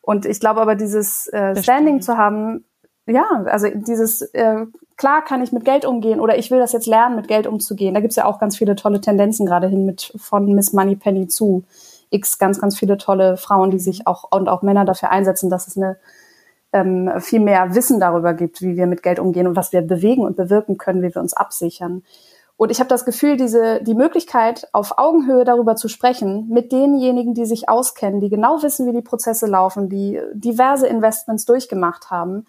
Und 0.00 0.26
ich 0.26 0.40
glaube 0.40 0.60
aber, 0.60 0.76
dieses 0.76 1.26
äh, 1.28 1.60
Standing 1.60 2.00
zu 2.00 2.16
haben, 2.16 2.64
ja, 3.10 3.44
also 3.46 3.68
dieses 3.74 4.22
äh, 4.22 4.66
klar 4.96 5.24
kann 5.24 5.42
ich 5.42 5.52
mit 5.52 5.64
Geld 5.64 5.84
umgehen 5.84 6.20
oder 6.20 6.38
ich 6.38 6.50
will 6.50 6.58
das 6.58 6.72
jetzt 6.72 6.86
lernen, 6.86 7.16
mit 7.16 7.28
Geld 7.28 7.46
umzugehen. 7.46 7.94
Da 7.94 8.00
gibt's 8.00 8.16
ja 8.16 8.24
auch 8.24 8.38
ganz 8.38 8.56
viele 8.56 8.76
tolle 8.76 9.00
Tendenzen 9.00 9.46
gerade 9.46 9.66
hin 9.66 9.86
mit 9.86 10.12
von 10.16 10.54
Miss 10.54 10.72
Money 10.72 10.96
Penny 10.96 11.26
zu 11.26 11.64
X 12.10 12.38
ganz, 12.38 12.60
ganz 12.60 12.78
viele 12.78 12.98
tolle 12.98 13.36
Frauen, 13.36 13.70
die 13.70 13.78
sich 13.78 14.06
auch 14.06 14.30
und 14.30 14.48
auch 14.48 14.62
Männer 14.62 14.84
dafür 14.84 15.10
einsetzen, 15.10 15.50
dass 15.50 15.68
es 15.68 15.76
eine 15.76 15.96
ähm, 16.72 17.10
viel 17.18 17.40
mehr 17.40 17.74
Wissen 17.74 18.00
darüber 18.00 18.34
gibt, 18.34 18.62
wie 18.62 18.76
wir 18.76 18.86
mit 18.86 19.02
Geld 19.02 19.18
umgehen 19.18 19.46
und 19.46 19.56
was 19.56 19.72
wir 19.72 19.82
bewegen 19.82 20.22
und 20.22 20.36
bewirken 20.36 20.78
können, 20.78 21.02
wie 21.02 21.14
wir 21.14 21.20
uns 21.20 21.34
absichern. 21.34 22.02
Und 22.56 22.70
ich 22.70 22.78
habe 22.78 22.88
das 22.88 23.06
Gefühl, 23.06 23.38
diese, 23.38 23.82
die 23.82 23.94
Möglichkeit, 23.94 24.68
auf 24.72 24.98
Augenhöhe 24.98 25.44
darüber 25.44 25.76
zu 25.76 25.88
sprechen, 25.88 26.46
mit 26.50 26.72
denjenigen, 26.72 27.32
die 27.32 27.46
sich 27.46 27.70
auskennen, 27.70 28.20
die 28.20 28.28
genau 28.28 28.62
wissen, 28.62 28.86
wie 28.86 28.92
die 28.92 29.00
Prozesse 29.00 29.46
laufen, 29.46 29.88
die 29.88 30.20
diverse 30.34 30.86
Investments 30.86 31.46
durchgemacht 31.46 32.10
haben. 32.10 32.44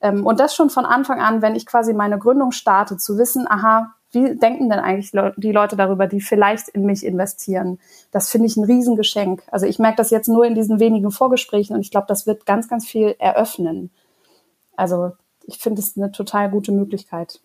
Ähm, 0.00 0.26
und 0.26 0.40
das 0.40 0.54
schon 0.54 0.70
von 0.70 0.84
Anfang 0.84 1.20
an, 1.20 1.42
wenn 1.42 1.56
ich 1.56 1.66
quasi 1.66 1.92
meine 1.92 2.18
Gründung 2.18 2.52
starte, 2.52 2.96
zu 2.96 3.18
wissen, 3.18 3.46
aha, 3.48 3.94
wie 4.10 4.36
denken 4.36 4.70
denn 4.70 4.78
eigentlich 4.78 5.12
die 5.36 5.52
Leute 5.52 5.76
darüber, 5.76 6.06
die 6.06 6.20
vielleicht 6.20 6.68
in 6.68 6.86
mich 6.86 7.04
investieren? 7.04 7.78
Das 8.10 8.30
finde 8.30 8.46
ich 8.46 8.56
ein 8.56 8.64
Riesengeschenk. 8.64 9.42
Also 9.50 9.66
ich 9.66 9.78
merke 9.78 9.96
das 9.96 10.10
jetzt 10.10 10.28
nur 10.28 10.46
in 10.46 10.54
diesen 10.54 10.80
wenigen 10.80 11.10
Vorgesprächen 11.10 11.76
und 11.76 11.82
ich 11.82 11.90
glaube, 11.90 12.06
das 12.08 12.26
wird 12.26 12.46
ganz, 12.46 12.68
ganz 12.68 12.86
viel 12.86 13.16
eröffnen. 13.18 13.90
Also 14.76 15.12
ich 15.46 15.58
finde 15.58 15.82
es 15.82 15.96
eine 15.96 16.10
total 16.10 16.50
gute 16.50 16.72
Möglichkeit. 16.72 17.40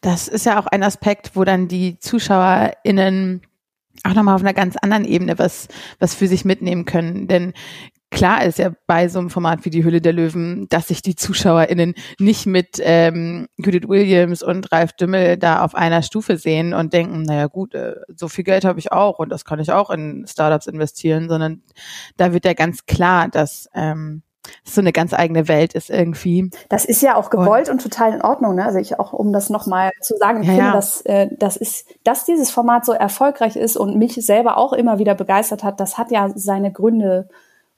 Das 0.00 0.28
ist 0.28 0.46
ja 0.46 0.58
auch 0.58 0.66
ein 0.66 0.82
Aspekt, 0.82 1.34
wo 1.34 1.44
dann 1.44 1.68
die 1.68 1.98
ZuschauerInnen 1.98 3.42
auch 4.02 4.14
nochmal 4.14 4.34
auf 4.34 4.42
einer 4.42 4.52
ganz 4.52 4.76
anderen 4.76 5.04
Ebene 5.04 5.38
was, 5.38 5.68
was 5.98 6.14
für 6.14 6.26
sich 6.26 6.44
mitnehmen 6.44 6.84
können. 6.84 7.28
Denn 7.28 7.54
klar 8.14 8.44
ist 8.44 8.58
ja 8.58 8.70
bei 8.86 9.08
so 9.08 9.18
einem 9.18 9.28
Format 9.28 9.64
wie 9.64 9.70
die 9.70 9.84
Hülle 9.84 10.00
der 10.00 10.12
Löwen, 10.12 10.68
dass 10.68 10.88
sich 10.88 11.02
die 11.02 11.16
ZuschauerInnen 11.16 11.94
nicht 12.18 12.46
mit 12.46 12.80
ähm, 12.80 13.48
Judith 13.56 13.88
Williams 13.88 14.42
und 14.42 14.70
Ralf 14.72 14.92
Dümmel 14.92 15.36
da 15.36 15.62
auf 15.62 15.74
einer 15.74 16.02
Stufe 16.02 16.36
sehen 16.36 16.72
und 16.72 16.92
denken, 16.92 17.22
naja 17.22 17.46
gut, 17.46 17.74
äh, 17.74 17.96
so 18.16 18.28
viel 18.28 18.44
Geld 18.44 18.64
habe 18.64 18.78
ich 18.78 18.92
auch 18.92 19.18
und 19.18 19.28
das 19.28 19.44
kann 19.44 19.58
ich 19.58 19.72
auch 19.72 19.90
in 19.90 20.26
Startups 20.26 20.66
investieren, 20.66 21.28
sondern 21.28 21.62
da 22.16 22.32
wird 22.32 22.44
ja 22.44 22.54
ganz 22.54 22.86
klar, 22.86 23.28
dass 23.28 23.68
ähm, 23.74 24.22
so 24.62 24.80
eine 24.80 24.92
ganz 24.92 25.12
eigene 25.14 25.48
Welt 25.48 25.74
ist 25.74 25.90
irgendwie. 25.90 26.50
Das 26.68 26.84
ist 26.84 27.02
ja 27.02 27.16
auch 27.16 27.30
gewollt 27.30 27.68
und, 27.68 27.74
und 27.74 27.82
total 27.82 28.12
in 28.12 28.22
Ordnung. 28.22 28.54
Ne? 28.54 28.64
Also 28.64 28.78
ich 28.78 28.98
auch, 28.98 29.12
um 29.12 29.32
das 29.32 29.50
nochmal 29.50 29.90
zu 30.00 30.16
sagen, 30.16 30.42
ich 30.42 30.48
ja, 30.48 30.54
finde, 30.54 30.68
ja. 30.68 30.72
dass 30.72 31.00
äh, 31.02 31.28
das 31.38 31.56
ist, 31.56 31.86
dass 32.04 32.24
dieses 32.24 32.50
Format 32.50 32.84
so 32.84 32.92
erfolgreich 32.92 33.56
ist 33.56 33.76
und 33.76 33.96
mich 33.96 34.14
selber 34.14 34.56
auch 34.58 34.72
immer 34.72 34.98
wieder 34.98 35.14
begeistert 35.14 35.64
hat, 35.64 35.80
das 35.80 35.98
hat 35.98 36.10
ja 36.10 36.30
seine 36.34 36.72
Gründe 36.72 37.28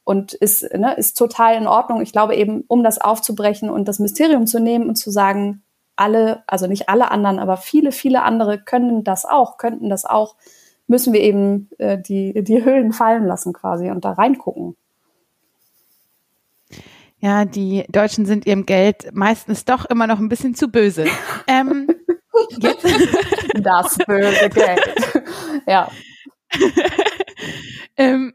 und 0.06 0.34
ist, 0.34 0.62
ne, 0.72 0.94
ist 0.94 1.18
total 1.18 1.56
in 1.56 1.66
Ordnung. 1.66 2.00
Ich 2.00 2.12
glaube 2.12 2.36
eben, 2.36 2.62
um 2.68 2.84
das 2.84 2.98
aufzubrechen 2.98 3.68
und 3.68 3.88
das 3.88 3.98
Mysterium 3.98 4.46
zu 4.46 4.60
nehmen 4.60 4.88
und 4.88 4.94
zu 4.94 5.10
sagen, 5.10 5.64
alle, 5.96 6.44
also 6.46 6.68
nicht 6.68 6.88
alle 6.88 7.10
anderen, 7.10 7.40
aber 7.40 7.56
viele, 7.56 7.90
viele 7.90 8.22
andere 8.22 8.62
können 8.62 9.02
das 9.02 9.24
auch, 9.24 9.58
könnten 9.58 9.90
das 9.90 10.04
auch, 10.04 10.36
müssen 10.86 11.12
wir 11.12 11.20
eben 11.20 11.70
äh, 11.78 12.00
die, 12.00 12.44
die 12.44 12.64
Hüllen 12.64 12.92
fallen 12.92 13.26
lassen 13.26 13.52
quasi 13.52 13.90
und 13.90 14.04
da 14.04 14.12
reingucken. 14.12 14.76
Ja, 17.18 17.44
die 17.44 17.84
Deutschen 17.88 18.26
sind 18.26 18.46
ihrem 18.46 18.64
Geld 18.64 19.12
meistens 19.12 19.64
doch 19.64 19.86
immer 19.86 20.06
noch 20.06 20.20
ein 20.20 20.28
bisschen 20.28 20.54
zu 20.54 20.68
böse. 20.68 21.06
ähm, 21.48 21.88
jetzt 22.60 22.84
das 23.54 23.98
böse 24.06 24.50
Geld. 24.50 25.24
ja. 25.66 25.90
ähm, 27.96 28.34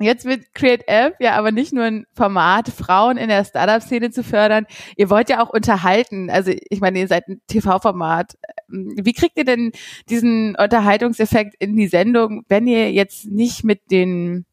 Jetzt 0.00 0.24
wird 0.24 0.54
Create 0.54 0.86
App 0.86 1.16
ja 1.18 1.34
aber 1.36 1.50
nicht 1.50 1.72
nur 1.72 1.84
ein 1.84 2.06
Format, 2.14 2.68
Frauen 2.68 3.16
in 3.16 3.28
der 3.28 3.44
Startup-Szene 3.44 4.10
zu 4.10 4.22
fördern. 4.22 4.66
Ihr 4.96 5.10
wollt 5.10 5.28
ja 5.28 5.42
auch 5.42 5.50
unterhalten. 5.50 6.30
Also 6.30 6.52
ich 6.70 6.80
meine, 6.80 7.00
ihr 7.00 7.08
seid 7.08 7.26
ein 7.28 7.40
TV-Format. 7.48 8.38
Wie 8.68 9.12
kriegt 9.12 9.36
ihr 9.36 9.44
denn 9.44 9.72
diesen 10.08 10.54
Unterhaltungseffekt 10.54 11.56
in 11.58 11.76
die 11.76 11.88
Sendung, 11.88 12.44
wenn 12.48 12.68
ihr 12.68 12.92
jetzt 12.92 13.26
nicht 13.26 13.64
mit 13.64 13.90
den 13.90 14.46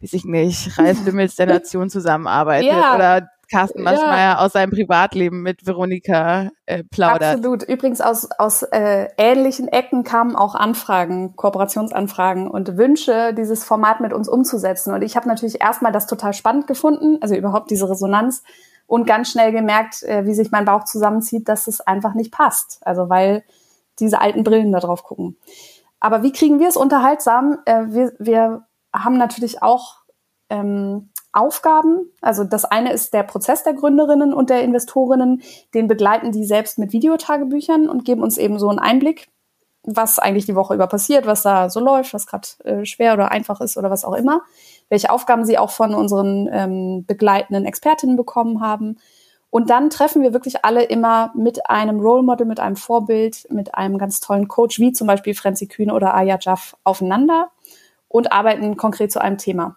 weiß 0.00 0.14
ich 0.14 0.24
nicht, 0.24 0.78
Ralf 0.78 0.98
Lümmels 1.06 1.36
der 1.36 1.46
Nation 1.46 1.88
zusammenarbeitet 1.88 2.72
ja. 2.72 2.94
oder 2.96 3.28
Carsten 3.52 3.82
Maschmeyer 3.82 4.32
ja. 4.32 4.38
aus 4.38 4.52
seinem 4.52 4.70
Privatleben 4.70 5.42
mit 5.42 5.66
Veronika 5.66 6.50
äh, 6.64 6.82
plaudert. 6.84 7.36
Absolut. 7.36 7.62
Übrigens 7.64 8.00
aus, 8.00 8.30
aus 8.38 8.62
äh, 8.62 9.08
ähnlichen 9.18 9.68
Ecken 9.68 10.04
kamen 10.04 10.34
auch 10.34 10.54
Anfragen, 10.54 11.36
Kooperationsanfragen 11.36 12.50
und 12.50 12.78
Wünsche, 12.78 13.34
dieses 13.34 13.64
Format 13.64 14.00
mit 14.00 14.12
uns 14.12 14.28
umzusetzen. 14.28 14.94
Und 14.94 15.02
ich 15.02 15.16
habe 15.16 15.28
natürlich 15.28 15.60
erstmal 15.60 15.92
das 15.92 16.06
total 16.06 16.32
spannend 16.32 16.66
gefunden, 16.66 17.18
also 17.20 17.34
überhaupt 17.34 17.70
diese 17.70 17.88
Resonanz 17.88 18.42
und 18.86 19.06
ganz 19.06 19.30
schnell 19.30 19.52
gemerkt, 19.52 20.02
äh, 20.02 20.24
wie 20.26 20.34
sich 20.34 20.50
mein 20.50 20.64
Bauch 20.64 20.84
zusammenzieht, 20.84 21.48
dass 21.48 21.66
es 21.66 21.80
einfach 21.80 22.14
nicht 22.14 22.32
passt. 22.32 22.80
Also 22.86 23.10
weil 23.10 23.44
diese 23.98 24.20
alten 24.20 24.44
Brillen 24.44 24.72
da 24.72 24.80
drauf 24.80 25.04
gucken. 25.04 25.36
Aber 26.00 26.22
wie 26.22 26.32
kriegen 26.32 26.58
wir 26.58 26.68
es 26.68 26.76
unterhaltsam? 26.76 27.58
Äh, 27.66 27.84
wir, 27.88 28.12
wir 28.18 28.64
haben 28.94 29.18
natürlich 29.18 29.62
auch 29.62 29.98
ähm, 30.50 31.10
Aufgaben. 31.32 32.10
Also 32.20 32.44
das 32.44 32.64
eine 32.64 32.92
ist 32.92 33.14
der 33.14 33.22
Prozess 33.22 33.62
der 33.62 33.72
Gründerinnen 33.72 34.34
und 34.34 34.50
der 34.50 34.62
Investorinnen. 34.62 35.42
Den 35.74 35.88
begleiten 35.88 36.30
die 36.32 36.44
selbst 36.44 36.78
mit 36.78 36.92
Videotagebüchern 36.92 37.88
und 37.88 38.04
geben 38.04 38.22
uns 38.22 38.36
eben 38.36 38.58
so 38.58 38.68
einen 38.68 38.78
Einblick, 38.78 39.28
was 39.84 40.18
eigentlich 40.18 40.46
die 40.46 40.54
Woche 40.54 40.74
über 40.74 40.86
passiert, 40.86 41.26
was 41.26 41.42
da 41.42 41.70
so 41.70 41.80
läuft, 41.80 42.14
was 42.14 42.26
gerade 42.26 42.48
äh, 42.64 42.84
schwer 42.84 43.14
oder 43.14 43.32
einfach 43.32 43.60
ist 43.60 43.76
oder 43.76 43.90
was 43.90 44.04
auch 44.04 44.14
immer. 44.14 44.42
Welche 44.88 45.10
Aufgaben 45.10 45.44
sie 45.44 45.58
auch 45.58 45.70
von 45.70 45.94
unseren 45.94 46.48
ähm, 46.52 47.04
begleitenden 47.06 47.64
Expertinnen 47.64 48.16
bekommen 48.16 48.60
haben. 48.60 48.98
Und 49.48 49.70
dann 49.70 49.90
treffen 49.90 50.22
wir 50.22 50.32
wirklich 50.32 50.64
alle 50.64 50.82
immer 50.84 51.32
mit 51.34 51.68
einem 51.68 52.00
Role 52.00 52.22
Model, 52.22 52.46
mit 52.46 52.60
einem 52.60 52.76
Vorbild, 52.76 53.46
mit 53.50 53.74
einem 53.74 53.98
ganz 53.98 54.20
tollen 54.20 54.48
Coach, 54.48 54.78
wie 54.78 54.92
zum 54.92 55.06
Beispiel 55.06 55.34
Frenzy 55.34 55.66
Kühne 55.66 55.94
oder 55.94 56.14
Aya 56.14 56.38
Jaff, 56.40 56.76
aufeinander 56.84 57.50
und 58.08 58.32
arbeiten 58.32 58.76
konkret 58.76 59.12
zu 59.12 59.20
einem 59.20 59.38
Thema. 59.38 59.76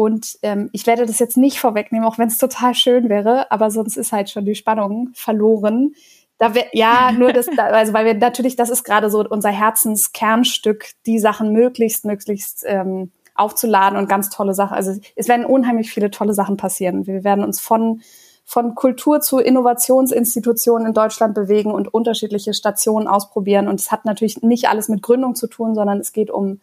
Und 0.00 0.38
ähm, 0.40 0.70
ich 0.72 0.86
werde 0.86 1.04
das 1.04 1.18
jetzt 1.18 1.36
nicht 1.36 1.60
vorwegnehmen, 1.60 2.08
auch 2.08 2.16
wenn 2.16 2.28
es 2.28 2.38
total 2.38 2.72
schön 2.74 3.10
wäre, 3.10 3.52
aber 3.52 3.70
sonst 3.70 3.98
ist 3.98 4.12
halt 4.12 4.30
schon 4.30 4.46
die 4.46 4.54
Spannung 4.54 5.10
verloren. 5.12 5.92
Da 6.38 6.54
wär, 6.54 6.64
ja, 6.72 7.12
nur 7.18 7.34
das, 7.34 7.48
also 7.58 7.92
weil 7.92 8.06
wir 8.06 8.14
natürlich, 8.14 8.56
das 8.56 8.70
ist 8.70 8.84
gerade 8.84 9.10
so 9.10 9.22
unser 9.28 9.50
Herzenskernstück, 9.50 10.86
die 11.04 11.18
Sachen 11.18 11.52
möglichst, 11.52 12.06
möglichst 12.06 12.64
ähm, 12.66 13.10
aufzuladen 13.34 13.98
und 13.98 14.08
ganz 14.08 14.30
tolle 14.30 14.54
Sachen. 14.54 14.74
Also 14.74 14.98
es 15.16 15.28
werden 15.28 15.44
unheimlich 15.44 15.92
viele 15.92 16.10
tolle 16.10 16.32
Sachen 16.32 16.56
passieren. 16.56 17.06
Wir 17.06 17.22
werden 17.22 17.44
uns 17.44 17.60
von 17.60 18.00
von 18.46 18.74
Kultur 18.74 19.20
zu 19.20 19.38
Innovationsinstitutionen 19.38 20.88
in 20.88 20.94
Deutschland 20.94 21.34
bewegen 21.34 21.72
und 21.72 21.92
unterschiedliche 21.92 22.54
Stationen 22.54 23.06
ausprobieren. 23.06 23.68
Und 23.68 23.78
es 23.78 23.92
hat 23.92 24.06
natürlich 24.06 24.42
nicht 24.42 24.66
alles 24.66 24.88
mit 24.88 25.02
Gründung 25.02 25.34
zu 25.34 25.46
tun, 25.46 25.74
sondern 25.74 26.00
es 26.00 26.12
geht 26.12 26.30
um 26.30 26.58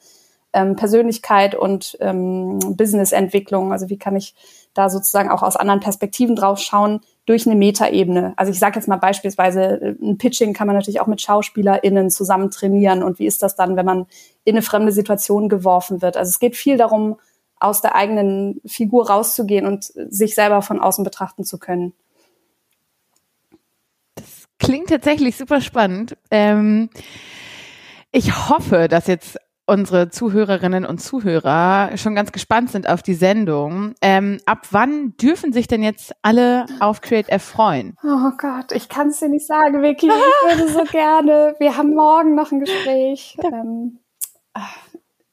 ähm, 0.54 0.76
Persönlichkeit 0.76 1.56
und 1.56 1.98
ähm, 2.00 2.60
Businessentwicklung. 2.60 3.72
Also 3.72 3.90
wie 3.90 3.98
kann 3.98 4.16
ich 4.16 4.36
da 4.74 4.90
sozusagen 4.90 5.30
auch 5.30 5.44
aus 5.44 5.56
anderen 5.56 5.80
Perspektiven 5.80 6.36
drauf 6.36 6.60
schauen 6.60 7.02
durch 7.26 7.46
eine 7.46 7.56
Metaebene. 7.56 8.34
Also 8.38 8.52
ich 8.52 8.60
sage 8.60 8.80
jetzt 8.80 8.88
mal 8.88 8.98
beispielsweise, 8.98 9.62
äh, 9.82 9.96
ein 10.02 10.18
Pitching 10.18 10.54
kann 10.54 10.68
man 10.68 10.76
natürlich 10.76 11.02
auch 11.02 11.08
mit 11.08 11.22
SchauspielerInnen 11.22 12.10
zusammen 12.10 12.52
trainieren. 12.52 13.04
Und 13.04 13.20
wie 13.20 13.26
ist 13.26 13.44
das 13.44 13.56
dann, 13.56 13.76
wenn 13.76 13.86
man 13.86 14.06
in 14.46 14.56
eine 14.56 14.62
fremde 14.62 14.92
Situation 14.92 15.50
geworfen 15.50 16.02
wird? 16.02 16.16
Also 16.16 16.30
es 16.30 16.40
geht 16.40 16.56
viel 16.56 16.78
darum, 16.78 17.18
aus 17.60 17.82
der 17.82 17.96
eigenen 17.96 18.62
Figur 18.66 19.10
rauszugehen 19.10 19.66
und 19.66 19.84
sich 19.84 20.36
selber 20.36 20.62
von 20.62 20.80
außen 20.80 21.04
betrachten 21.04 21.44
zu 21.44 21.58
können. 21.58 21.94
Das 24.16 24.48
klingt 24.60 24.90
tatsächlich 24.90 25.36
super 25.36 25.60
spannend. 25.60 26.16
Ähm, 26.30 26.90
ich 28.12 28.50
hoffe, 28.50 28.88
dass 28.88 29.08
jetzt 29.08 29.38
unsere 29.68 30.10
Zuhörerinnen 30.10 30.86
und 30.86 31.00
Zuhörer 31.00 31.96
schon 31.98 32.16
ganz 32.16 32.32
gespannt 32.32 32.72
sind 32.72 32.90
auf 32.90 33.04
die 33.04 33.14
Sendung. 33.14 33.94
Ähm, 34.02 34.40
ab 34.46 34.68
wann 34.72 35.16
dürfen 35.18 35.54
sich 35.54 35.68
denn 35.68 35.84
jetzt 35.84 36.14
alle 36.22 36.66
auf 36.80 37.02
Create 37.02 37.30
F 37.30 37.44
freuen? 37.44 37.96
Oh 38.04 38.32
Gott, 38.38 38.72
ich 38.72 38.90
kann 38.90 39.10
es 39.10 39.20
dir 39.20 39.30
nicht 39.30 39.46
sagen, 39.46 39.84
Vicky. 39.84 40.08
Ich 40.08 40.58
würde 40.58 40.72
so 40.72 40.84
gerne. 40.92 41.56
Wir 41.60 41.78
haben 41.78 41.94
morgen 41.94 42.34
noch 42.34 42.52
ein 42.52 42.62
Gespräch. 42.62 43.38
Ähm, 43.44 44.00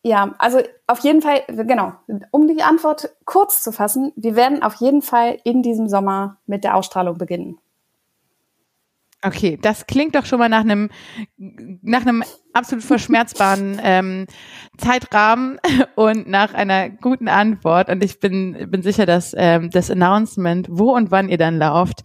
ja, 0.03 0.35
also 0.39 0.61
auf 0.87 0.99
jeden 0.99 1.23
Fall, 1.23 1.45
genau, 1.49 1.93
um 2.31 2.47
die 2.47 2.63
Antwort 2.63 3.17
kurz 3.25 3.63
zu 3.63 3.73
fassen, 3.73 4.13
wir 4.17 4.37
werden 4.37 4.63
auf 4.63 4.75
jeden 4.75 5.01
Fall 5.01 5.39
in 5.45 5.63
diesem 5.63 5.89
Sommer 5.89 6.37
mit 6.45 6.63
der 6.63 6.77
Ausstrahlung 6.77 7.17
beginnen. 7.17 7.59
Okay, 9.27 9.59
das 9.61 9.87
klingt 9.87 10.15
doch 10.17 10.27
schon 10.27 10.39
mal 10.39 10.51
nach 10.51 10.61
einem 10.61 10.91
nach 11.39 12.03
einem 12.03 12.23
absolut 12.53 12.85
verschmerzbaren 12.85 13.81
ähm, 13.83 14.27
Zeitrahmen 14.77 15.59
und 15.95 16.29
nach 16.29 16.53
einer 16.53 16.91
guten 16.91 17.29
Antwort. 17.29 17.89
Und 17.89 18.05
ich 18.05 18.21
bin 18.21 18.71
bin 18.71 18.83
sicher, 18.83 19.07
dass 19.07 19.35
ähm, 19.35 19.71
das 19.71 19.91
Announcement, 19.91 20.69
wo 20.71 20.95
und 20.95 21.11
wann 21.11 21.31
ihr 21.31 21.39
dann 21.39 21.57
lauft, 21.57 22.03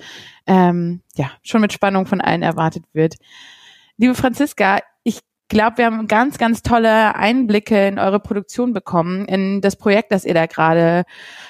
ähm, 0.48 1.02
ja 1.16 1.30
schon 1.44 1.60
mit 1.60 1.74
Spannung 1.74 2.06
von 2.06 2.22
allen 2.22 2.42
erwartet 2.42 2.86
wird. 2.94 3.16
Liebe 3.98 4.16
Franziska, 4.16 4.80
ich 5.04 5.20
glaube, 5.50 5.80
wir 5.80 5.86
haben 5.88 6.08
ganz 6.08 6.38
ganz 6.38 6.62
tolle 6.62 7.16
Einblicke 7.16 7.86
in 7.86 8.00
eure 8.00 8.22
Produktion 8.22 8.72
bekommen, 8.72 9.26
in 9.26 9.60
das 9.60 9.76
Projekt, 9.76 10.14
das 10.14 10.24
ihr 10.24 10.36
da 10.36 10.46
gerade 10.46 11.04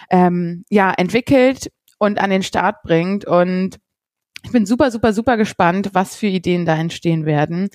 ähm, 0.09 0.65
ja 0.70 0.91
entwickelt 0.91 1.72
und 1.99 2.20
an 2.20 2.32
den 2.32 2.41
Start 2.41 2.82
bringt. 2.82 3.26
Und 3.26 3.78
ich 4.44 4.52
bin 4.52 4.66
super, 4.66 4.90
super, 4.92 5.14
super 5.14 5.38
gespannt, 5.38 5.90
was 5.94 6.16
für 6.16 6.28
Ideen 6.28 6.66
da 6.66 6.76
entstehen 6.76 7.26
werden. 7.26 7.70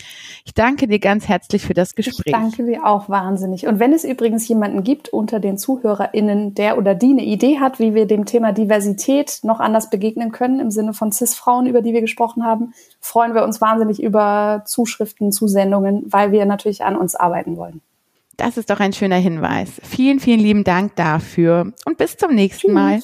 Ich 0.45 0.55
danke 0.55 0.89
dir 0.89 0.99
ganz 0.99 1.29
herzlich 1.29 1.62
für 1.62 1.75
das 1.75 1.95
Gespräch. 1.95 2.27
Ich 2.27 2.33
danke 2.33 2.65
dir 2.65 2.87
auch 2.87 3.09
wahnsinnig. 3.09 3.67
Und 3.67 3.79
wenn 3.79 3.93
es 3.93 4.05
übrigens 4.05 4.49
jemanden 4.49 4.83
gibt 4.83 5.09
unter 5.09 5.41
den 5.41 5.59
ZuhörerInnen, 5.59 6.55
der 6.55 6.79
oder 6.79 6.95
die 6.95 7.11
eine 7.11 7.25
Idee 7.25 7.61
hat, 7.61 7.79
wie 7.79 7.95
wir 7.95 8.07
dem 8.07 8.25
Thema 8.25 8.53
Diversität 8.53 9.41
noch 9.43 9.61
anders 9.61 9.91
begegnen 9.91 10.33
können, 10.33 10.61
im 10.61 10.71
Sinne 10.71 10.95
von 10.95 11.12
CIS-Frauen, 11.12 11.67
über 11.67 11.83
die 11.83 11.93
wir 11.93 12.01
gesprochen 12.01 12.45
haben, 12.45 12.73
freuen 13.01 13.35
wir 13.35 13.45
uns 13.45 13.61
wahnsinnig 13.61 14.03
über 14.03 14.62
Zuschriften, 14.67 15.33
Zusendungen, 15.33 16.05
weil 16.07 16.33
wir 16.33 16.47
natürlich 16.47 16.85
an 16.85 16.97
uns 16.97 17.15
arbeiten 17.15 17.57
wollen. 17.57 17.83
Das 18.37 18.57
ist 18.57 18.71
doch 18.71 18.81
ein 18.81 18.93
schöner 18.93 19.17
Hinweis. 19.17 19.81
Vielen, 19.83 20.19
vielen 20.19 20.41
lieben 20.41 20.65
Dank 20.65 20.97
dafür 20.97 21.73
und 21.85 21.99
bis 21.99 22.17
zum 22.17 22.35
nächsten 22.35 22.69
Tschüss. 22.69 22.75
Mal. 22.75 23.01